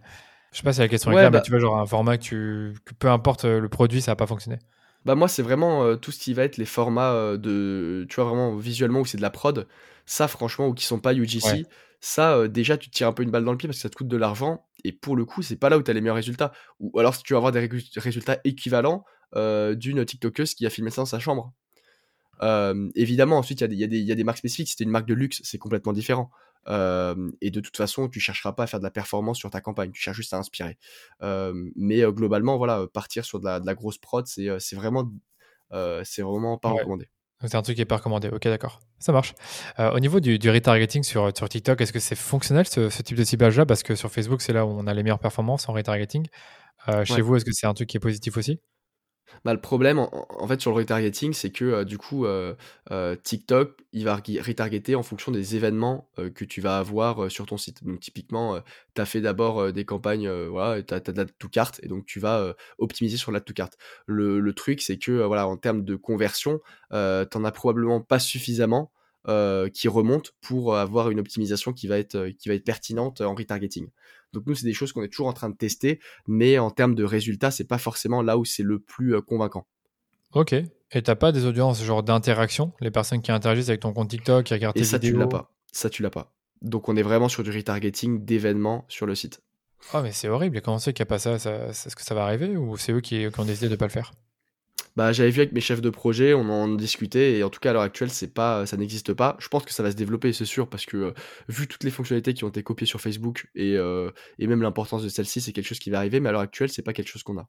je 0.52 0.58
sais 0.58 0.62
pas 0.62 0.72
si 0.72 0.80
la 0.80 0.88
question 0.88 1.10
est 1.10 1.14
Ouais, 1.14 1.20
claire, 1.22 1.30
bah- 1.32 1.38
mais 1.38 1.42
tu 1.42 1.50
vois, 1.50 1.58
genre 1.60 1.76
un 1.78 1.86
format 1.86 2.16
que 2.16 2.22
tu, 2.22 2.74
que 2.84 2.94
peu 2.94 3.08
importe 3.10 3.44
euh, 3.44 3.58
le 3.60 3.68
produit, 3.68 4.00
ça 4.00 4.12
va 4.12 4.16
pas 4.16 4.26
fonctionner. 4.26 4.58
Bah 5.04 5.14
moi 5.14 5.28
c'est 5.28 5.42
vraiment 5.42 5.84
euh, 5.84 5.96
tout 5.96 6.10
ce 6.12 6.18
qui 6.18 6.32
va 6.32 6.44
être 6.44 6.56
les 6.56 6.64
formats 6.64 7.12
euh, 7.12 7.36
de 7.36 8.06
tu 8.08 8.14
vois 8.16 8.24
vraiment 8.24 8.56
visuellement 8.56 9.00
où 9.00 9.04
c'est 9.04 9.18
de 9.18 9.22
la 9.22 9.28
prod 9.28 9.68
ça 10.06 10.28
franchement 10.28 10.66
ou 10.68 10.72
qui 10.72 10.86
sont 10.86 10.98
pas 10.98 11.12
UGC 11.12 11.44
Ouais. 11.44 11.62
ça 12.00 12.48
déjà 12.48 12.78
tu 12.78 12.88
te 12.88 12.96
tires 12.96 13.08
un 13.08 13.12
peu 13.12 13.22
une 13.22 13.30
balle 13.30 13.44
dans 13.44 13.52
le 13.52 13.58
pied 13.58 13.68
parce 13.68 13.76
que 13.76 13.82
ça 13.82 13.90
te 13.90 13.96
coûte 13.96 14.08
de 14.08 14.16
l'argent 14.16 14.64
et 14.82 14.92
pour 14.92 15.14
le 15.14 15.26
coup 15.26 15.42
c'est 15.42 15.56
pas 15.56 15.68
là 15.68 15.76
où 15.76 15.82
tu 15.82 15.90
as 15.90 15.94
les 15.94 16.00
meilleurs 16.00 16.16
résultats 16.16 16.52
ou 16.80 16.98
alors 16.98 17.14
si 17.14 17.22
tu 17.22 17.34
vas 17.34 17.36
avoir 17.36 17.52
des 17.52 17.68
résultats 17.96 18.38
équivalents 18.44 19.04
d'une 19.36 20.06
TikTokeuse 20.06 20.54
qui 20.54 20.64
a 20.64 20.70
filmé 20.70 20.88
ça 20.90 21.02
dans 21.02 21.06
sa 21.06 21.18
chambre 21.18 21.52
Euh, 22.42 22.88
évidemment 22.94 23.38
ensuite 23.38 23.60
il 23.60 23.74
y, 23.74 23.84
a 23.84 23.86
des- 23.86 23.98
y, 24.00 24.04
y 24.04 24.12
a 24.20 24.24
marques 24.24 24.38
spécifiques 24.38 24.68
si 24.68 24.76
t'es 24.76 24.84
une 24.84 24.90
marque 24.90 25.06
de 25.06 25.14
luxe 25.14 25.40
c'est 25.44 25.58
complètement 25.58 25.92
différent 25.92 26.30
Euh, 26.66 27.30
et 27.42 27.50
de 27.50 27.60
toute 27.60 27.76
façon 27.76 28.08
tu 28.08 28.20
chercheras 28.20 28.52
pas 28.52 28.62
à 28.64 28.66
faire 28.66 28.80
de 28.80 28.84
la 28.84 28.90
performance 28.90 29.38
sur 29.38 29.50
ta 29.50 29.60
campagne 29.60 29.90
tu 29.92 30.00
cherches 30.02 30.16
juste 30.16 30.32
à 30.34 30.38
inspirer 30.38 30.78
Euh, 31.22 31.52
mais 31.76 32.00
globalement 32.12 32.56
voilà 32.56 32.86
partir 32.92 33.24
sur 33.24 33.38
de 33.38 33.44
la, 33.44 33.60
de 33.60 33.66
la 33.66 33.74
grosse 33.74 33.98
prod 33.98 34.26
c'est 34.26 34.74
vraiment 34.76 35.10
c'est 36.04 36.22
vraiment 36.22 36.56
pas 36.58 36.70
Ouais. 36.72 36.78
recommandé. 36.80 37.08
C'est 37.46 37.56
un 37.56 37.62
truc 37.62 37.76
qui 37.76 37.82
est 37.82 37.84
pas 37.84 37.96
recommandé. 37.96 38.28
Ok, 38.28 38.44
d'accord. 38.44 38.80
Ça 39.00 39.12
marche. 39.12 39.34
Euh, 39.78 39.90
au 39.92 40.00
niveau 40.00 40.20
du, 40.20 40.38
du 40.38 40.48
retargeting 40.48 41.02
sur, 41.02 41.30
sur 41.36 41.46
TikTok, 41.48 41.78
est-ce 41.80 41.92
que 41.92 41.98
c'est 41.98 42.14
fonctionnel 42.14 42.66
ce, 42.66 42.88
ce 42.88 43.02
type 43.02 43.18
de 43.18 43.24
ciblage-là? 43.24 43.66
Parce 43.66 43.82
que 43.82 43.94
sur 43.96 44.10
Facebook, 44.10 44.40
c'est 44.40 44.54
là 44.54 44.64
où 44.64 44.70
on 44.70 44.86
a 44.86 44.94
les 44.94 45.02
meilleures 45.02 45.18
performances 45.18 45.68
en 45.68 45.74
retargeting. 45.74 46.26
Euh, 46.88 47.04
chez 47.04 47.14
Ouais. 47.14 47.20
vous, 47.20 47.36
est-ce 47.36 47.44
que 47.44 47.50
c'est 47.52 47.66
un 47.66 47.74
truc 47.74 47.88
qui 47.90 47.96
est 47.98 48.00
positif 48.00 48.36
aussi? 48.38 48.60
Bah, 49.44 49.52
le 49.52 49.60
problème, 49.60 49.98
en, 49.98 50.46
fait, 50.48 50.60
sur 50.60 50.70
le 50.70 50.76
retargeting, 50.76 51.32
c'est 51.32 51.50
que 51.50 51.64
euh, 51.64 51.84
du 51.84 51.98
coup, 51.98 52.24
euh, 52.24 52.54
euh, 52.90 53.16
TikTok, 53.16 53.78
il 53.92 54.04
va 54.04 54.16
re- 54.16 54.40
retargeter 54.40 54.94
en 54.94 55.02
fonction 55.02 55.32
des 55.32 55.56
événements 55.56 56.08
que 56.34 56.44
tu 56.44 56.60
vas 56.60 56.78
avoir 56.78 57.30
sur 57.30 57.46
ton 57.46 57.56
site. 57.56 57.84
Donc, 57.84 58.00
typiquement, 58.00 58.60
tu 58.94 59.00
as 59.00 59.04
fait 59.06 59.20
d'abord 59.20 59.72
des 59.72 59.84
campagnes, 59.84 60.30
voilà, 60.46 60.82
tu 60.82 60.94
as, 60.94 61.00
de 61.00 61.12
la 61.12 61.26
to 61.26 61.48
carte, 61.48 61.80
et 61.82 61.88
donc 61.88 62.06
tu 62.06 62.20
vas 62.20 62.54
optimiser 62.78 63.16
sur 63.16 63.32
la 63.32 63.40
to 63.40 63.52
carte. 63.52 63.76
Le, 64.06 64.52
truc, 64.52 64.80
c'est 64.82 64.98
que, 64.98 65.22
en 65.24 65.56
termes 65.56 65.84
de 65.84 65.96
conversion, 65.96 66.60
tu 66.90 66.96
as 66.96 67.52
probablement 67.52 68.00
pas 68.00 68.18
suffisamment 68.18 68.92
qui 69.72 69.88
remontent 69.88 70.30
pour 70.40 70.76
avoir 70.76 71.10
une 71.10 71.20
optimisation 71.20 71.72
qui 71.72 71.87
va 71.87 71.98
être 71.98 72.64
pertinente 72.64 73.20
en 73.20 73.34
retargeting. 73.34 73.88
Donc, 74.34 74.44
nous, 74.46 74.54
c'est 74.54 74.66
des 74.66 74.74
choses 74.74 74.92
qu'on 74.92 75.02
est 75.02 75.08
toujours 75.08 75.28
en 75.28 75.32
train 75.32 75.48
de 75.48 75.56
tester, 75.56 76.00
mais 76.26 76.58
en 76.58 76.70
termes 76.70 76.94
de 76.94 77.04
résultats, 77.04 77.50
c'est 77.50 77.64
pas 77.64 77.78
forcément 77.78 78.20
là 78.20 78.36
où 78.36 78.44
c'est 78.44 78.62
le 78.62 78.78
plus 78.78 79.14
euh, 79.14 79.22
convaincant. 79.22 79.66
Ok. 80.32 80.52
Et 80.52 81.02
t'as 81.02 81.14
pas 81.14 81.32
des 81.32 81.46
audiences 81.46 81.82
genre 81.82 82.02
d'interaction? 82.02 82.72
Les 82.80 82.90
personnes 82.90 83.22
qui 83.22 83.32
interagissent 83.32 83.68
avec 83.68 83.80
ton 83.80 83.92
compte 83.92 84.10
TikTok, 84.10 84.44
qui 84.44 84.54
regardent 84.54 84.76
Et 84.76 84.80
tes 84.80 84.86
ça, 84.86 84.98
tu 84.98 85.16
l'as 85.16 85.26
pas. 85.26 85.50
Ça, 85.72 85.88
tu 85.88 86.02
l'as 86.02 86.10
pas. 86.10 86.34
Donc, 86.60 86.88
on 86.88 86.96
est 86.96 87.02
vraiment 87.02 87.28
sur 87.28 87.42
du 87.42 87.50
retargeting 87.50 88.24
d'événements 88.24 88.84
sur 88.88 89.06
le 89.06 89.14
site. 89.14 89.40
Oh, 89.92 90.00
mais 90.02 90.12
c'est 90.12 90.28
horrible. 90.28 90.58
Et 90.58 90.60
comment 90.60 90.78
c'est 90.78 90.92
qu'il 90.92 91.02
n'y 91.02 91.08
a 91.08 91.10
pas 91.10 91.18
ça, 91.18 91.38
ça 91.38 91.66
Est-ce 91.68 91.94
que 91.94 92.02
ça 92.02 92.14
va 92.14 92.24
arriver 92.24 92.56
ou 92.56 92.76
c'est 92.76 92.92
eux 92.92 93.00
qui, 93.00 93.30
qui 93.30 93.40
ont 93.40 93.44
décidé 93.44 93.68
de 93.68 93.76
pas 93.76 93.86
le 93.86 93.90
faire? 93.90 94.12
Bah, 94.96 95.12
j'avais 95.12 95.30
vu 95.30 95.40
avec 95.40 95.52
mes 95.52 95.60
chefs 95.60 95.80
de 95.80 95.90
projet, 95.90 96.34
on 96.34 96.48
en 96.48 96.68
discutait, 96.68 97.38
et 97.38 97.42
en 97.42 97.50
tout 97.50 97.58
cas, 97.58 97.70
à 97.70 97.72
l'heure 97.72 97.82
actuelle, 97.82 98.10
c'est 98.10 98.32
pas, 98.32 98.64
ça 98.66 98.76
n'existe 98.76 99.12
pas. 99.12 99.37
Je 99.40 99.48
pense 99.48 99.64
que 99.64 99.72
ça 99.72 99.82
va 99.82 99.90
se 99.90 99.96
développer, 99.96 100.32
c'est 100.32 100.44
sûr, 100.44 100.68
parce 100.68 100.87
que 100.87 100.96
euh, 100.96 101.12
vu 101.48 101.66
toutes 101.66 101.82
les 101.84 101.90
fonctionnalités 101.90 102.32
qui 102.34 102.44
ont 102.44 102.48
été 102.48 102.62
copiées 102.62 102.87
sur 102.87 103.00
Facebook 103.00 103.48
et, 103.56 103.76
euh, 103.76 104.10
et 104.38 104.46
même 104.46 104.62
l'importance 104.62 105.02
de 105.02 105.08
celle-ci, 105.08 105.40
c'est 105.40 105.52
quelque 105.52 105.66
chose 105.66 105.80
qui 105.80 105.90
va 105.90 105.98
arriver, 105.98 106.20
mais 106.20 106.28
à 106.28 106.32
l'heure 106.32 106.40
actuelle, 106.42 106.70
c'est 106.70 106.82
pas 106.82 106.92
quelque 106.92 107.08
chose 107.08 107.24
qu'on 107.24 107.38
a. 107.38 107.48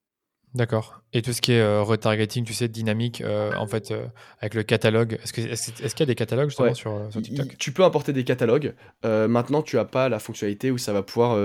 D'accord. 0.53 1.01
Et 1.12 1.21
tout 1.21 1.34
ce 1.34 1.41
qui 1.41 1.51
est 1.51 1.60
euh, 1.60 1.81
retargeting, 1.81 2.45
tu 2.45 2.53
sais, 2.53 2.69
dynamique, 2.69 3.19
euh, 3.21 3.51
en 3.58 3.67
fait, 3.67 3.91
euh, 3.91 4.05
avec 4.39 4.53
le 4.53 4.63
catalogue, 4.63 5.19
est-ce 5.21 5.34
que- 5.34 5.41
est-ce 5.41 5.71
est-ce 5.84 5.93
qu'il 5.95 5.99
y 6.01 6.03
a 6.03 6.05
des 6.08 6.15
catalogues 6.15 6.47
justement 6.49 6.69
Ouais. 6.69 6.73
sur, 6.73 7.10
TikTok 7.10 7.47
il- 7.51 7.58
tu 7.58 7.73
peux 7.73 7.84
importer 7.84 8.13
des 8.13 8.23
catalogues. 8.23 8.73
Maintenant, 9.03 9.62
tu 9.62 9.77
as 9.77 9.86
pas 9.86 10.08
la 10.08 10.19
fonctionnalité 10.19 10.71
où 10.71 10.77
ça 10.77 10.93
va 10.93 11.03
pouvoir 11.03 11.38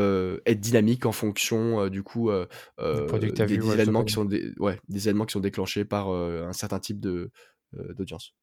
être 0.47 0.61
dynamique 0.61 1.07
en 1.07 1.13
fonction 1.13 1.89
du 1.89 2.03
coup 2.05 2.31
des, 2.31 2.87
vu, 3.17 3.33
des 3.33 3.43
ouais, 3.43 3.61
je 3.61 3.73
événements 3.73 4.03
te 4.03 4.07
qui 4.09 4.13
sont 4.15 4.25
des, 4.25 4.53
ouais, 4.59 4.79
des 4.89 5.09
événements 5.09 5.27
qui 5.27 5.33
sont 5.33 5.41
déclenchés 5.41 5.85
par 5.85 6.09
un 6.11 6.53
certain 6.53 6.79
type 6.79 7.01
de 7.01 7.31
d'audience. 7.97 8.35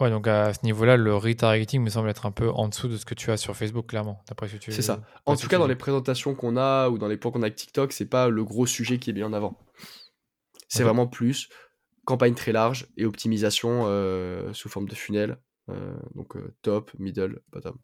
Ouais, 0.00 0.08
donc 0.08 0.26
à 0.26 0.54
ce 0.54 0.60
niveau-là, 0.64 0.96
le 0.96 1.14
retargeting 1.14 1.82
me 1.82 1.90
semble 1.90 2.08
être 2.08 2.24
un 2.24 2.30
peu 2.32 2.48
en 2.50 2.66
dessous 2.68 2.88
de 2.88 2.96
ce 2.96 3.04
que 3.04 3.14
tu 3.14 3.30
as 3.30 3.36
sur 3.36 3.54
Facebook, 3.54 3.88
clairement, 3.88 4.24
d'après 4.26 4.48
ce 4.48 4.54
que 4.54 4.58
tu 4.58 4.72
C'est 4.72 4.80
ça. 4.82 5.02
En 5.26 5.36
tout 5.36 5.48
cas, 5.48 5.58
dans 5.58 5.66
les 5.66 5.76
présentations 5.76 6.34
qu'on 6.34 6.56
a 6.56 6.88
ou 6.88 6.96
dans 6.96 7.08
les 7.08 7.16
points 7.18 7.30
qu'on 7.30 7.42
a 7.42 7.46
avec 7.46 7.56
TikTok, 7.56 7.92
c'est 7.92 8.06
pas 8.06 8.28
le 8.28 8.42
gros 8.44 8.66
sujet 8.66 8.98
qui 8.98 9.10
est 9.10 9.12
mis 9.12 9.22
en 9.22 9.32
avant. 9.34 9.58
C'est 10.76 10.82
vraiment 10.84 11.06
plus 11.06 11.48
campagne 12.04 12.34
très 12.34 12.52
large 12.52 12.88
et 12.96 13.04
optimisation 13.04 13.84
euh, 13.86 14.52
sous 14.52 14.68
forme 14.68 14.88
de 14.88 14.94
funnel. 14.94 15.38
Euh, 15.68 15.94
donc 16.14 16.36
euh, 16.36 16.54
top, 16.62 16.90
middle, 16.98 17.40
bottom. 17.52 17.76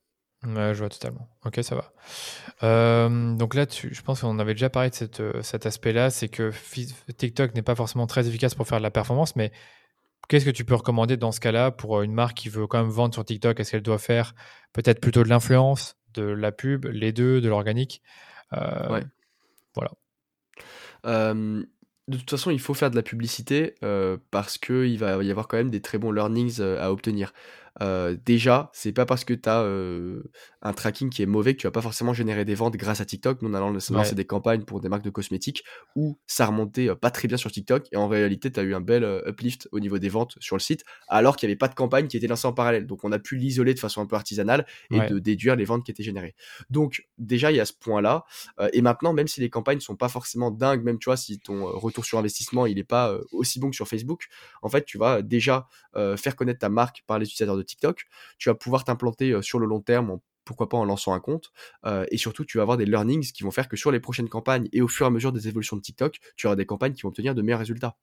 Ouais, 0.45 0.73
je 0.75 0.79
vois 0.79 0.89
totalement. 0.89 1.29
Ok, 1.45 1.59
ça 1.63 1.75
va. 1.75 1.93
Euh, 2.63 3.35
donc 3.35 3.55
là, 3.55 3.67
tu- 3.67 3.93
je 3.93 4.03
pense 4.03 4.21
qu'on 4.21 4.39
avait 4.39 4.55
déjà 4.55 4.71
parlé 4.71 4.91
de 4.91 4.95
cette, 4.95 5.23
cet 5.43 5.67
aspect-là, 5.67 6.11
c'est 6.11 6.29
que 6.29 6.53
TikTok 7.17 7.55
n'est 7.55 7.63
pas 7.63 7.75
forcément 7.75 8.07
très 8.07 8.27
efficace 8.29 8.55
pour 8.55 8.67
faire 8.67 8.79
de 8.79 8.83
la 8.85 8.91
performance, 8.91 9.35
mais 9.37 9.53
qu'est-ce 10.29 10.45
que 10.45 10.51
tu 10.51 10.65
peux 10.65 10.75
recommander 10.77 11.17
dans 11.17 11.33
ce 11.33 11.41
cas-là 11.41 11.71
pour 11.73 12.03
une 12.03 12.13
marque 12.13 12.37
qui 12.37 12.49
veut 12.49 12.67
quand 12.67 12.81
même 12.81 12.91
vendre 12.91 13.15
sur 13.15 13.25
TikTok 13.25 13.59
Est-ce 13.61 13.73
qu'elle 13.73 13.83
doit 13.83 13.99
faire? 13.99 14.35
Peut-être 14.73 15.01
plutôt 15.01 15.23
de 15.25 15.29
l'influence, 15.29 15.97
de 16.15 16.23
la 16.23 16.53
pub, 16.53 16.87
les 16.87 17.13
deux, 17.13 17.41
de 17.41 17.49
l'organique 17.49 18.03
Euh, 18.55 18.89
Ouais. 18.91 19.05
Euh, 21.07 21.65
de 22.09 22.17
toute 22.17 22.31
façon, 22.31 22.51
il 22.51 22.59
faut 22.59 22.75
faire 22.75 22.91
de 22.91 22.97
la 22.97 23.03
publicité 23.03 23.75
euh, 23.85 24.17
parce 24.31 24.59
qu'il 24.59 24.99
va 24.99 25.23
y 25.23 25.31
avoir 25.31 25.47
quand 25.47 25.59
même 25.59 25.71
des 25.71 25.83
très 25.83 25.99
bons 25.99 26.11
learnings 26.11 26.57
euh, 26.61 26.83
à 26.83 26.91
obtenir. 26.91 27.33
Euh, 27.83 28.17
déjà, 28.25 28.71
c'est 28.73 28.93
pas 28.93 29.07
parce 29.07 29.25
que 29.25 29.35
tu 29.35 29.49
as 29.49 29.63
un 30.63 30.73
tracking 30.73 31.09
qui 31.09 31.23
est 31.23 31.27
mauvais 31.27 31.55
que 31.55 31.61
tu 31.61 31.67
vas 31.67 31.71
pas 31.71 31.81
forcément 31.83 32.13
générer 32.13 32.45
des 32.45 32.55
ventes 32.57 32.77
grâce 32.77 33.01
à 33.01 33.05
TikTok. 33.05 33.43
Nous, 33.43 33.49
on 33.51 33.55
a 33.55 33.61
lancé 33.61 33.95
Ouais. 33.95 34.13
des 34.15 34.25
campagnes 34.25 34.65
pour 34.65 34.81
des 34.81 34.89
marques 34.89 35.05
de 35.05 35.11
cosmétiques 35.11 35.63
où 35.95 36.19
ça 36.27 36.47
remontait 36.47 36.89
euh, 36.89 36.95
pas 36.97 37.11
très 37.11 37.29
bien 37.29 37.37
sur 37.37 37.53
TikTok 37.53 37.87
et 37.93 37.97
en 37.97 38.09
réalité, 38.09 38.51
tu 38.51 38.59
as 38.59 38.65
eu 38.65 38.75
un 38.75 38.81
bel 38.81 39.05
euh, 39.05 39.23
uplift 39.29 39.69
au 39.71 39.79
niveau 39.79 39.99
des 39.99 40.09
ventes 40.09 40.35
sur 40.41 40.57
le 40.57 40.61
site 40.61 40.83
alors 41.07 41.37
qu'il 41.37 41.47
n'y 41.47 41.53
avait 41.53 41.59
pas 41.59 41.69
de 41.69 41.75
campagne 41.77 42.09
qui 42.09 42.17
était 42.17 42.27
lancée 42.27 42.47
en 42.49 42.53
parallèle. 42.53 42.87
Donc, 42.87 43.05
on 43.05 43.13
a 43.13 43.19
pu 43.21 43.37
l'isoler 43.37 43.73
de 43.75 43.79
façon 43.79 44.01
un 44.01 44.07
peu 44.07 44.17
artisanale 44.17 44.67
et 44.91 44.99
Ouais. 44.99 45.09
de 45.09 45.19
déduire 45.21 45.55
les 45.55 45.65
ventes 45.65 45.85
qui 45.85 45.91
étaient 45.93 46.03
générées. 46.03 46.35
Donc, 46.71 47.07
déjà, 47.19 47.53
il 47.53 47.57
y 47.57 47.61
a 47.61 47.65
ce 47.65 47.73
point-là. 47.75 48.25
Euh, 48.59 48.69
et 48.73 48.83
maintenant, 48.83 49.13
même 49.13 49.29
si 49.29 49.41
les 49.41 49.51
campagnes 49.51 49.81
sont 49.81 49.95
pas 49.97 50.09
forcément 50.09 50.51
dingues, 50.51 50.83
même 50.83 50.99
tu 50.99 51.05
vois, 51.05 51.17
si 51.17 51.39
ton 51.39 51.67
retour 51.67 52.05
sur 52.05 52.19
investissement 52.19 52.67
il 52.67 52.79
est 52.79 52.85
pas 52.85 53.17
aussi 53.31 53.61
bon 53.61 53.71
que 53.71 53.77
sur 53.77 53.87
Facebook, 53.87 54.27
en 54.63 54.69
fait, 54.69 54.85
tu 54.85 54.99
vas 54.99 55.23
déjà 55.23 55.67
faire 56.17 56.37
connaître 56.37 56.61
ta 56.61 56.69
marque 56.69 57.03
par 57.07 57.19
les 57.19 57.27
utilisateurs 57.27 57.57
de 57.57 57.63
TikTok. 57.63 58.07
Tu 58.39 58.49
vas 58.49 58.55
pouvoir 58.55 58.85
t'implanter 58.85 59.41
sur 59.43 59.59
le 59.59 59.67
long 59.67 59.81
terme, 59.81 60.11
en- 60.11 60.23
pourquoi 60.49 60.69
pas 60.69 60.79
en 60.79 60.85
lançant 60.85 61.13
un 61.13 61.21
compte. 61.21 61.53
Euh, 61.87 62.05
et 62.11 62.17
surtout, 62.17 62.45
tu 62.45 62.57
vas 62.59 62.63
avoir 62.63 62.77
des 62.79 62.87
learnings 62.87 63.31
qui 63.33 63.45
vont 63.45 63.51
faire 63.53 63.69
que 63.69 63.77
sur 63.77 63.93
les 63.93 64.01
prochaines 64.01 64.29
campagnes 64.29 64.69
et 64.73 64.83
au 64.83 64.89
fur 64.89 65.07
et 65.07 65.09
à 65.09 65.11
mesure 65.11 65.33
des 65.33 65.47
évolutions 65.49 65.77
de 65.77 65.83
TikTok, 65.83 66.19
tu 66.37 66.47
auras 66.47 66.57
des 66.57 66.67
campagnes 66.67 66.95
qui 66.95 67.03
vont 67.03 67.11
obtenir 67.11 67.35
de 67.35 67.43
meilleurs 67.43 67.61
résultats. 67.61 67.97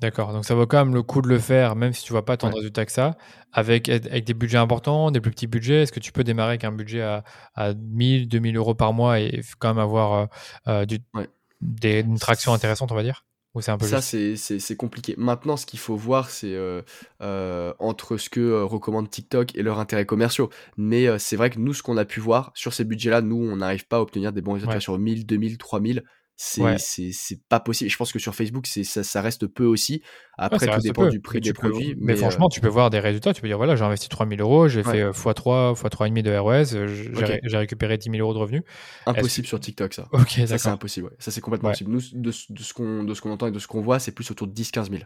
D'accord, 0.00 0.32
donc 0.32 0.46
ça 0.46 0.54
vaut 0.54 0.66
quand 0.66 0.82
même 0.82 0.94
le 0.94 1.02
coup 1.02 1.20
de 1.20 1.28
le 1.28 1.38
faire, 1.38 1.76
même 1.76 1.92
si 1.92 2.02
tu 2.04 2.12
vois 2.12 2.24
pas 2.24 2.38
tant 2.38 2.48
de 2.48 2.54
Ouais. 2.54 2.60
résultats 2.60 2.86
que 2.86 2.92
ça, 2.92 3.18
avec, 3.52 3.88
avec 3.90 4.24
des 4.24 4.32
budgets 4.32 4.56
importants, 4.56 5.10
des 5.10 5.20
plus 5.20 5.30
petits 5.30 5.46
budgets. 5.46 5.82
Est-ce 5.82 5.92
que 5.92 6.00
tu 6.00 6.10
peux 6.12 6.24
démarrer 6.24 6.50
avec 6.52 6.64
un 6.64 6.72
budget 6.72 7.02
à, 7.02 7.22
à 7.54 7.74
1000, 7.74 8.26
2000 8.28 8.56
euros 8.56 8.74
par 8.74 8.94
mois 8.94 9.20
et 9.20 9.42
quand 9.58 9.68
même 9.68 9.78
avoir 9.78 10.12
euh, 10.14 10.26
euh, 10.68 10.86
du, 10.86 11.00
Ouais. 11.14 11.28
des, 11.60 12.00
une 12.00 12.18
traction 12.18 12.54
intéressante, 12.54 12.92
on 12.92 12.94
va 12.94 13.02
dire? 13.02 13.26
Ou 13.54 13.60
c'est 13.60 13.72
un 13.72 13.78
peu 13.78 13.86
Ça, 13.86 14.00
c'est- 14.00 14.36
c'est 14.36 14.60
c'est 14.60 14.76
compliqué. 14.76 15.14
Maintenant, 15.18 15.56
ce 15.56 15.66
qu'il 15.66 15.80
faut 15.80 15.96
voir, 15.96 16.30
c'est 16.30 16.54
euh, 16.54 16.82
euh, 17.20 17.72
entre 17.80 18.16
ce 18.16 18.30
que 18.30 18.38
euh, 18.40 18.64
recommande 18.64 19.10
TikTok 19.10 19.56
et 19.56 19.62
leurs 19.62 19.80
intérêts 19.80 20.06
commerciaux. 20.06 20.50
Mais 20.76 21.18
c'est 21.18 21.34
vrai 21.36 21.50
que 21.50 21.58
nous, 21.58 21.74
ce 21.74 21.82
qu'on 21.82 21.96
a 21.96 22.04
pu 22.04 22.20
voir 22.20 22.52
sur 22.54 22.72
ces 22.72 22.84
budgets-là, 22.84 23.22
nous, 23.22 23.36
on 23.36 23.56
n'arrive 23.56 23.86
pas 23.88 23.96
à 23.96 24.00
obtenir 24.00 24.32
des 24.32 24.40
bons 24.40 24.52
résultats 24.52 24.74
Ouais. 24.76 24.80
sur 24.80 24.96
1000, 24.98 25.26
2000, 25.26 25.58
3000. 25.58 26.04
C'est 26.42 26.62
Ouais. 26.62 26.76
c'est 26.78 27.10
c'est 27.12 27.38
pas 27.50 27.60
possible. 27.60 27.90
Je 27.90 27.96
pense 27.98 28.12
que 28.12 28.18
sur 28.18 28.34
Facebook, 28.34 28.66
c'est 28.66 28.82
ça, 28.82 29.04
ça 29.04 29.20
reste 29.20 29.46
peu 29.46 29.66
aussi. 29.66 30.02
Après, 30.38 30.66
tout 30.66 30.80
dépend 30.80 31.02
peu. 31.02 31.10
du 31.10 31.20
prix 31.20 31.38
des 31.42 31.52
peux- 31.52 31.68
produits. 31.68 31.94
mais 31.98 32.00
Mais, 32.00 32.12
euh, 32.14 32.16
franchement, 32.16 32.48
tu 32.48 32.62
peux 32.62 32.68
voir 32.68 32.88
des 32.88 32.98
résultats. 32.98 33.34
Tu 33.34 33.42
peux 33.42 33.46
dire 33.46 33.58
voilà, 33.58 33.76
j'ai 33.76 33.84
investi 33.84 34.08
3000 34.08 34.40
euros, 34.40 34.66
j'ai 34.66 34.80
Ouais. 34.82 34.90
fait 34.90 35.00
euh, 35.02 35.12
x3, 35.12 35.74
x3,5 35.74 36.22
de 36.22 36.34
ROS, 36.34 36.74
euh, 36.74 36.86
j'ai 36.86 37.10
ré- 37.26 37.40
récupéré 37.58 37.98
10 37.98 38.08
000 38.10 38.22
euros 38.22 38.32
de 38.32 38.38
revenus. 38.38 38.62
impossible 39.04 39.46
sur 39.46 39.60
TikTok, 39.60 39.92
ça. 39.92 40.08
Ok, 40.12 40.30
Ça, 40.46 40.56
c'est 40.56 40.68
impossible. 40.70 41.10
Ça, 41.18 41.30
c'est 41.30 41.42
complètement 41.42 41.68
impossible. 41.68 41.90
Nous, 41.90 42.00
de, 42.14 42.30
ce- 42.32 42.50
de 42.50 42.62
ce 42.62 42.72
qu'on 42.72 43.30
entend 43.30 43.46
et 43.48 43.50
de 43.52 43.58
ce 43.58 43.66
qu'on 43.66 43.82
voit, 43.82 43.98
c'est 43.98 44.12
plus 44.12 44.30
autour 44.30 44.46
de 44.46 44.54
10-15 44.54 44.88
000 44.90 45.02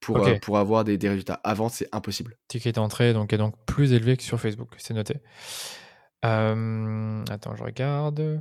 pour, 0.00 0.24
euh, 0.24 0.36
pour 0.40 0.58
avoir 0.58 0.84
des, 0.84 0.96
des 0.98 1.08
résultats. 1.08 1.40
Avant, 1.42 1.68
c'est 1.68 1.88
impossible. 1.90 2.36
Ticket 2.46 2.70
d'entrée 2.70 3.12
donc, 3.12 3.32
est 3.32 3.38
donc 3.38 3.56
plus 3.66 3.92
élevé 3.92 4.16
que 4.16 4.22
sur 4.22 4.38
Facebook, 4.40 4.70
c'est 4.78 4.94
noté. 4.94 5.14
Euh, 6.24 7.24
attends, 7.28 7.56
je 7.56 7.64
regarde. 7.64 8.40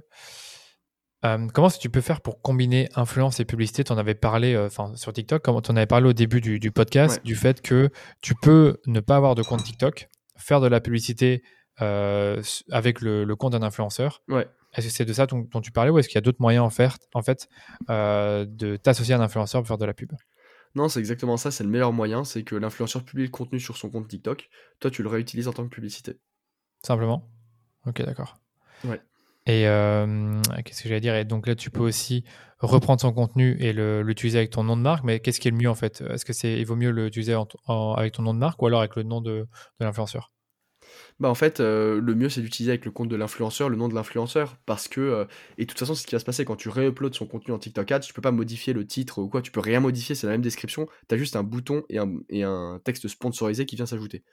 Euh, 1.26 1.48
comment 1.54 1.68
est-ce 1.68 1.78
que 1.78 1.82
tu 1.82 1.90
peux 1.90 2.02
faire 2.02 2.22
pour 2.22 2.42
combiner 2.42 2.88
influence 2.96 3.40
et 3.40 3.46
publicité? 3.46 3.84
Tu 3.84 3.92
en 3.92 3.98
avais 3.98 4.16
parlé 4.16 4.54
euh, 4.56 4.70
sur 4.96 5.12
TikTok, 5.14 5.44
tu 5.44 5.50
en 5.50 5.76
avais 5.76 5.86
parlé 5.86 6.08
au 6.08 6.14
début 6.14 6.40
du, 6.42 6.60
du 6.60 6.72
podcast, 6.72 7.18
Ouais. 7.18 7.24
du 7.24 7.36
fait 7.36 7.62
que 7.62 7.90
tu 8.22 8.36
peux 8.36 8.78
ne 8.88 9.00
pas 9.02 9.18
avoir 9.18 9.36
de 9.36 9.44
compte 9.44 9.64
TikTok, 9.64 10.10
faire 10.38 10.62
de 10.62 10.68
la 10.68 10.80
publicité 10.80 11.44
euh, 11.82 12.42
avec 12.72 13.02
le, 13.02 13.26
le 13.26 13.36
compte 13.36 13.52
d'un 13.54 13.64
influenceur. 13.64 14.24
Ouais. 14.30 14.48
Est-ce 14.74 14.88
que 14.88 14.94
c'est 14.94 15.06
de 15.06 15.14
ça 15.14 15.26
dont, 15.26 15.48
dont 15.52 15.62
tu 15.62 15.72
parlais 15.72 15.90
ou 15.92 15.98
est-ce 16.00 16.08
qu'il 16.08 16.16
y 16.16 16.20
a 16.20 16.22
d'autres 16.22 16.42
moyens 16.42 16.64
en, 16.64 16.70
faire, 16.70 16.98
en 17.14 17.22
fait 17.22 17.50
de 17.90 18.76
t'associer 18.78 19.14
à 19.14 19.18
un 19.18 19.22
influenceur 19.22 19.62
pour 19.62 19.68
faire 19.68 19.78
de 19.78 19.86
la 19.86 19.94
pub? 19.94 20.12
Non, 20.76 20.88
c'est 20.88 21.00
exactement 21.00 21.36
ça. 21.36 21.50
C'est 21.50 21.64
le 21.64 21.70
meilleur 21.72 21.92
moyen. 21.92 22.24
C'est 22.24 22.44
que 22.44 22.56
l'influenceur 22.56 23.04
publie 23.04 23.24
le 23.24 23.30
contenu 23.30 23.60
sur 23.60 23.76
son 23.78 23.90
compte 23.90 24.08
TikTok. 24.08 24.48
Toi, 24.80 24.92
tu 24.92 25.02
le 25.02 25.10
réutilises 25.10 25.48
en 25.48 25.54
tant 25.54 25.64
que 25.64 25.70
publicité. 25.74 26.20
Simplement? 26.86 27.28
Ok, 27.88 28.04
d'accord. 28.04 28.38
Ouais. 28.84 29.02
Et 29.50 29.68
euh, 29.68 30.40
qu'est-ce 30.64 30.84
que 30.84 30.90
j'allais 30.90 31.02
dire? 31.02 31.16
Et 31.16 31.26
donc 31.26 31.48
là, 31.48 31.56
tu 31.56 31.72
peux 31.72 31.82
aussi 31.82 32.24
reprendre 32.60 33.02
son 33.02 33.12
contenu 33.12 33.58
et 33.60 33.74
l'utiliser 33.74 34.38
avec 34.38 34.52
ton 34.52 34.64
nom 34.64 34.78
de 34.78 34.82
marque. 34.84 35.04
Mais 35.04 35.20
qu'est-ce 35.20 35.40
qui 35.40 35.48
est 35.48 35.52
le 35.52 35.58
mieux 35.58 35.70
en 35.70 35.74
fait? 35.76 36.02
Est-ce 36.08 36.24
que 36.24 36.34
c'est 36.34 36.60
il 36.60 36.66
vaut 36.68 36.76
mieux 36.76 36.92
l'utiliser 36.92 37.34
avec 37.34 38.14
ton 38.14 38.22
nom 38.22 38.36
de 38.36 38.40
marque 38.40 38.62
ou 38.62 38.68
alors 38.68 38.82
avec 38.82 38.96
le 38.96 39.02
nom 39.02 39.22
de, 39.22 39.48
de 39.80 39.86
l'influenceur? 39.86 40.32
Bah 41.20 41.30
en 41.30 41.36
fait, 41.36 41.60
euh, 41.60 42.00
le 42.00 42.16
mieux 42.16 42.30
c'est 42.30 42.42
d'utiliser 42.42 42.72
avec 42.72 42.86
le 42.86 42.92
compte 42.92 43.10
de 43.10 43.16
l'influenceur, 43.16 43.70
le 43.70 43.76
nom 43.76 43.90
de 43.90 43.96
l'influenceur, 43.96 44.58
parce 44.66 44.88
que 44.88 45.02
euh, 45.02 45.26
et 45.58 45.64
de 45.64 45.68
toute 45.68 45.80
façon, 45.80 45.96
c'est 45.96 46.04
ce 46.04 46.08
qui 46.08 46.16
va 46.16 46.20
se 46.20 46.26
passer. 46.26 46.46
Quand 46.46 46.56
tu 46.56 46.70
réuploades 46.70 47.16
son 47.16 47.26
contenu 47.26 47.54
en 47.54 47.60
TikTok 47.60 47.92
Ads, 47.92 48.00
tu 48.02 48.14
peux 48.14 48.22
pas 48.22 48.32
modifier 48.32 48.74
le 48.74 48.86
titre 48.86 49.20
ou 49.20 49.30
quoi, 49.30 49.42
tu 49.42 49.52
peux 49.52 49.60
rien 49.60 49.80
modifier, 49.80 50.16
c'est 50.16 50.28
la 50.28 50.34
même 50.34 50.42
description, 50.42 50.88
tu 51.08 51.16
as 51.16 51.18
juste 51.18 51.36
un 51.36 51.44
bouton 51.44 51.84
et 51.90 51.98
un, 51.98 52.14
et 52.30 52.44
un 52.44 52.80
texte 52.84 53.08
sponsorisé 53.08 53.66
qui 53.66 53.76
vient 53.76 53.86
s'ajouter. 53.86 54.24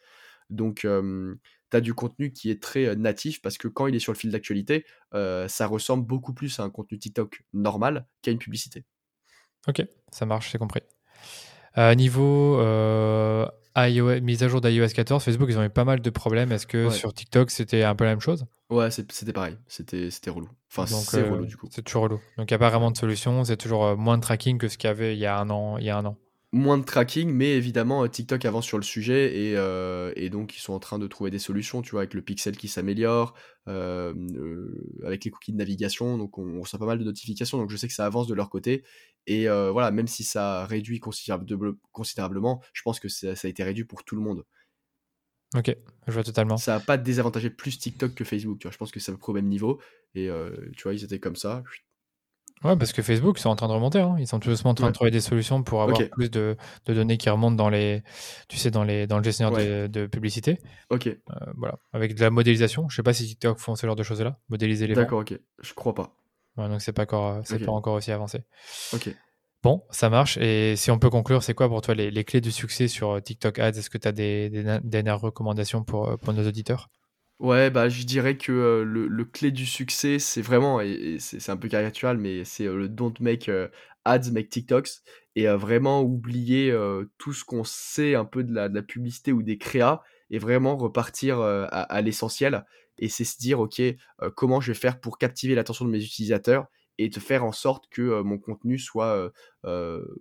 Donc 0.50 0.84
euh, 0.84 1.34
tu 1.70 1.76
as 1.76 1.80
du 1.80 1.94
contenu 1.94 2.32
qui 2.32 2.50
est 2.50 2.62
très 2.62 2.94
natif 2.96 3.42
parce 3.42 3.58
que 3.58 3.68
quand 3.68 3.86
il 3.86 3.94
est 3.94 3.98
sur 4.00 4.12
le 4.12 4.18
fil 4.18 4.30
d'actualité, 4.30 4.84
euh, 5.14 5.48
ça 5.48 5.66
ressemble 5.66 6.06
beaucoup 6.06 6.32
plus 6.32 6.58
à 6.60 6.62
un 6.62 6.70
contenu 6.70 6.98
TikTok 6.98 7.42
normal 7.52 8.06
qu'à 8.22 8.30
une 8.30 8.38
publicité. 8.38 8.84
Ok, 9.68 9.84
ça 10.12 10.26
marche, 10.26 10.50
c'est 10.52 10.58
compris. 10.58 10.82
Euh, 11.78 11.94
niveau 11.94 12.58
euh, 12.60 13.46
iOS, 13.76 14.20
mise 14.22 14.42
à 14.42 14.48
jour 14.48 14.60
d'iOS 14.60 14.88
14, 14.88 15.22
Facebook, 15.22 15.48
ils 15.50 15.58
ont 15.58 15.64
eu 15.64 15.68
pas 15.68 15.84
mal 15.84 16.00
de 16.00 16.10
problèmes. 16.10 16.52
Est-ce 16.52 16.66
que 16.66 16.86
Ouais. 16.86 16.90
sur 16.92 17.12
TikTok, 17.12 17.50
c'était 17.50 17.82
un 17.82 17.94
peu 17.94 18.04
la 18.04 18.10
même 18.10 18.20
chose? 18.20 18.46
Ouais, 18.70 18.90
c'était 18.90 19.32
pareil, 19.32 19.58
c'était 19.66 20.08
relou. 20.30 20.48
Enfin, 20.70 20.86
c'est 20.86 21.28
relou 21.28 21.46
du 21.46 21.56
coup. 21.56 21.68
C'est 21.70 21.82
toujours 21.82 22.04
relou. 22.04 22.20
Donc 22.38 22.50
il 22.50 22.54
n'y 22.54 22.56
a 22.56 22.58
pas 22.58 22.70
vraiment 22.70 22.90
de 22.90 22.96
solution. 22.96 23.44
C'est 23.44 23.56
toujours 23.56 23.96
moins 23.96 24.16
de 24.16 24.22
tracking 24.22 24.58
que 24.58 24.68
ce 24.68 24.78
qu'il 24.78 24.88
y 24.88 24.90
avait 24.90 25.14
il 25.14 25.18
y 25.18 25.26
a 25.26 25.38
un 25.38 25.50
an. 25.50 25.76
Il 25.78 25.84
y 25.84 25.90
a 25.90 25.98
un 25.98 26.04
an. 26.06 26.16
Moins 26.56 26.78
de 26.78 26.84
tracking, 26.84 27.30
mais 27.30 27.56
évidemment 27.56 28.02
euh, 28.02 28.08
TikTok 28.08 28.44
avance 28.44 28.64
sur 28.66 28.78
le 28.78 28.82
sujet 28.82 29.36
et, 29.36 29.56
euh, 29.56 30.12
et 30.16 30.30
donc 30.30 30.56
ils 30.56 30.60
sont 30.60 30.72
en 30.72 30.78
train 30.78 30.98
de 30.98 31.06
trouver 31.06 31.30
des 31.30 31.38
solutions, 31.38 31.82
tu 31.82 31.92
vois, 31.92 32.00
avec 32.00 32.14
le 32.14 32.22
pixel 32.22 32.56
qui 32.56 32.66
s'améliore, 32.66 33.34
euh, 33.68 34.12
euh, 34.34 35.00
avec 35.04 35.24
les 35.24 35.30
cookies 35.30 35.52
de 35.52 35.58
navigation, 35.58 36.18
donc 36.18 36.38
on, 36.38 36.56
on 36.56 36.60
reçoit 36.62 36.78
pas 36.78 36.86
mal 36.86 36.98
de 36.98 37.04
notifications, 37.04 37.58
donc 37.58 37.70
je 37.70 37.76
sais 37.76 37.86
que 37.86 37.94
ça 37.94 38.06
avance 38.06 38.26
de 38.26 38.34
leur 38.34 38.50
côté 38.50 38.82
et 39.28 39.46
voilà, 39.46 39.90
même 39.90 40.06
si 40.06 40.24
ça 40.24 40.66
réduit 40.66 41.00
considérable- 41.00 41.46
considérablement, 41.92 42.62
je 42.72 42.82
pense 42.82 43.00
que 43.00 43.08
ça, 43.08 43.34
ça 43.36 43.48
a 43.48 43.50
été 43.50 43.62
réduit 43.64 43.84
pour 43.84 44.04
tout 44.04 44.14
le 44.16 44.22
monde. 44.22 44.44
Ok, 45.54 45.76
je 46.06 46.12
vois 46.12 46.24
totalement. 46.24 46.56
Ça 46.56 46.76
a 46.76 46.80
pas 46.80 46.96
désavantagé 46.96 47.50
plus 47.50 47.78
TikTok 47.78 48.14
que 48.14 48.24
Facebook, 48.24 48.58
tu 48.58 48.66
vois, 48.66 48.72
je 48.72 48.78
pense 48.78 48.92
que 48.92 49.00
c'est 49.00 49.10
à 49.10 49.14
peu 49.14 49.18
près 49.18 49.30
au 49.30 49.34
même 49.34 49.48
niveau 49.48 49.80
et 50.14 50.28
tu 50.76 50.82
vois, 50.84 50.94
ils 50.94 51.04
étaient 51.04 51.20
comme 51.20 51.36
ça. 51.36 51.62
Ouais, 52.64 52.74
parce 52.76 52.92
que 52.92 53.02
Facebook, 53.02 53.38
ils 53.38 53.42
sont 53.42 53.50
en 53.50 53.56
train 53.56 53.68
de 53.68 53.72
remonter. 53.74 54.00
hein. 54.00 54.16
Ils 54.18 54.26
sont 54.26 54.40
tout 54.40 54.48
doucement 54.48 54.70
en 54.70 54.74
train 54.74 54.86
Ouais. 54.86 54.90
de 54.90 54.94
trouver 54.94 55.10
des 55.10 55.20
solutions 55.20 55.62
pour 55.62 55.82
avoir 55.82 55.98
plus 56.10 56.30
de, 56.30 56.56
de 56.86 56.94
données 56.94 57.18
qui 57.18 57.28
remontent 57.28 57.54
dans 57.54 57.68
les, 57.68 58.02
tu 58.48 58.56
sais, 58.56 58.70
dans 58.70 58.82
les, 58.82 59.06
dans 59.06 59.18
le 59.18 59.24
gestionnaire 59.24 59.52
Ouais. 59.52 59.66
de, 59.66 59.86
de 59.88 60.06
publicité. 60.06 60.58
Ok, 60.90 61.06
Euh, 61.06 61.18
voilà, 61.56 61.78
avec 61.92 62.14
de 62.14 62.20
la 62.22 62.30
modélisation. 62.30 62.88
Je 62.88 62.96
sais 62.96 63.02
pas 63.02 63.12
si 63.12 63.26
TikTok 63.26 63.58
font 63.58 63.76
ce 63.76 63.86
genre 63.86 63.94
de 63.96 64.02
choses-là, 64.02 64.38
modéliser 64.48 64.86
les 64.86 64.94
d'accord, 64.94 65.20
ok, 65.20 65.38
je 65.62 65.74
crois 65.74 65.94
pas. 65.94 66.16
Ouais, 66.56 66.68
donc 66.68 66.80
c'est 66.80 66.92
pas 66.94 67.02
encore, 67.02 67.40
c'est 67.44 67.56
Ok. 67.56 67.64
pas 67.66 67.72
encore 67.72 67.94
aussi 67.94 68.10
avancé. 68.10 68.40
Ok. 68.94 69.14
Bon, 69.62 69.84
ça 69.90 70.08
marche. 70.10 70.38
Et 70.38 70.76
si 70.76 70.90
on 70.90 70.98
peut 70.98 71.10
conclure, 71.10 71.42
c'est 71.42 71.54
quoi 71.54 71.68
pour 71.68 71.82
toi 71.82 71.94
les, 71.94 72.10
les 72.10 72.24
clés 72.24 72.40
du 72.40 72.52
succès 72.52 72.88
sur 72.88 73.10
euh, 73.10 73.20
TikTok 73.20 73.58
Ads? 73.58 73.78
Est-ce 73.78 73.90
que 73.90 73.98
tu 73.98 74.06
as 74.08 74.12
des, 74.12 74.48
des 74.48 74.64
dernières 74.84 75.20
recommandations 75.20 75.82
pour, 75.84 76.08
euh, 76.08 76.16
pour 76.16 76.32
nos 76.32 76.46
auditeurs? 76.46 76.88
Ouais, 77.38 77.68
bah 77.70 77.90
je 77.90 78.04
dirais 78.04 78.38
que 78.38 78.50
euh, 78.50 78.82
le, 78.84 79.08
le 79.08 79.24
clé 79.26 79.50
du 79.50 79.66
succès, 79.66 80.18
c'est 80.18 80.40
vraiment, 80.40 80.80
et, 80.80 81.18
c'est 81.20 81.50
un 81.50 81.56
peu 81.58 81.68
caricatural, 81.68 82.16
mais 82.16 82.44
c'est 82.44 82.64
euh, 82.66 82.76
le 82.76 82.88
don't 82.88 83.12
make 83.20 83.50
euh, 83.50 83.68
ads, 84.06 84.30
make 84.32 84.48
TikToks, 84.48 84.88
et 85.34 85.46
euh, 85.46 85.56
vraiment 85.58 86.00
oublier 86.00 86.74
tout 87.18 87.34
ce 87.34 87.44
qu'on 87.44 87.62
sait 87.64 88.14
un 88.14 88.24
peu 88.24 88.42
de 88.42 88.54
la, 88.54 88.70
de 88.70 88.74
la 88.74 88.82
publicité 88.82 89.32
ou 89.32 89.42
des 89.42 89.58
créas, 89.58 90.00
et 90.30 90.38
vraiment 90.38 90.76
repartir 90.78 91.40
à, 91.40 92.00
l'essentiel, 92.02 92.64
et 92.98 93.08
c'est 93.10 93.24
se 93.24 93.36
dire, 93.36 93.60
ok, 93.60 93.82
comment 94.34 94.60
je 94.62 94.72
vais 94.72 94.78
faire 94.78 94.98
pour 94.98 95.18
captiver 95.18 95.54
l'attention 95.54 95.84
de 95.84 95.90
mes 95.90 96.02
utilisateurs, 96.02 96.66
et 96.98 97.10
de 97.10 97.20
faire 97.20 97.44
en 97.44 97.52
sorte 97.52 97.84
que 97.90 98.22
mon 98.22 98.38
contenu 98.38 98.78
soit 98.78 99.30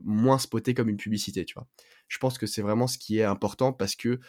moins 0.03 0.37
spoté 0.37 0.73
comme 0.73 0.89
une 0.89 0.97
publicité, 0.97 1.45
tu 1.45 1.53
vois. 1.53 1.67
Je 2.09 2.17
pense 2.17 2.37
que 2.37 2.45
c'est 2.45 2.61
vraiment 2.61 2.87
ce 2.87 2.97
qui 2.97 3.19
est 3.19 3.23
important 3.23 3.71
parce 3.71 3.95
que 3.95 4.19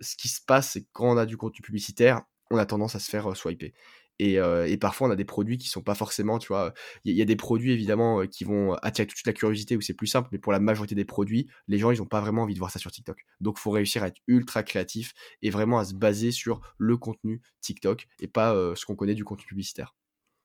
ce 0.00 0.16
qui 0.16 0.28
se 0.28 0.40
passe, 0.40 0.72
c'est 0.72 0.86
quand 0.92 1.10
on 1.10 1.16
a 1.16 1.26
du 1.26 1.36
contenu 1.36 1.60
publicitaire, 1.62 2.22
on 2.50 2.58
a 2.58 2.66
tendance 2.66 2.94
à 2.94 2.98
se 2.98 3.10
faire 3.10 3.36
swiper. 3.36 3.74
Et, 4.18 4.38
parfois, 4.80 5.08
on 5.08 5.10
a 5.10 5.16
des 5.16 5.24
produits 5.24 5.58
qui 5.58 5.68
sont 5.68 5.82
pas 5.82 5.94
forcément, 5.94 6.38
tu 6.38 6.48
vois, 6.48 6.72
il 7.04 7.14
y, 7.14 7.20
a 7.20 7.24
des 7.26 7.36
produits 7.36 7.72
évidemment 7.72 8.26
qui 8.26 8.44
vont 8.44 8.74
attirer 8.82 9.06
tout 9.06 9.12
de 9.12 9.16
suite 9.16 9.26
la 9.26 9.34
curiosité 9.34 9.76
où 9.76 9.82
c'est 9.82 9.94
plus 9.94 10.06
simple, 10.06 10.28
mais 10.32 10.38
pour 10.38 10.52
la 10.52 10.60
majorité 10.60 10.94
des 10.94 11.04
produits, 11.04 11.48
les 11.68 11.78
gens, 11.78 11.90
ils 11.90 12.00
ont 12.00 12.06
pas 12.06 12.20
vraiment 12.20 12.42
envie 12.42 12.54
de 12.54 12.58
voir 12.58 12.70
ça 12.70 12.78
sur 12.78 12.90
TikTok. 12.90 13.26
Donc, 13.40 13.58
faut 13.58 13.70
réussir 13.70 14.02
à 14.02 14.08
être 14.08 14.20
ultra 14.26 14.62
créatif 14.62 15.12
et 15.42 15.50
vraiment 15.50 15.78
à 15.78 15.84
se 15.84 15.94
baser 15.94 16.30
sur 16.30 16.60
le 16.78 16.96
contenu 16.96 17.42
TikTok 17.60 18.06
et 18.20 18.28
pas 18.28 18.54
ce 18.74 18.86
qu'on 18.86 18.96
connaît 18.96 19.14
du 19.14 19.24
contenu 19.24 19.44
publicitaire. 19.46 19.94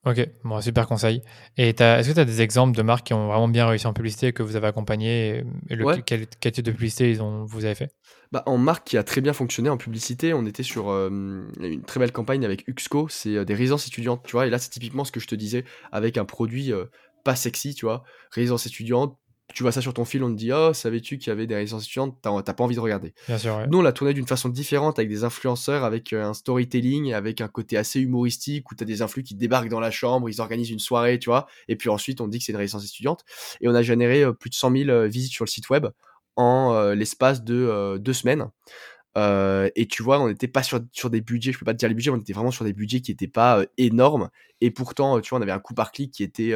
Ok, 0.03 0.27
bon, 0.43 0.59
super 0.61 0.87
conseil. 0.87 1.21
Et 1.57 1.69
est-ce 1.69 2.09
que 2.09 2.13
tu 2.13 2.19
as 2.19 2.25
des 2.25 2.41
exemples 2.41 2.75
de 2.75 2.81
marques 2.81 3.05
qui 3.07 3.13
ont 3.13 3.27
vraiment 3.27 3.47
bien 3.47 3.67
réussi 3.67 3.85
en 3.85 3.93
publicité 3.93 4.33
que 4.33 4.41
vous 4.41 4.55
avez 4.55 4.67
accompagné 4.67 5.37
et, 5.37 5.43
et 5.69 5.75
le, 5.75 5.85
Ouais. 5.85 6.01
quel, 6.03 6.27
quel 6.39 6.51
type 6.51 6.65
de 6.65 6.71
publicité 6.71 7.11
ils 7.11 7.21
ont, 7.21 7.45
vous 7.45 7.65
avez 7.65 7.75
fait? 7.75 7.91
Bah, 8.31 8.43
en 8.45 8.57
marque 8.57 8.87
qui 8.87 8.97
a 8.97 9.03
très 9.03 9.19
bien 9.21 9.33
fonctionné 9.33 9.69
en 9.69 9.77
publicité, 9.77 10.33
on 10.33 10.45
était 10.45 10.63
sur 10.63 10.89
euh, 10.89 11.09
une 11.59 11.83
très 11.83 11.99
belle 11.99 12.13
campagne 12.13 12.45
avec 12.45 12.65
Uxco, 12.67 13.09
c'est 13.09 13.35
euh, 13.35 13.45
des 13.45 13.53
résidences 13.53 13.87
étudiantes, 13.87 14.23
tu 14.25 14.31
vois, 14.31 14.47
et 14.47 14.49
là 14.49 14.57
c'est 14.57 14.69
typiquement 14.69 15.03
ce 15.03 15.11
que 15.11 15.19
je 15.19 15.27
te 15.27 15.35
disais 15.35 15.65
avec 15.91 16.17
un 16.17 16.23
produit 16.23 16.71
euh, 16.71 16.85
pas 17.25 17.35
sexy, 17.35 17.75
tu 17.75 17.85
vois, 17.85 18.03
résidence 18.31 18.65
étudiante, 18.65 19.17
tu 19.53 19.63
vois 19.63 19.71
ça 19.71 19.81
sur 19.81 19.93
ton 19.93 20.05
fil, 20.05 20.23
on 20.23 20.31
te 20.31 20.37
dit 20.37 20.51
oh 20.51 20.73
savais-tu 20.73 21.17
qu'il 21.17 21.29
y 21.29 21.31
avait 21.31 21.47
des 21.47 21.55
résidences 21.55 21.83
étudiantes, 21.83 22.17
t'as 22.21 22.41
t'as 22.41 22.53
pas 22.53 22.63
envie 22.63 22.75
de 22.75 22.79
regarder. 22.79 23.13
Bien 23.27 23.37
sûr, 23.37 23.55
ouais. 23.57 23.67
Nous 23.67 23.79
on 23.79 23.81
l'a 23.81 23.91
tourné 23.93 24.13
d'une 24.13 24.27
façon 24.27 24.49
différente 24.49 24.99
avec 24.99 25.09
des 25.09 25.23
influenceurs, 25.23 25.83
avec 25.83 26.13
euh, 26.13 26.23
un 26.23 26.33
storytelling, 26.33 27.13
avec 27.13 27.41
un 27.41 27.47
côté 27.47 27.77
assez 27.77 27.99
humoristique 27.99 28.71
où 28.71 28.75
t'as 28.75 28.85
des 28.85 29.01
influx 29.01 29.23
qui 29.23 29.35
débarquent 29.35 29.69
dans 29.69 29.79
la 29.79 29.91
chambre, 29.91 30.29
ils 30.29 30.41
organisent 30.41 30.71
une 30.71 30.79
soirée, 30.79 31.19
tu 31.19 31.29
vois, 31.29 31.47
et 31.67 31.75
puis 31.75 31.89
ensuite 31.89 32.21
on 32.21 32.27
dit 32.27 32.39
que 32.39 32.45
c'est 32.45 32.51
une 32.51 32.57
résidence 32.57 32.85
étudiante, 32.85 33.23
et 33.61 33.67
on 33.67 33.75
a 33.75 33.81
généré 33.81 34.23
euh, 34.23 34.33
plus 34.33 34.49
de 34.49 34.55
100 34.55 34.71
000 34.71 34.89
euh, 34.89 35.07
visites 35.07 35.33
sur 35.33 35.45
le 35.45 35.49
site 35.49 35.69
web 35.69 35.87
en 36.35 36.73
euh, 36.73 36.95
l'espace 36.95 37.43
de 37.43 37.55
euh, 37.55 37.97
deux 37.97 38.13
semaines. 38.13 38.47
Euh, 39.17 39.69
et 39.75 39.87
tu 39.87 40.03
vois, 40.03 40.19
on 40.19 40.27
n'était 40.27 40.47
pas 40.47 40.63
sur, 40.63 40.79
des 41.09 41.21
budgets, 41.21 41.51
je 41.51 41.59
peux 41.59 41.65
pas 41.65 41.73
te 41.73 41.79
dire 41.79 41.89
les 41.89 41.95
budgets, 41.95 42.11
on 42.11 42.17
était 42.17 42.33
vraiment 42.33 42.51
sur 42.51 42.65
des 42.65 42.73
budgets 42.73 43.01
qui 43.01 43.11
n'étaient 43.11 43.27
pas 43.27 43.59
euh, 43.59 43.65
énormes. 43.77 44.29
Et 44.61 44.71
pourtant, 44.71 45.17
euh, 45.17 45.21
tu 45.21 45.29
vois, 45.29 45.39
on 45.39 45.41
avait 45.41 45.51
un 45.51 45.59
coût 45.59 45.73
par 45.73 45.91
clic 45.91 46.11
qui 46.11 46.23
était 46.23 46.53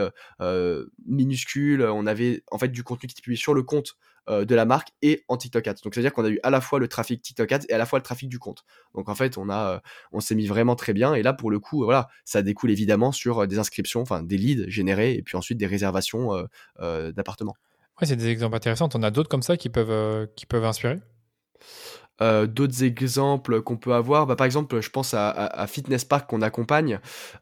minuscule. 1.05 1.83
On 1.83 2.05
avait 2.05 2.43
en 2.51 2.57
fait 2.57 2.69
du 2.69 2.83
contenu 2.83 3.07
qui 3.07 3.13
était 3.13 3.21
publié 3.21 3.39
sur 3.39 3.53
le 3.53 3.63
compte 3.63 3.97
de 4.27 4.55
la 4.55 4.65
marque 4.65 4.89
et 5.03 5.23
en 5.27 5.37
TikTok 5.37 5.67
Ads. 5.67 5.75
Donc, 5.83 5.93
c'est-à-dire 5.93 6.11
qu'on 6.11 6.25
a 6.25 6.29
eu 6.29 6.39
à 6.41 6.49
la 6.49 6.59
fois 6.59 6.79
le 6.79 6.87
trafic 6.87 7.21
TikTok 7.21 7.51
Ads 7.51 7.65
et 7.69 7.73
à 7.73 7.77
la 7.77 7.85
fois 7.85 7.99
le 7.99 8.03
trafic 8.03 8.27
du 8.27 8.39
compte. 8.39 8.65
Donc, 8.95 9.07
en 9.07 9.13
fait, 9.13 9.37
on 9.37 9.51
a, 9.51 9.83
on 10.11 10.19
s'est 10.19 10.33
mis 10.33 10.47
vraiment 10.47 10.75
très 10.75 10.93
bien. 10.93 11.13
Et 11.13 11.21
là, 11.21 11.31
pour 11.31 11.51
le 11.51 11.59
coup, 11.59 11.83
voilà, 11.83 12.07
ça 12.23 12.41
découle 12.41 12.71
évidemment 12.71 13.11
sur 13.11 13.45
des 13.45 13.59
inscriptions, 13.59 14.01
enfin 14.01 14.23
des 14.23 14.37
leads 14.37 14.67
générés 14.67 15.13
et 15.13 15.21
puis 15.21 15.37
ensuite 15.37 15.59
des 15.59 15.67
réservations 15.67 16.31
d'appartements. 16.79 17.55
Ouais, 18.01 18.07
c'est 18.07 18.15
des 18.15 18.29
exemples 18.29 18.55
intéressants. 18.55 18.89
On 18.95 19.03
a 19.03 19.11
d'autres 19.11 19.29
comme 19.29 19.43
ça 19.43 19.57
qui 19.57 19.69
peuvent, 19.69 20.27
qui 20.35 20.47
peuvent 20.47 20.65
inspirer? 20.65 20.99
Euh, 22.21 22.47
D'autres 22.47 22.83
exemples 22.83 23.61
qu'on 23.61 23.77
peut 23.77 23.93
avoir, 23.93 24.25
bah, 24.25 24.35
par 24.35 24.45
exemple, 24.45 24.79
je 24.81 24.89
pense 24.89 25.13
à, 25.13 25.29
à- 25.29 25.61
à 25.61 25.67
Fitness 25.67 26.05
Park 26.05 26.29
qu'on 26.29 26.41
accompagne. 26.41 26.99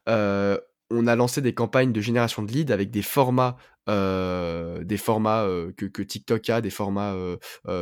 Euh, 0.08 0.58
on 0.90 1.06
a 1.06 1.16
lancé 1.16 1.40
des 1.40 1.54
campagnes 1.54 1.92
de 1.92 2.00
génération 2.00 2.42
de 2.42 2.52
leads 2.52 2.72
avec 2.72 2.90
des 2.90 3.02
formats, 3.02 3.56
euh, 3.88 4.84
des 4.84 4.96
formats 4.96 5.42
euh, 5.44 5.72
que, 5.76 5.86
que 5.86 6.02
TikTok 6.02 6.48
a, 6.50 6.60
des 6.60 6.70
formats, 6.70 7.14
euh, 7.14 7.36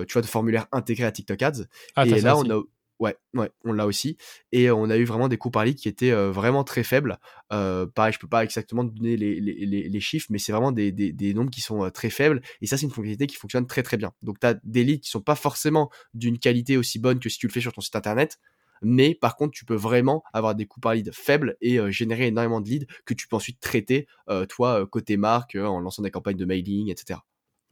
tu 0.07 0.13
vois, 0.13 0.23
de 0.23 0.27
formulaires 0.27 0.67
intégrés 0.73 1.05
à 1.05 1.13
TikTok 1.13 1.43
Ads. 1.43 1.65
Ah, 1.97 2.05
et 2.07 2.21
là, 2.21 2.37
on 2.37 2.51
a, 2.51 2.63
Ouais, 3.03 3.17
ouais, 3.35 3.51
on 3.65 3.73
l'a 3.73 3.85
aussi. 3.85 4.17
Et 4.53 4.71
on 4.71 4.89
a 4.89 4.97
eu 4.97 5.05
vraiment 5.05 5.27
des 5.27 5.37
coûts 5.37 5.51
par 5.51 5.65
lead 5.65 5.75
qui 5.75 5.89
étaient 5.89 6.13
vraiment 6.13 6.63
très 6.63 6.85
faibles. 6.85 7.19
pareil, 7.51 8.13
je 8.13 8.19
peux 8.21 8.29
pas 8.29 8.45
exactement 8.45 8.85
donner 8.85 9.17
les, 9.17 10.01
chiffres, 10.01 10.29
mais 10.31 10.39
c'est 10.39 10.53
vraiment 10.53 10.71
des, 10.71 11.35
nombres 11.35 11.51
qui 11.51 11.61
sont 11.61 11.91
très 11.91 12.11
faibles. 12.11 12.41
Et 12.61 12.69
ça, 12.69 12.77
c'est 12.77 12.85
une 12.85 12.91
fonctionnalité 12.91 13.27
qui 13.27 13.35
fonctionne 13.35 13.67
très 13.67 13.83
très 13.83 13.97
bien. 13.97 14.13
Donc, 14.23 14.39
tu 14.39 14.47
as 14.47 14.55
des 14.63 14.85
leads 14.85 15.01
qui 15.01 15.11
sont 15.11 15.21
pas 15.21 15.35
forcément 15.35 15.91
d'une 16.15 16.39
qualité 16.39 16.77
aussi 16.77 17.01
bonne 17.01 17.19
que 17.19 17.29
si 17.29 17.39
tu 17.39 17.49
le 17.49 17.53
fais 17.53 17.61
sur 17.61 17.73
ton 17.73 17.81
site 17.81 17.97
internet. 17.97 18.39
Mais 18.83 19.17
par 19.17 19.35
contre, 19.35 19.51
tu 19.51 19.65
peux 19.65 19.75
vraiment 19.75 20.23
avoir 20.33 20.55
des 20.55 20.67
coûts 20.67 20.81
par 20.81 20.95
lead 20.95 21.11
faibles 21.13 21.57
et 21.61 21.81
générer 21.91 22.29
énormément 22.29 22.61
de 22.61 22.69
leads 22.69 22.87
que 23.05 23.15
tu 23.15 23.27
peux 23.27 23.35
ensuite 23.35 23.59
traiter, 23.59 24.07
toi, 24.49 24.87
côté 24.87 25.17
marque, 25.17 25.57
en 25.57 25.81
lançant 25.81 26.03
des 26.03 26.13
campagnes 26.13 26.37
de 26.37 26.45
mailing, 26.45 26.89
etc. 26.89 27.19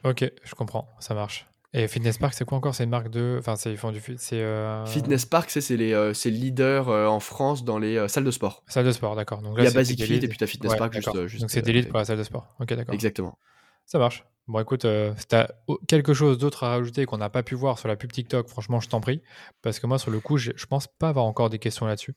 Ok, 0.02 0.24
je 0.42 0.54
comprends, 0.56 0.88
ça 0.98 1.14
marche. 1.14 1.49
Et 1.72 1.86
Fitness 1.86 2.18
Park, 2.18 2.34
c'est 2.34 2.44
quoi 2.44 2.58
encore? 2.58 2.74
C'est 2.74 2.82
une 2.82 2.90
marque 2.90 3.10
de. 3.10 3.36
Enfin, 3.38 3.54
c'est, 3.54 3.70
ils 3.70 3.76
font 3.76 3.92
du. 3.92 4.02
C'est, 4.16 4.40
euh, 4.40 4.84
Fitness 4.86 5.24
Park, 5.24 5.50
c'est, 5.50 5.60
c'est, 5.60 5.76
les, 5.76 5.92
euh, 5.92 6.12
c'est 6.12 6.30
le 6.30 6.36
leader 6.36 6.88
euh, 6.88 7.06
en 7.06 7.20
France 7.20 7.64
dans 7.64 7.78
les 7.78 8.08
salles 8.08 8.24
de 8.24 8.30
sport. 8.32 8.64
Salles 8.66 8.86
de 8.86 8.92
sport, 8.92 9.14
d'accord. 9.14 9.40
Donc 9.40 9.56
là, 9.56 9.62
Il 9.62 9.66
y 9.66 9.70
a 9.70 9.72
Basic 9.72 10.02
Fit 10.02 10.16
et 10.16 10.28
puis 10.28 10.36
tu 10.36 10.44
as 10.44 10.48
Fitness 10.48 10.74
Park 10.74 10.92
juste, 10.92 11.26
juste, 11.26 11.42
Donc 11.42 11.50
c'est 11.50 11.62
des 11.62 11.82
pour 11.84 11.98
la 11.98 12.04
salle 12.04 12.18
de 12.18 12.24
sport. 12.24 12.48
Ok, 12.58 12.74
d'accord. 12.74 12.94
Exactement. 12.94 13.38
Ça 13.86 13.98
marche. 13.98 14.24
Bon, 14.48 14.58
écoute, 14.58 14.84
si 15.16 15.26
tu 15.28 15.36
as 15.36 15.48
quelque 15.86 16.12
chose 16.12 16.38
d'autre 16.38 16.64
à 16.64 16.70
rajouter 16.70 17.06
qu'on 17.06 17.18
n'a 17.18 17.30
pas 17.30 17.44
pu 17.44 17.54
voir 17.54 17.78
sur 17.78 17.86
la 17.86 17.94
pub 17.94 18.10
TikTok, 18.10 18.48
franchement, 18.48 18.80
je 18.80 18.88
t'en 18.88 19.00
prie. 19.00 19.22
Parce 19.62 19.78
que 19.78 19.86
moi, 19.86 20.00
sur 20.00 20.10
le 20.10 20.18
coup, 20.18 20.38
je 20.38 20.66
pense 20.66 20.88
pas 20.88 21.10
avoir 21.10 21.24
encore 21.24 21.50
des 21.50 21.60
questions 21.60 21.86
là-dessus. 21.86 22.16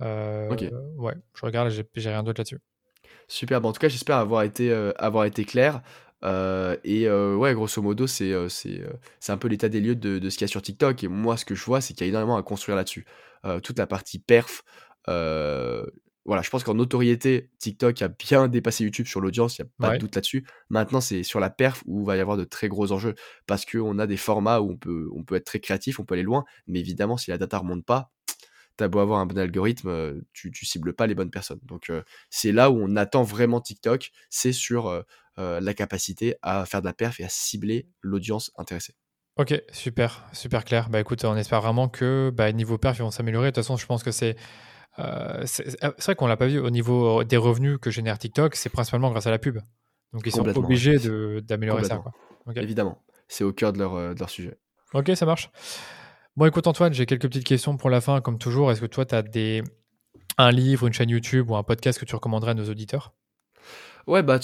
ok. 0.00 0.64
Ouais, 0.96 1.14
je 1.34 1.44
regarde, 1.44 1.68
j'ai, 1.68 1.84
j'ai 1.94 2.08
rien 2.08 2.22
d'autre 2.22 2.40
là-dessus. 2.40 2.60
Super. 3.28 3.60
Bon, 3.60 3.68
en 3.68 3.72
tout 3.72 3.80
cas, 3.80 3.88
j'espère 3.88 4.16
avoir 4.16 4.44
été, 4.44 4.72
avoir 4.96 5.26
été 5.26 5.44
clair. 5.44 5.82
Euh, 6.24 6.76
et 6.84 7.06
euh, 7.06 7.36
ouais, 7.36 7.54
grosso 7.54 7.82
modo, 7.82 8.06
c'est 8.06 8.32
euh, 8.32 8.48
c'est 8.48 9.32
un 9.32 9.36
peu 9.36 9.48
l'état 9.48 9.68
des 9.68 9.80
lieux 9.80 9.94
de, 9.94 10.18
de 10.18 10.30
ce 10.30 10.38
qu'il 10.38 10.44
y 10.44 10.48
a 10.48 10.48
sur 10.48 10.62
TikTok. 10.62 11.04
Et 11.04 11.08
moi, 11.08 11.36
ce 11.36 11.44
que 11.44 11.54
je 11.54 11.64
vois, 11.64 11.80
c'est 11.80 11.94
qu'il 11.94 12.06
y 12.06 12.08
a 12.08 12.10
énormément 12.10 12.36
à 12.36 12.42
construire 12.42 12.76
là-dessus. 12.76 13.06
toute 13.62 13.78
la 13.78 13.86
partie 13.86 14.18
perf. 14.18 14.62
voilà, 15.06 16.40
je 16.42 16.48
pense 16.48 16.64
qu'en 16.64 16.74
notoriété, 16.74 17.50
TikTok 17.58 18.00
a 18.00 18.08
bien 18.08 18.48
dépassé 18.48 18.84
YouTube 18.84 19.06
sur 19.06 19.20
l'audience, 19.20 19.58
il 19.58 19.62
n'y 19.62 19.68
a 19.68 19.88
pas 19.88 19.94
de 19.94 19.98
doute 19.98 20.14
là-dessus. 20.14 20.46
Maintenant, 20.70 21.02
c'est 21.02 21.22
sur 21.22 21.40
la 21.40 21.50
perf 21.50 21.82
où 21.86 22.02
il 22.02 22.06
va 22.06 22.16
y 22.16 22.20
avoir 22.20 22.38
de 22.38 22.44
très 22.44 22.68
gros 22.68 22.92
enjeux 22.92 23.14
parce 23.46 23.66
qu'on 23.66 23.98
a 23.98 24.06
des 24.06 24.16
formats 24.16 24.60
où 24.60 24.70
on 24.70 24.76
peut, 24.76 25.10
on 25.14 25.22
peut 25.24 25.34
être 25.34 25.44
très 25.44 25.60
créatif, 25.60 26.00
on 26.00 26.04
peut 26.04 26.14
aller 26.14 26.22
loin. 26.22 26.44
Mais 26.66 26.80
évidemment, 26.80 27.18
si 27.18 27.30
la 27.30 27.36
data 27.36 27.58
remonte 27.58 27.84
pas, 27.84 28.10
t'as 28.76 28.88
beau 28.88 28.98
avoir 28.98 29.20
un 29.20 29.26
bon 29.26 29.38
algorithme, 29.38 30.20
tu, 30.32 30.50
tu 30.50 30.66
cibles 30.66 30.94
pas 30.94 31.06
les 31.06 31.14
bonnes 31.14 31.30
personnes. 31.30 31.60
Donc 31.62 31.90
c'est 32.30 32.52
là 32.52 32.70
où 32.70 32.78
on 32.80 32.96
attend 32.96 33.22
vraiment 33.22 33.60
TikTok, 33.60 34.10
c'est 34.30 34.52
sur 34.52 35.04
euh, 35.38 35.60
la 35.60 35.74
capacité 35.74 36.36
à 36.42 36.64
faire 36.64 36.80
de 36.80 36.86
la 36.86 36.92
perf 36.92 37.18
et 37.18 37.24
à 37.24 37.28
cibler 37.28 37.88
l'audience 38.02 38.52
intéressée. 38.56 38.94
Ok, 39.36 39.60
super, 39.72 40.24
super 40.32 40.64
clair. 40.64 40.88
Bah 40.90 41.00
écoute, 41.00 41.24
on 41.24 41.36
espère 41.36 41.60
vraiment 41.60 41.88
que 41.88 42.30
bah, 42.32 42.52
niveau 42.52 42.78
perf, 42.78 42.98
ils 42.98 43.02
vont 43.02 43.10
s'améliorer. 43.10 43.48
De 43.48 43.50
toute 43.50 43.64
façon, 43.64 43.76
je 43.76 43.84
pense 43.84 44.04
que 44.04 44.12
c'est. 44.12 44.36
Euh, 45.00 45.42
c'est 45.44 45.82
vrai 45.82 46.14
qu'on 46.14 46.28
l'a 46.28 46.36
pas 46.36 46.46
vu 46.46 46.60
au 46.60 46.70
niveau 46.70 47.24
des 47.24 47.36
revenus 47.36 47.78
que 47.82 47.90
génère 47.90 48.16
TikTok, 48.16 48.54
c'est 48.54 48.68
principalement 48.68 49.10
grâce 49.10 49.26
à 49.26 49.32
la 49.32 49.40
pub. 49.40 49.58
Donc 50.12 50.22
ils 50.24 50.30
sont 50.30 50.46
obligés 50.56 50.98
d'améliorer 51.40 51.82
ça. 51.82 51.96
Quoi. 51.96 52.12
Évidemment, 52.54 53.02
c'est 53.26 53.42
au 53.42 53.52
cœur 53.52 53.72
de 53.72 53.80
leur, 53.80 53.94
euh, 53.94 54.14
de 54.14 54.20
leur, 54.20 54.30
sujet. 54.30 54.56
Ok, 54.92 55.10
ça 55.16 55.26
marche. 55.26 55.50
Bon, 56.36 56.46
écoute 56.46 56.66
Antoine, 56.66 56.92
j'ai 56.92 57.06
quelques 57.06 57.28
petites 57.28 57.44
questions 57.44 57.76
pour 57.76 57.90
la 57.90 58.00
fin, 58.00 58.20
comme 58.20 58.38
toujours. 58.38 58.72
Est-ce 58.72 58.80
que 58.80 58.86
toi, 58.86 59.04
tu 59.06 59.14
as 59.14 59.22
des... 59.22 59.62
un 60.36 60.50
livre, 60.50 60.88
une 60.88 60.92
chaîne 60.92 61.10
YouTube 61.10 61.48
ou 61.50 61.54
un 61.54 61.62
podcast 61.62 62.00
que 62.00 62.04
tu 62.04 62.14
recommanderais 62.16 62.50
à 62.50 62.54
nos 62.54 62.68
auditeurs? 62.68 63.12
Ouais, 64.08 64.24
bah, 64.24 64.40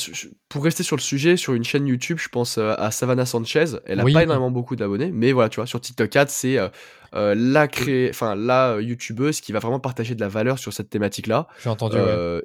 pour 0.48 0.62
rester 0.62 0.84
sur 0.84 0.94
le 0.94 1.00
sujet, 1.00 1.36
sur 1.36 1.52
une 1.52 1.64
chaîne 1.64 1.88
YouTube, 1.88 2.18
je 2.18 2.28
pense 2.28 2.58
euh, 2.58 2.74
à 2.78 2.92
Savannah 2.92 3.26
Sanchez. 3.26 3.64
Elle 3.86 3.98
a 3.98 4.04
pas 4.04 4.22
énormément 4.22 4.52
beaucoup 4.52 4.76
d'abonnés, 4.76 5.10
mais 5.12 5.32
voilà, 5.32 5.48
tu 5.48 5.56
vois, 5.56 5.66
sur 5.66 5.80
TikTok 5.80 6.08
4, 6.08 6.30
c'est 6.30 6.58
euh, 6.58 6.68
euh, 7.14 7.34
la 7.36 7.68
cré... 7.68 8.08
enfin 8.10 8.34
la 8.34 8.80
YouTubeuse 8.80 9.40
qui 9.40 9.52
va 9.52 9.58
vraiment 9.58 9.80
partager 9.80 10.14
de 10.14 10.20
la 10.20 10.28
valeur 10.28 10.58
sur 10.58 10.72
cette 10.72 10.90
thématique-là. 10.90 11.48
J'ai 11.62 11.70
entendu. 11.70 11.96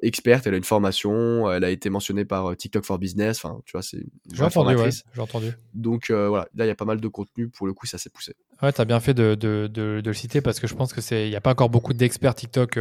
Experte, 0.02 0.48
elle 0.48 0.54
a 0.54 0.58
une 0.58 0.64
formation, 0.64 1.52
elle 1.52 1.64
a 1.64 1.70
été 1.70 1.90
mentionnée 1.90 2.26
par 2.26 2.56
TikTok 2.56 2.86
for 2.86 2.98
Business. 3.00 3.44
Enfin, 3.44 3.60
tu 3.66 3.74
vois, 3.74 3.82
c'est. 3.82 4.04
J'ai 4.34 4.44
entendu, 4.44 4.76
ouais, 4.76 4.90
J'ai 5.14 5.22
entendu. 5.22 5.52
Donc 5.74 6.10
voilà, 6.10 6.48
là, 6.56 6.66
il 6.66 6.68
y 6.68 6.72
a 6.72 6.76
pas 6.76 6.86
mal 6.86 7.00
de 7.00 7.08
contenu. 7.08 7.50
Pour 7.50 7.68
le 7.68 7.74
coup, 7.74 7.86
ça 7.86 7.98
s'est 7.98 8.10
poussé. 8.10 8.34
Ouais, 8.62 8.72
t'as 8.72 8.86
bien 8.86 9.00
fait 9.00 9.14
de, 9.14 9.36
de, 9.36 9.68
de, 9.68 10.02
le 10.04 10.14
citer 10.14 10.42
parce 10.42 10.60
que 10.60 10.68
je 10.68 10.76
pense 10.76 10.94
que 10.94 11.02
c'est, 11.02 11.28
il 11.28 11.32
y 11.32 11.36
a 11.36 11.42
pas 11.42 11.52
encore 11.52 11.70
beaucoup 11.70 11.94
d'experts 11.94 12.36
TikTok 12.36 12.78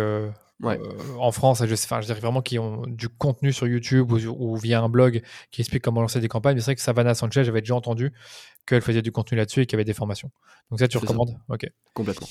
Ouais. 0.62 0.78
Euh, 0.78 1.16
en 1.18 1.32
France, 1.32 1.64
je, 1.66 1.74
enfin, 1.74 2.00
je 2.00 2.06
dirais 2.06 2.20
vraiment 2.20 2.40
qui 2.40 2.58
ont 2.58 2.82
du 2.86 3.08
contenu 3.08 3.52
sur 3.52 3.66
YouTube 3.66 4.12
ou, 4.12 4.56
via 4.56 4.80
un 4.80 4.88
blog 4.88 5.22
qui 5.50 5.60
explique 5.60 5.82
comment 5.82 6.00
lancer 6.00 6.20
des 6.20 6.28
campagnes. 6.28 6.54
Mais 6.54 6.60
c'est 6.60 6.66
vrai 6.66 6.74
que 6.76 6.80
Savannah 6.80 7.14
Sanchez, 7.14 7.44
j'avais 7.44 7.60
déjà 7.60 7.74
entendu 7.74 8.12
qu'elle 8.66 8.82
faisait 8.82 9.02
du 9.02 9.12
contenu 9.12 9.36
là-dessus 9.36 9.62
et 9.62 9.66
qu'il 9.66 9.74
y 9.74 9.78
avait 9.78 9.84
des 9.84 9.94
formations. 9.94 10.30
Donc 10.70 10.78
ça, 10.78 10.88
tu 10.88 10.98
recommandes? 10.98 11.36
Ok. 11.48 11.66
Complètement. 11.94 12.28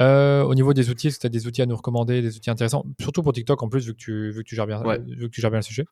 Euh, 0.00 0.42
au 0.42 0.54
niveau 0.54 0.74
des 0.74 0.90
outils, 0.90 1.08
est-ce 1.08 1.16
que 1.16 1.22
tu 1.22 1.26
as 1.26 1.30
des 1.30 1.46
outils 1.46 1.62
à 1.62 1.66
nous 1.66 1.76
recommander, 1.76 2.20
des 2.20 2.36
outils 2.36 2.50
intéressants? 2.50 2.84
Surtout 3.00 3.22
pour 3.22 3.32
TikTok 3.32 3.62
en 3.62 3.68
plus, 3.68 3.86
vu 3.86 3.92
que 3.92 3.98
tu, 3.98 4.30
vu 4.32 4.42
que 4.42 4.48
tu, 4.48 4.56
gères, 4.56 4.66
bien, 4.66 4.82
vu 5.06 5.28
que 5.28 5.34
tu 5.34 5.40
gères 5.40 5.50
bien 5.50 5.60
le 5.60 5.64
sujet. 5.64 5.84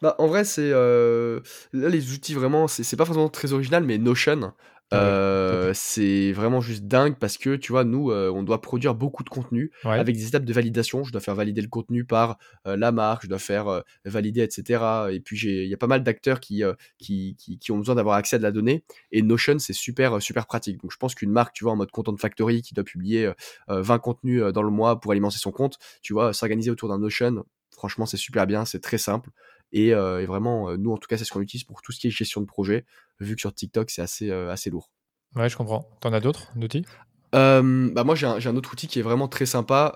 Bah, 0.00 0.14
en 0.18 0.26
vrai, 0.26 0.44
c'est. 0.44 0.70
Euh, 0.72 1.40
là, 1.72 1.88
les 1.88 2.12
outils 2.12 2.34
vraiment, 2.34 2.68
c'est 2.68 2.96
pas 2.96 3.04
forcément 3.04 3.28
très 3.28 3.52
original, 3.52 3.84
mais 3.84 3.98
Notion, 3.98 4.52
ah 4.90 4.96
euh, 4.96 5.72
c'est 5.74 6.32
vraiment 6.32 6.60
juste 6.60 6.84
dingue 6.84 7.16
parce 7.18 7.38
que 7.38 7.56
tu 7.56 7.72
vois, 7.72 7.84
nous, 7.84 8.10
euh, 8.10 8.30
on 8.30 8.42
doit 8.42 8.60
produire 8.60 8.94
beaucoup 8.94 9.24
de 9.24 9.30
contenu 9.30 9.70
avec 9.84 10.16
des 10.16 10.28
étapes 10.28 10.44
de 10.44 10.52
validation. 10.52 11.02
Je 11.04 11.12
dois 11.12 11.20
faire 11.20 11.34
valider 11.34 11.62
le 11.62 11.68
contenu 11.68 12.04
par 12.04 12.36
euh, 12.66 12.76
la 12.76 12.92
marque, 12.92 13.22
je 13.22 13.28
dois 13.28 13.38
faire 13.38 13.82
valider, 14.04 14.42
etc. 14.42 14.82
Et 15.10 15.20
puis, 15.20 15.40
il 15.40 15.68
y 15.68 15.74
a 15.74 15.78
pas 15.78 15.86
mal 15.86 16.02
d'acteurs 16.02 16.40
qui, 16.40 16.62
qui, 16.98 17.36
qui, 17.36 17.72
ont 17.72 17.78
besoin 17.78 17.94
d'avoir 17.94 18.16
accès 18.16 18.36
à 18.36 18.38
de 18.38 18.42
la 18.42 18.52
donnée. 18.52 18.84
Et 19.12 19.22
Notion, 19.22 19.58
c'est 19.58 19.72
super, 19.72 20.20
super 20.20 20.46
pratique. 20.46 20.80
Donc, 20.82 20.92
je 20.92 20.98
pense 20.98 21.14
qu'une 21.14 21.30
marque, 21.30 21.54
tu 21.54 21.64
vois, 21.64 21.72
en 21.72 21.76
mode 21.76 21.90
Content 21.90 22.16
Factory 22.16 22.62
qui 22.62 22.74
doit 22.74 22.84
publier 22.84 23.30
20 23.68 23.98
contenus 23.98 24.42
dans 24.52 24.62
le 24.62 24.70
mois 24.70 25.00
pour 25.00 25.12
alimenter 25.12 25.38
son 25.38 25.52
compte, 25.52 25.78
tu 26.02 26.12
vois, 26.12 26.32
s'organiser 26.32 26.70
autour 26.70 26.88
d'un 26.88 26.98
Notion, 26.98 27.44
franchement, 27.70 28.06
c'est 28.06 28.16
super 28.16 28.46
bien, 28.46 28.64
c'est 28.64 28.80
très 28.80 28.98
simple. 28.98 29.30
Et, 29.72 29.92
vraiment, 29.92 30.76
nous, 30.76 30.92
en 30.92 30.98
tout 30.98 31.08
cas, 31.08 31.16
c'est 31.16 31.24
ce 31.24 31.32
qu'on 31.32 31.40
utilise 31.40 31.64
pour 31.64 31.82
tout 31.82 31.92
ce 31.92 32.00
qui 32.00 32.06
est 32.06 32.10
gestion 32.10 32.40
de 32.40 32.46
projet, 32.46 32.84
vu 33.20 33.34
que 33.34 33.40
sur 33.40 33.54
TikTok, 33.54 33.90
c'est 33.90 34.02
assez, 34.02 34.30
assez 34.30 34.70
lourd. 34.70 34.90
Ouais, 35.34 35.48
je 35.48 35.56
comprends. 35.56 35.88
T'en 36.00 36.12
as 36.12 36.20
d'autres 36.20 36.52
d'outils? 36.56 36.84
Bah 37.32 38.04
moi 38.04 38.14
j'ai 38.14 38.26
un, 38.26 38.36
un, 38.36 38.56
autre 38.56 38.72
outil 38.72 38.88
qui 38.88 38.98
est 38.98 39.02
vraiment 39.02 39.26
très 39.26 39.46
sympa 39.46 39.94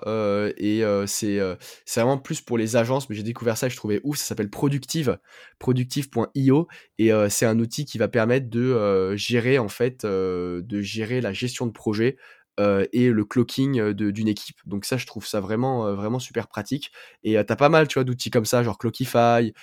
et 0.57 0.81
c'est 1.05 1.39
c'est 1.85 2.01
vraiment 2.01 2.17
plus 2.17 2.41
pour 2.41 2.57
les 2.57 2.75
agences 2.75 3.09
mais 3.09 3.15
j'ai 3.15 3.21
découvert 3.21 3.57
ça 3.57 3.67
et 3.67 3.69
je 3.69 3.75
trouvais 3.75 4.01
ouf 4.03 4.17
ça 4.17 4.25
s'appelle 4.25 4.49
Productive 4.49 5.19
productive.io 5.59 6.67
et 6.97 7.11
c'est 7.29 7.45
un 7.45 7.59
outil 7.59 7.85
qui 7.85 7.99
va 7.99 8.07
permettre 8.07 8.49
de 8.49 9.15
gérer 9.15 9.59
en 9.59 9.69
fait 9.69 10.03
de 10.03 10.81
gérer 10.81 11.21
la 11.21 11.31
gestion 11.31 11.67
de 11.67 11.71
projet 11.71 12.17
euh, 12.59 12.85
et 12.91 13.09
le 13.09 13.23
clocking 13.23 13.79
euh, 13.79 13.93
d'une 13.93 14.27
équipe. 14.27 14.57
Donc 14.65 14.85
ça, 14.85 14.97
je 14.97 15.05
trouve 15.05 15.25
ça 15.25 15.39
vraiment, 15.39 15.85
euh, 15.85 15.93
vraiment 15.93 16.19
super 16.19 16.47
pratique. 16.47 16.91
Et 17.23 17.33
tu 17.33 17.37
as 17.37 17.55
pas 17.55 17.69
mal, 17.69 17.87
tu 17.87 17.95
vois, 17.95 18.03
d'outils 18.03 18.31
comme 18.31 18.45
ça, 18.45 18.63
genre 18.63 18.77
Clockify, 18.77 19.53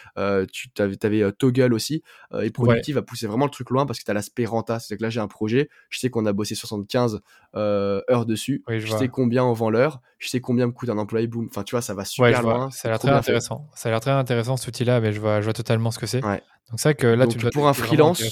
tu 0.53 0.69
avais, 0.79 1.05
avais 1.05 1.33
Toggle 1.33 1.75
aussi. 1.75 2.03
et 2.41 2.51
Productive 2.51 2.95
va 2.97 3.03
pousser 3.03 3.27
vraiment 3.27 3.47
le 3.47 3.51
truc 3.51 3.71
loin 3.71 3.87
parce 3.87 3.99
que 3.99 4.05
tu 4.05 4.11
as 4.11 4.15
l'aspect 4.15 4.45
renta. 4.45 4.79
C'est 4.79 4.97
que 4.97 5.03
là, 5.03 5.11
j'ai 5.11 5.21
un 5.21 5.29
projet, 5.29 5.69
je 5.91 5.99
sais 5.99 6.11
qu'on 6.11 6.27
a 6.27 6.33
bossé 6.33 6.55
75 6.55 7.21
heures 7.57 8.27
dessus, 8.27 8.63
je, 8.69 8.87
sais 8.87 9.09
combien 9.09 9.45
on 9.45 9.53
vend 9.53 9.71
l'heure, 9.71 10.01
je 10.19 10.29
sais 10.29 10.41
combien 10.41 10.67
me 10.67 10.73
coûte 10.73 10.89
un 10.89 10.99
employé, 10.99 11.27
boom. 11.27 11.47
Enfin, 11.51 11.63
tu 11.63 11.75
vois, 11.75 11.83
ça 11.83 11.95
va 11.95 12.05
super 12.05 12.43
loin. 12.43 12.71
Ça 12.71 12.89
a 12.89 12.91
l'air 12.93 12.99
très 12.99 13.11
intéressant. 13.11 13.69
Ça 13.75 13.89
a 13.89 13.93
l'air 13.93 14.01
très 14.01 14.11
intéressant 14.11 14.57
cet 14.57 14.69
outil-là, 14.69 15.01
mais 15.01 15.13
je 15.13 15.21
vois, 15.21 15.41
je 15.41 15.45
vois 15.45 15.53
totalement 15.53 15.91
ce 15.91 15.99
que 15.99 16.07
c'est. 16.07 16.23
Donc 16.71 16.81
c'est 16.81 16.89
vrai 16.89 16.95
que 16.95 17.07
là, 17.07 17.27
tu 17.27 17.37
dois 17.37 17.51
pour 17.51 17.69
un 17.69 17.75
freelance, 17.75 18.23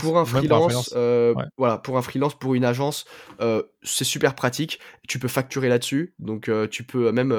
pour, 0.00 0.18
un 0.18 0.24
freelance, 0.24 0.92
euh, 0.96 1.32
voilà, 1.56 1.78
pour 1.78 1.96
un 1.96 2.02
freelance, 2.02 2.36
pour 2.36 2.54
une 2.54 2.64
agence, 2.64 3.04
euh, 3.40 3.62
c'est 3.82 4.04
super 4.04 4.34
pratique. 4.34 4.80
Tu 5.06 5.20
peux 5.20 5.28
facturer 5.28 5.68
là-dessus, 5.68 6.12
donc 6.18 6.48
euh, 6.48 6.66
tu 6.66 6.82
peux 6.82 7.12
même, 7.12 7.30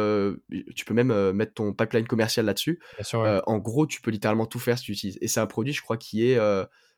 tu 0.76 0.86
peux 0.86 0.94
même 0.94 1.32
mettre 1.34 1.56
ton 1.56 1.74
pipeline 1.74 2.08
commercial 2.08 2.46
là-dessus. 2.46 2.80
en 3.14 3.58
gros, 3.58 3.86
tu 3.86 4.02
peux 4.02 4.12
littéralement 4.12 4.46
tout 4.46 4.60
faire 4.60 4.78
si 4.78 4.86
tu 4.86 4.92
utilises. 4.94 5.18
Et 5.22 5.28
c'est 5.28 5.42
un 5.42 5.48
produit, 5.48 5.74
je 5.74 5.82
crois, 5.82 5.98
qui 5.98 6.32
est, 6.32 6.40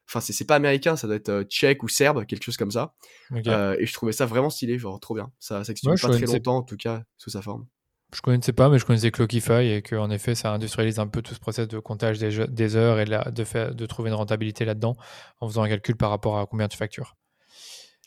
enfin, 0.08 0.20
c'est 0.20 0.46
pas 0.46 0.56
américain, 0.56 0.96
ça 0.96 1.08
doit 1.08 1.16
être 1.16 1.44
tchèque 1.44 1.84
ou 1.84 1.88
serbe, 1.88 2.26
quelque 2.26 2.44
chose 2.44 2.58
comme 2.58 2.72
ça. 2.72 2.94
et 3.34 3.86
je 3.86 3.94
trouvais 3.94 4.12
ça 4.12 4.26
vraiment 4.26 4.50
stylé, 4.50 4.78
genre 4.78 5.00
trop 5.00 5.16
bien. 5.16 5.32
Ça, 5.40 5.64
ça 5.64 5.74
pas 5.84 5.96
très 5.96 6.26
longtemps, 6.26 6.58
en 6.58 6.64
tout 6.64 6.78
cas, 6.78 7.04
sous 7.18 7.30
sa 7.30 7.42
forme. 7.42 7.68
Je 8.14 8.22
connaissais 8.22 8.52
pas, 8.52 8.68
mais 8.68 8.78
je 8.78 8.86
connaissais 8.86 9.10
Clockify 9.10 9.68
et 9.68 9.82
qu'en 9.82 10.10
effet, 10.10 10.36
ça 10.36 10.52
industrialise 10.52 11.00
un 11.00 11.08
peu 11.08 11.22
tout 11.22 11.34
ce 11.34 11.40
process 11.40 11.68
de 11.68 11.80
comptage 11.80 12.20
des, 12.20 12.76
heures 12.76 13.00
et 13.00 13.06
de, 13.06 13.86
trouver 13.86 14.10
une 14.10 14.16
rentabilité 14.16 14.66
là-dedans 14.66 14.98
en 15.40 15.48
faisant 15.48 15.64
un 15.64 15.70
calcul 15.70 15.96
par 15.96 16.10
rapport 16.10 16.38
à 16.38 16.46
combien 16.46 16.68
tu 16.68 16.78
factures. 16.78 17.16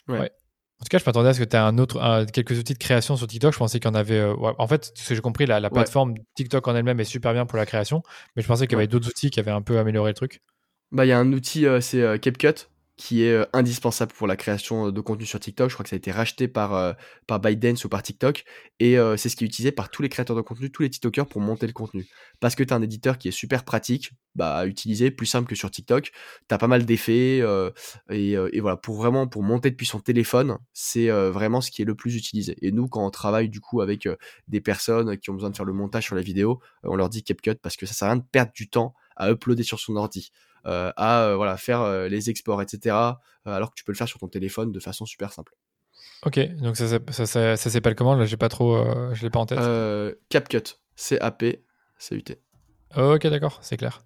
Ouais. 0.09 0.31
En 0.81 0.85
tout 0.85 0.89
cas, 0.91 0.99
je 0.99 1.05
m'attendais 1.07 1.31
à 1.31 1.35
ce 1.35 1.39
que 1.39 1.45
tu 1.45 1.57
aies 1.57 1.61
un 1.61 1.79
autre, 1.79 2.27
quelques 2.33 2.59
outils 2.59 2.75
de 2.75 2.79
création 2.79 3.17
sur 3.17 3.27
TikTok. 3.27 3.55
Je 3.55 3.59
pensais 3.59 3.81
qu'il 3.81 3.89
y 3.89 3.93
en 3.93 3.95
avait. 3.95 4.19
Euh, 4.19 4.35
en 4.37 4.67
fait, 4.67 4.93
ce 4.95 5.09
que 5.09 5.15
j'ai 5.15 5.21
compris, 5.23 5.47
la, 5.47 5.59
la 5.59 5.71
plateforme 5.71 6.15
TikTok 6.35 6.69
en 6.69 6.77
elle-même 6.77 7.01
est 7.01 7.05
super 7.05 7.33
bien 7.33 7.47
pour 7.47 7.57
la 7.57 7.65
création, 7.65 8.03
mais 8.37 8.43
je 8.43 8.49
pensais 8.49 8.67
qu'il 8.67 8.75
y 8.75 8.77
avait 8.77 8.89
d'autres 8.89 9.09
outils 9.09 9.31
qui 9.31 9.41
avaient 9.41 9.53
un 9.53 9.63
peu 9.63 9.79
amélioré 9.79 10.11
le 10.11 10.15
truc. 10.15 10.43
Bah, 10.93 11.05
il 11.05 11.09
y 11.09 11.13
a 11.13 11.19
un 11.19 11.33
outil, 11.33 11.67
euh, 11.67 11.81
c'est 11.81 12.03
euh, 12.03 12.19
CapCut. 12.19 12.69
qui 12.97 13.25
est 13.25 13.33
euh, 13.33 13.45
indispensable 13.53 14.13
pour 14.15 14.29
la 14.29 14.37
création 14.37 14.93
de 14.93 15.01
contenu 15.01 15.27
sur 15.27 15.41
TikTok. 15.41 15.69
Je 15.71 15.75
crois 15.75 15.85
que 15.85 15.91
ça 15.91 15.97
a 15.97 15.99
été 15.99 16.13
racheté 16.13 16.49
par, 16.49 16.75
euh, 16.75 16.93
par 17.27 17.41
ou 17.43 17.89
par 17.89 18.03
TikTok. 18.03 18.45
Et 18.81 18.99
euh, 18.99 19.17
c'est 19.17 19.29
ce 19.29 19.37
qui 19.37 19.45
est 19.45 19.49
utilisé 19.49 19.73
par 19.73 19.91
tous 19.91 20.03
les 20.03 20.09
créateurs 20.09 20.37
de 20.37 20.43
contenu, 20.43 20.71
tous 20.71 20.83
les 20.85 20.91
TikTokers 20.91 21.27
pour 21.27 21.41
monter 21.41 21.67
le 21.67 21.73
contenu. 21.73 22.07
Parce 22.41 22.55
que 22.55 22.63
tu 22.65 22.73
as 22.75 22.77
un 22.77 22.83
éditeur 22.83 23.19
qui 23.19 23.29
est 23.29 23.33
super 23.33 23.65
pratique 23.65 24.13
bah, 24.37 24.57
à 24.57 24.67
utiliser, 24.67 25.11
plus 25.11 25.27
simple 25.27 25.49
que 25.49 25.57
sur 25.57 25.71
TikTok. 25.71 26.13
Tu 26.49 26.55
as 26.55 26.59
pas 26.59 26.69
mal 26.69 26.85
d'effets. 26.87 27.43
Et, 28.11 28.33
et, 28.33 28.61
voilà, 28.61 28.77
pour 28.77 28.97
vraiment 28.97 29.27
pour 29.29 29.43
monter 29.43 29.71
depuis 29.71 29.87
son 29.87 30.01
téléphone, 30.01 30.59
c'est 30.73 31.09
vraiment 31.09 31.61
ce 31.61 31.71
qui 31.71 31.83
est 31.83 31.85
le 31.87 31.95
plus 31.97 32.17
utilisé. 32.17 32.57
Et 32.63 32.73
nous, 32.73 32.89
quand 32.89 33.05
on 33.07 33.11
travaille 33.11 33.49
du 33.49 33.61
coup 33.61 33.81
avec 33.81 34.09
des 34.49 34.61
personnes 34.61 35.19
qui 35.19 35.31
ont 35.31 35.35
besoin 35.35 35.51
de 35.51 35.57
faire 35.57 35.67
le 35.67 35.73
montage 35.73 36.05
sur 36.05 36.17
la 36.17 36.23
vidéo, 36.23 36.61
on 36.85 36.97
leur 36.97 37.09
dit 37.09 37.23
CapCut 37.25 37.57
parce 37.57 37.77
que 37.77 37.87
ça 37.87 37.95
sert 37.95 38.09
à 38.09 38.13
rien 38.13 38.21
de 38.21 38.27
perdre 38.31 38.53
du 38.55 38.69
temps 38.69 38.95
à 39.17 39.31
uploader 39.31 39.63
sur 39.63 39.81
son 39.81 39.97
ordi. 39.97 40.31
Euh, 40.67 40.93
à 40.97 41.25
euh, 41.25 41.37
voilà, 41.37 41.57
faire 41.57 41.83
euh, 41.83 42.09
les 42.09 42.31
exports, 42.31 42.63
etc. 42.63 42.97
alors 43.45 43.71
que 43.71 43.75
tu 43.75 43.85
peux 43.85 43.93
le 43.93 43.97
faire 43.99 44.09
sur 44.09 44.19
ton 44.19 44.29
téléphone 44.29 44.73
de 44.73 44.81
façon 44.81 45.05
super 45.05 45.33
simple. 45.33 45.55
Ok, 46.25 46.41
donc 46.57 46.77
ça, 46.77 46.89
ça, 46.89 47.27
ça, 47.27 47.57
ça 47.57 47.71
s'appelle 47.71 47.95
comment? 47.95 48.15
Là, 48.15 48.25
j'ai 48.25 48.39
pas 48.39 48.49
trop, 48.49 48.83
je 49.13 49.23
l'ai 49.23 49.31
pas 49.31 49.41
en 49.41 49.47
tête. 49.47 49.59
CapCut, 50.31 50.79
C-A-P-C-U-T. 50.97 52.41
Ok, 52.97 53.27
d'accord, 53.27 53.59
c'est 53.61 53.77
clair. 53.77 54.01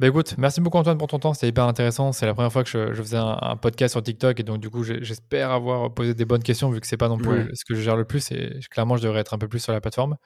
Bah 0.00 0.08
écoute, 0.08 0.34
merci 0.38 0.60
beaucoup 0.60 0.78
Antoine 0.78 0.98
pour 0.98 1.06
ton 1.06 1.20
temps, 1.20 1.34
c'était 1.34 1.46
hyper 1.46 1.66
intéressant. 1.66 2.10
C'est 2.10 2.26
la 2.26 2.34
première 2.34 2.52
fois 2.52 2.64
que 2.64 2.68
je, 2.68 2.92
faisais 2.94 3.16
un, 3.16 3.56
podcast 3.56 3.92
sur 3.92 4.02
TikTok 4.02 4.40
et 4.40 4.42
donc 4.42 4.58
du 4.58 4.68
coup 4.68 4.82
j'espère 4.82 5.52
avoir 5.52 5.94
posé 5.94 6.14
des 6.14 6.24
bonnes 6.24 6.42
questions 6.42 6.68
vu 6.68 6.80
que 6.80 6.86
c'est 6.88 6.96
pas 6.96 7.08
non 7.08 7.16
plus 7.16 7.48
ce 7.54 7.64
que 7.64 7.76
je 7.76 7.80
gère 7.80 7.94
le 7.94 8.04
plus 8.04 8.32
et 8.32 8.58
clairement 8.72 8.96
je 8.96 9.04
devrais 9.04 9.20
être 9.20 9.34
un 9.34 9.38
peu 9.38 9.46
plus 9.46 9.60
sur 9.60 9.72
la 9.72 9.80
plateforme. 9.80 10.16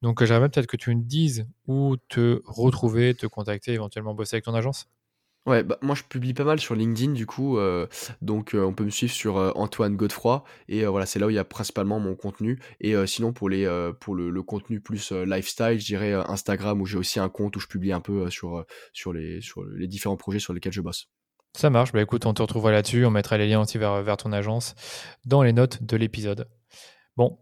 Donc 0.00 0.24
j'aimerais 0.24 0.48
peut-être 0.48 0.66
que 0.66 0.78
tu 0.78 0.94
me 0.94 1.02
dises 1.02 1.46
où 1.66 1.98
te 2.08 2.40
retrouver, 2.46 3.14
te 3.14 3.26
contacter, 3.26 3.74
éventuellement 3.74 4.14
bosser 4.14 4.36
avec 4.36 4.44
ton 4.46 4.54
agence. 4.54 4.88
Ouais, 5.46 5.62
bah, 5.62 5.78
moi 5.80 5.94
je 5.94 6.02
publie 6.02 6.34
pas 6.34 6.44
mal 6.44 6.60
sur 6.60 6.74
LinkedIn 6.74 7.12
du 7.12 7.24
coup, 7.24 7.56
euh, 7.56 7.86
donc 8.20 8.54
euh, 8.54 8.62
on 8.62 8.74
peut 8.74 8.84
me 8.84 8.90
suivre 8.90 9.12
sur 9.12 9.38
euh, 9.38 9.52
Antoine 9.54 9.96
Godefroy 9.96 10.44
et 10.68 10.84
voilà, 10.84 11.06
c'est 11.06 11.18
là 11.18 11.26
où 11.26 11.30
il 11.30 11.36
y 11.36 11.38
a 11.38 11.44
principalement 11.44 11.98
mon 11.98 12.14
contenu. 12.14 12.60
Et 12.80 12.94
sinon 13.06 13.32
pour 13.32 13.48
les 13.48 13.66
pour 14.00 14.14
le, 14.14 14.42
contenu 14.42 14.80
plus 14.80 15.12
lifestyle, 15.12 15.80
je 15.80 15.86
dirais 15.86 16.12
Instagram 16.12 16.80
où 16.80 16.86
j'ai 16.86 16.98
aussi 16.98 17.20
un 17.20 17.28
compte 17.28 17.56
où 17.56 17.60
je 17.60 17.66
publie 17.66 17.92
un 17.92 18.00
peu 18.00 18.28
sur 18.30 18.64
sur 18.92 19.12
les 19.12 19.40
sur 19.40 19.64
les 19.64 19.86
différents 19.86 20.16
projets 20.16 20.40
sur 20.40 20.52
lesquels 20.52 20.72
je 20.72 20.80
bosse. 20.82 21.08
Ça 21.56 21.68
marche, 21.68 21.92
bah 21.92 22.00
écoute, 22.00 22.26
on 22.26 22.34
te 22.34 22.42
retrouvera 22.42 22.70
là-dessus, 22.70 23.04
on 23.04 23.10
mettra 23.10 23.36
les 23.36 23.48
liens 23.48 23.60
aussi 23.60 23.76
vers, 23.76 24.02
vers 24.02 24.16
ton 24.16 24.32
agence 24.32 24.74
dans 25.24 25.42
les 25.42 25.52
notes 25.52 25.82
de 25.82 25.96
l'épisode. 25.96 26.48
Bon, 27.16 27.38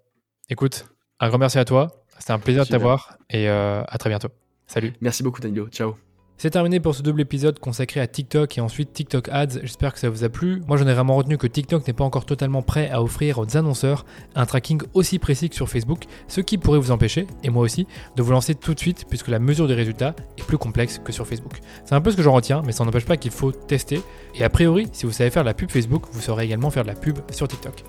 écoute, 0.49 0.87
un 1.21 1.29
grand 1.29 1.39
merci 1.39 1.59
à 1.59 1.65
toi, 1.65 2.05
c'était 2.19 2.33
un 2.33 2.39
plaisir 2.39 2.65
de 2.65 2.71
t'avoir 2.71 3.19
et 3.29 3.49
à 3.49 3.97
très 3.99 4.09
bientôt. 4.09 4.29
Salut. 4.67 4.93
Merci 5.01 5.23
beaucoup 5.23 5.41
Danilo, 5.41 5.69
ciao. 5.69 6.08
C'est 6.41 6.51
terminé 6.51 6.79
pour 6.79 6.95
ce 6.95 7.03
double 7.03 7.21
épisode 7.21 7.59
consacré 7.59 7.99
à 7.99 8.07
TikTok 8.07 8.57
et 8.57 8.61
ensuite 8.61 8.93
TikTok 8.93 9.29
Ads. 9.29 9.59
J'espère 9.63 9.93
que 9.93 9.99
ça 9.99 10.09
vous 10.09 10.23
a 10.23 10.29
plu. 10.29 10.63
Moi, 10.69 10.77
j'en 10.77 10.87
ai 10.87 10.95
vraiment 10.95 11.17
retenu 11.17 11.37
que 11.37 11.49
TikTok 11.49 11.85
n'est 11.85 11.93
pas 11.93 12.05
encore 12.05 12.27
totalement 12.27 12.63
prêt 12.63 12.89
à 12.91 13.03
offrir 13.03 13.41
aux 13.41 13.57
annonceurs 13.57 14.07
un 14.37 14.47
tracking 14.47 14.81
aussi 14.95 15.19
précis 15.19 15.49
que 15.49 15.57
sur 15.57 15.69
Facebook, 15.69 16.05
ce 16.29 16.41
qui 16.41 16.57
pourrait 16.57 16.79
vous 16.79 16.93
empêcher, 16.93 17.27
et 17.43 17.51
moi 17.51 17.65
aussi, 17.65 17.89
de 18.15 18.23
vous 18.23 18.31
lancer 18.31 18.55
tout 18.55 18.73
de 18.73 18.79
suite 18.79 19.07
puisque 19.09 19.27
la 19.27 19.41
mesure 19.41 19.67
des 19.67 19.75
résultats 19.75 20.15
est 20.39 20.45
plus 20.45 20.59
complexe 20.59 21.01
que 21.05 21.11
sur 21.11 21.27
Facebook. 21.27 21.59
C'est 21.85 21.97
un 21.97 22.01
peu 22.01 22.13
ce 22.13 22.17
que 22.17 22.23
j'en 22.23 22.35
retiens, 22.35 22.63
mais 22.65 22.71
ça 22.71 22.85
n'empêche 22.85 23.07
pas 23.07 23.17
qu'il 23.17 23.33
faut 23.33 23.51
tester. 23.51 24.01
Et 24.37 24.45
a 24.45 24.49
priori, 24.49 24.87
si 24.93 25.07
vous 25.07 25.13
savez 25.13 25.31
faire 25.31 25.43
de 25.43 25.49
la 25.49 25.55
pub 25.55 25.73
Facebook, 25.73 26.05
vous 26.13 26.21
saurez 26.21 26.45
également 26.45 26.71
faire 26.71 26.85
de 26.85 26.89
la 26.89 26.95
pub 26.95 27.19
sur 27.33 27.49
TikTok. 27.49 27.83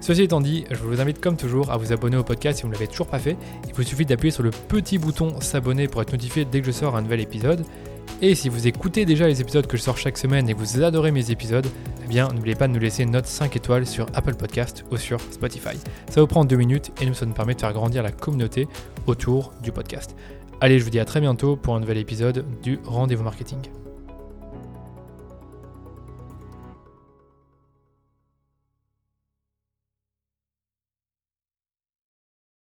Ceci 0.00 0.22
étant 0.22 0.40
dit, 0.40 0.64
je 0.70 0.76
vous 0.76 1.00
invite 1.00 1.20
comme 1.20 1.36
toujours 1.36 1.72
à 1.72 1.76
vous 1.76 1.92
abonner 1.92 2.16
au 2.16 2.22
podcast 2.22 2.58
si 2.58 2.62
vous 2.62 2.68
ne 2.68 2.74
l'avez 2.74 2.86
toujours 2.86 3.08
pas 3.08 3.18
fait. 3.18 3.36
Il 3.66 3.74
vous 3.74 3.82
suffit 3.82 4.06
d'appuyer 4.06 4.30
sur 4.30 4.44
le 4.44 4.50
petit 4.50 4.96
bouton 4.96 5.40
s'abonner 5.40 5.88
pour 5.88 6.02
être 6.02 6.12
notifié 6.12 6.44
dès 6.44 6.60
que 6.60 6.66
je 6.68 6.70
sors 6.70 6.94
un 6.94 7.02
nouvel 7.02 7.18
épisode. 7.18 7.64
Et 8.22 8.34
si 8.34 8.48
vous 8.48 8.66
écoutez 8.66 9.04
déjà 9.04 9.26
les 9.26 9.42
épisodes 9.42 9.66
que 9.66 9.76
je 9.76 9.82
sors 9.82 9.98
chaque 9.98 10.16
semaine 10.16 10.48
et 10.48 10.54
que 10.54 10.58
vous 10.58 10.82
adorez 10.82 11.10
mes 11.10 11.30
épisodes, 11.30 11.66
eh 12.02 12.08
bien 12.08 12.28
n'oubliez 12.28 12.54
pas 12.54 12.66
de 12.66 12.72
nous 12.72 12.80
laisser 12.80 13.02
une 13.02 13.10
note 13.10 13.26
5 13.26 13.54
étoiles 13.56 13.86
sur 13.86 14.06
Apple 14.14 14.34
Podcast 14.34 14.86
ou 14.90 14.96
sur 14.96 15.20
Spotify. 15.20 15.76
Ça 16.08 16.22
vous 16.22 16.26
prend 16.26 16.46
deux 16.46 16.56
minutes 16.56 16.92
et 17.02 17.06
nous 17.06 17.12
ça 17.12 17.26
nous 17.26 17.34
permet 17.34 17.54
de 17.54 17.60
faire 17.60 17.74
grandir 17.74 18.02
la 18.02 18.12
communauté 18.12 18.68
autour 19.06 19.52
du 19.62 19.70
podcast. 19.70 20.16
Allez, 20.62 20.78
je 20.78 20.84
vous 20.84 20.90
dis 20.90 21.00
à 21.00 21.04
très 21.04 21.20
bientôt 21.20 21.56
pour 21.56 21.74
un 21.74 21.80
nouvel 21.80 21.98
épisode 21.98 22.46
du 22.62 22.78
Rendez-vous 22.86 23.22
Marketing. 23.22 23.58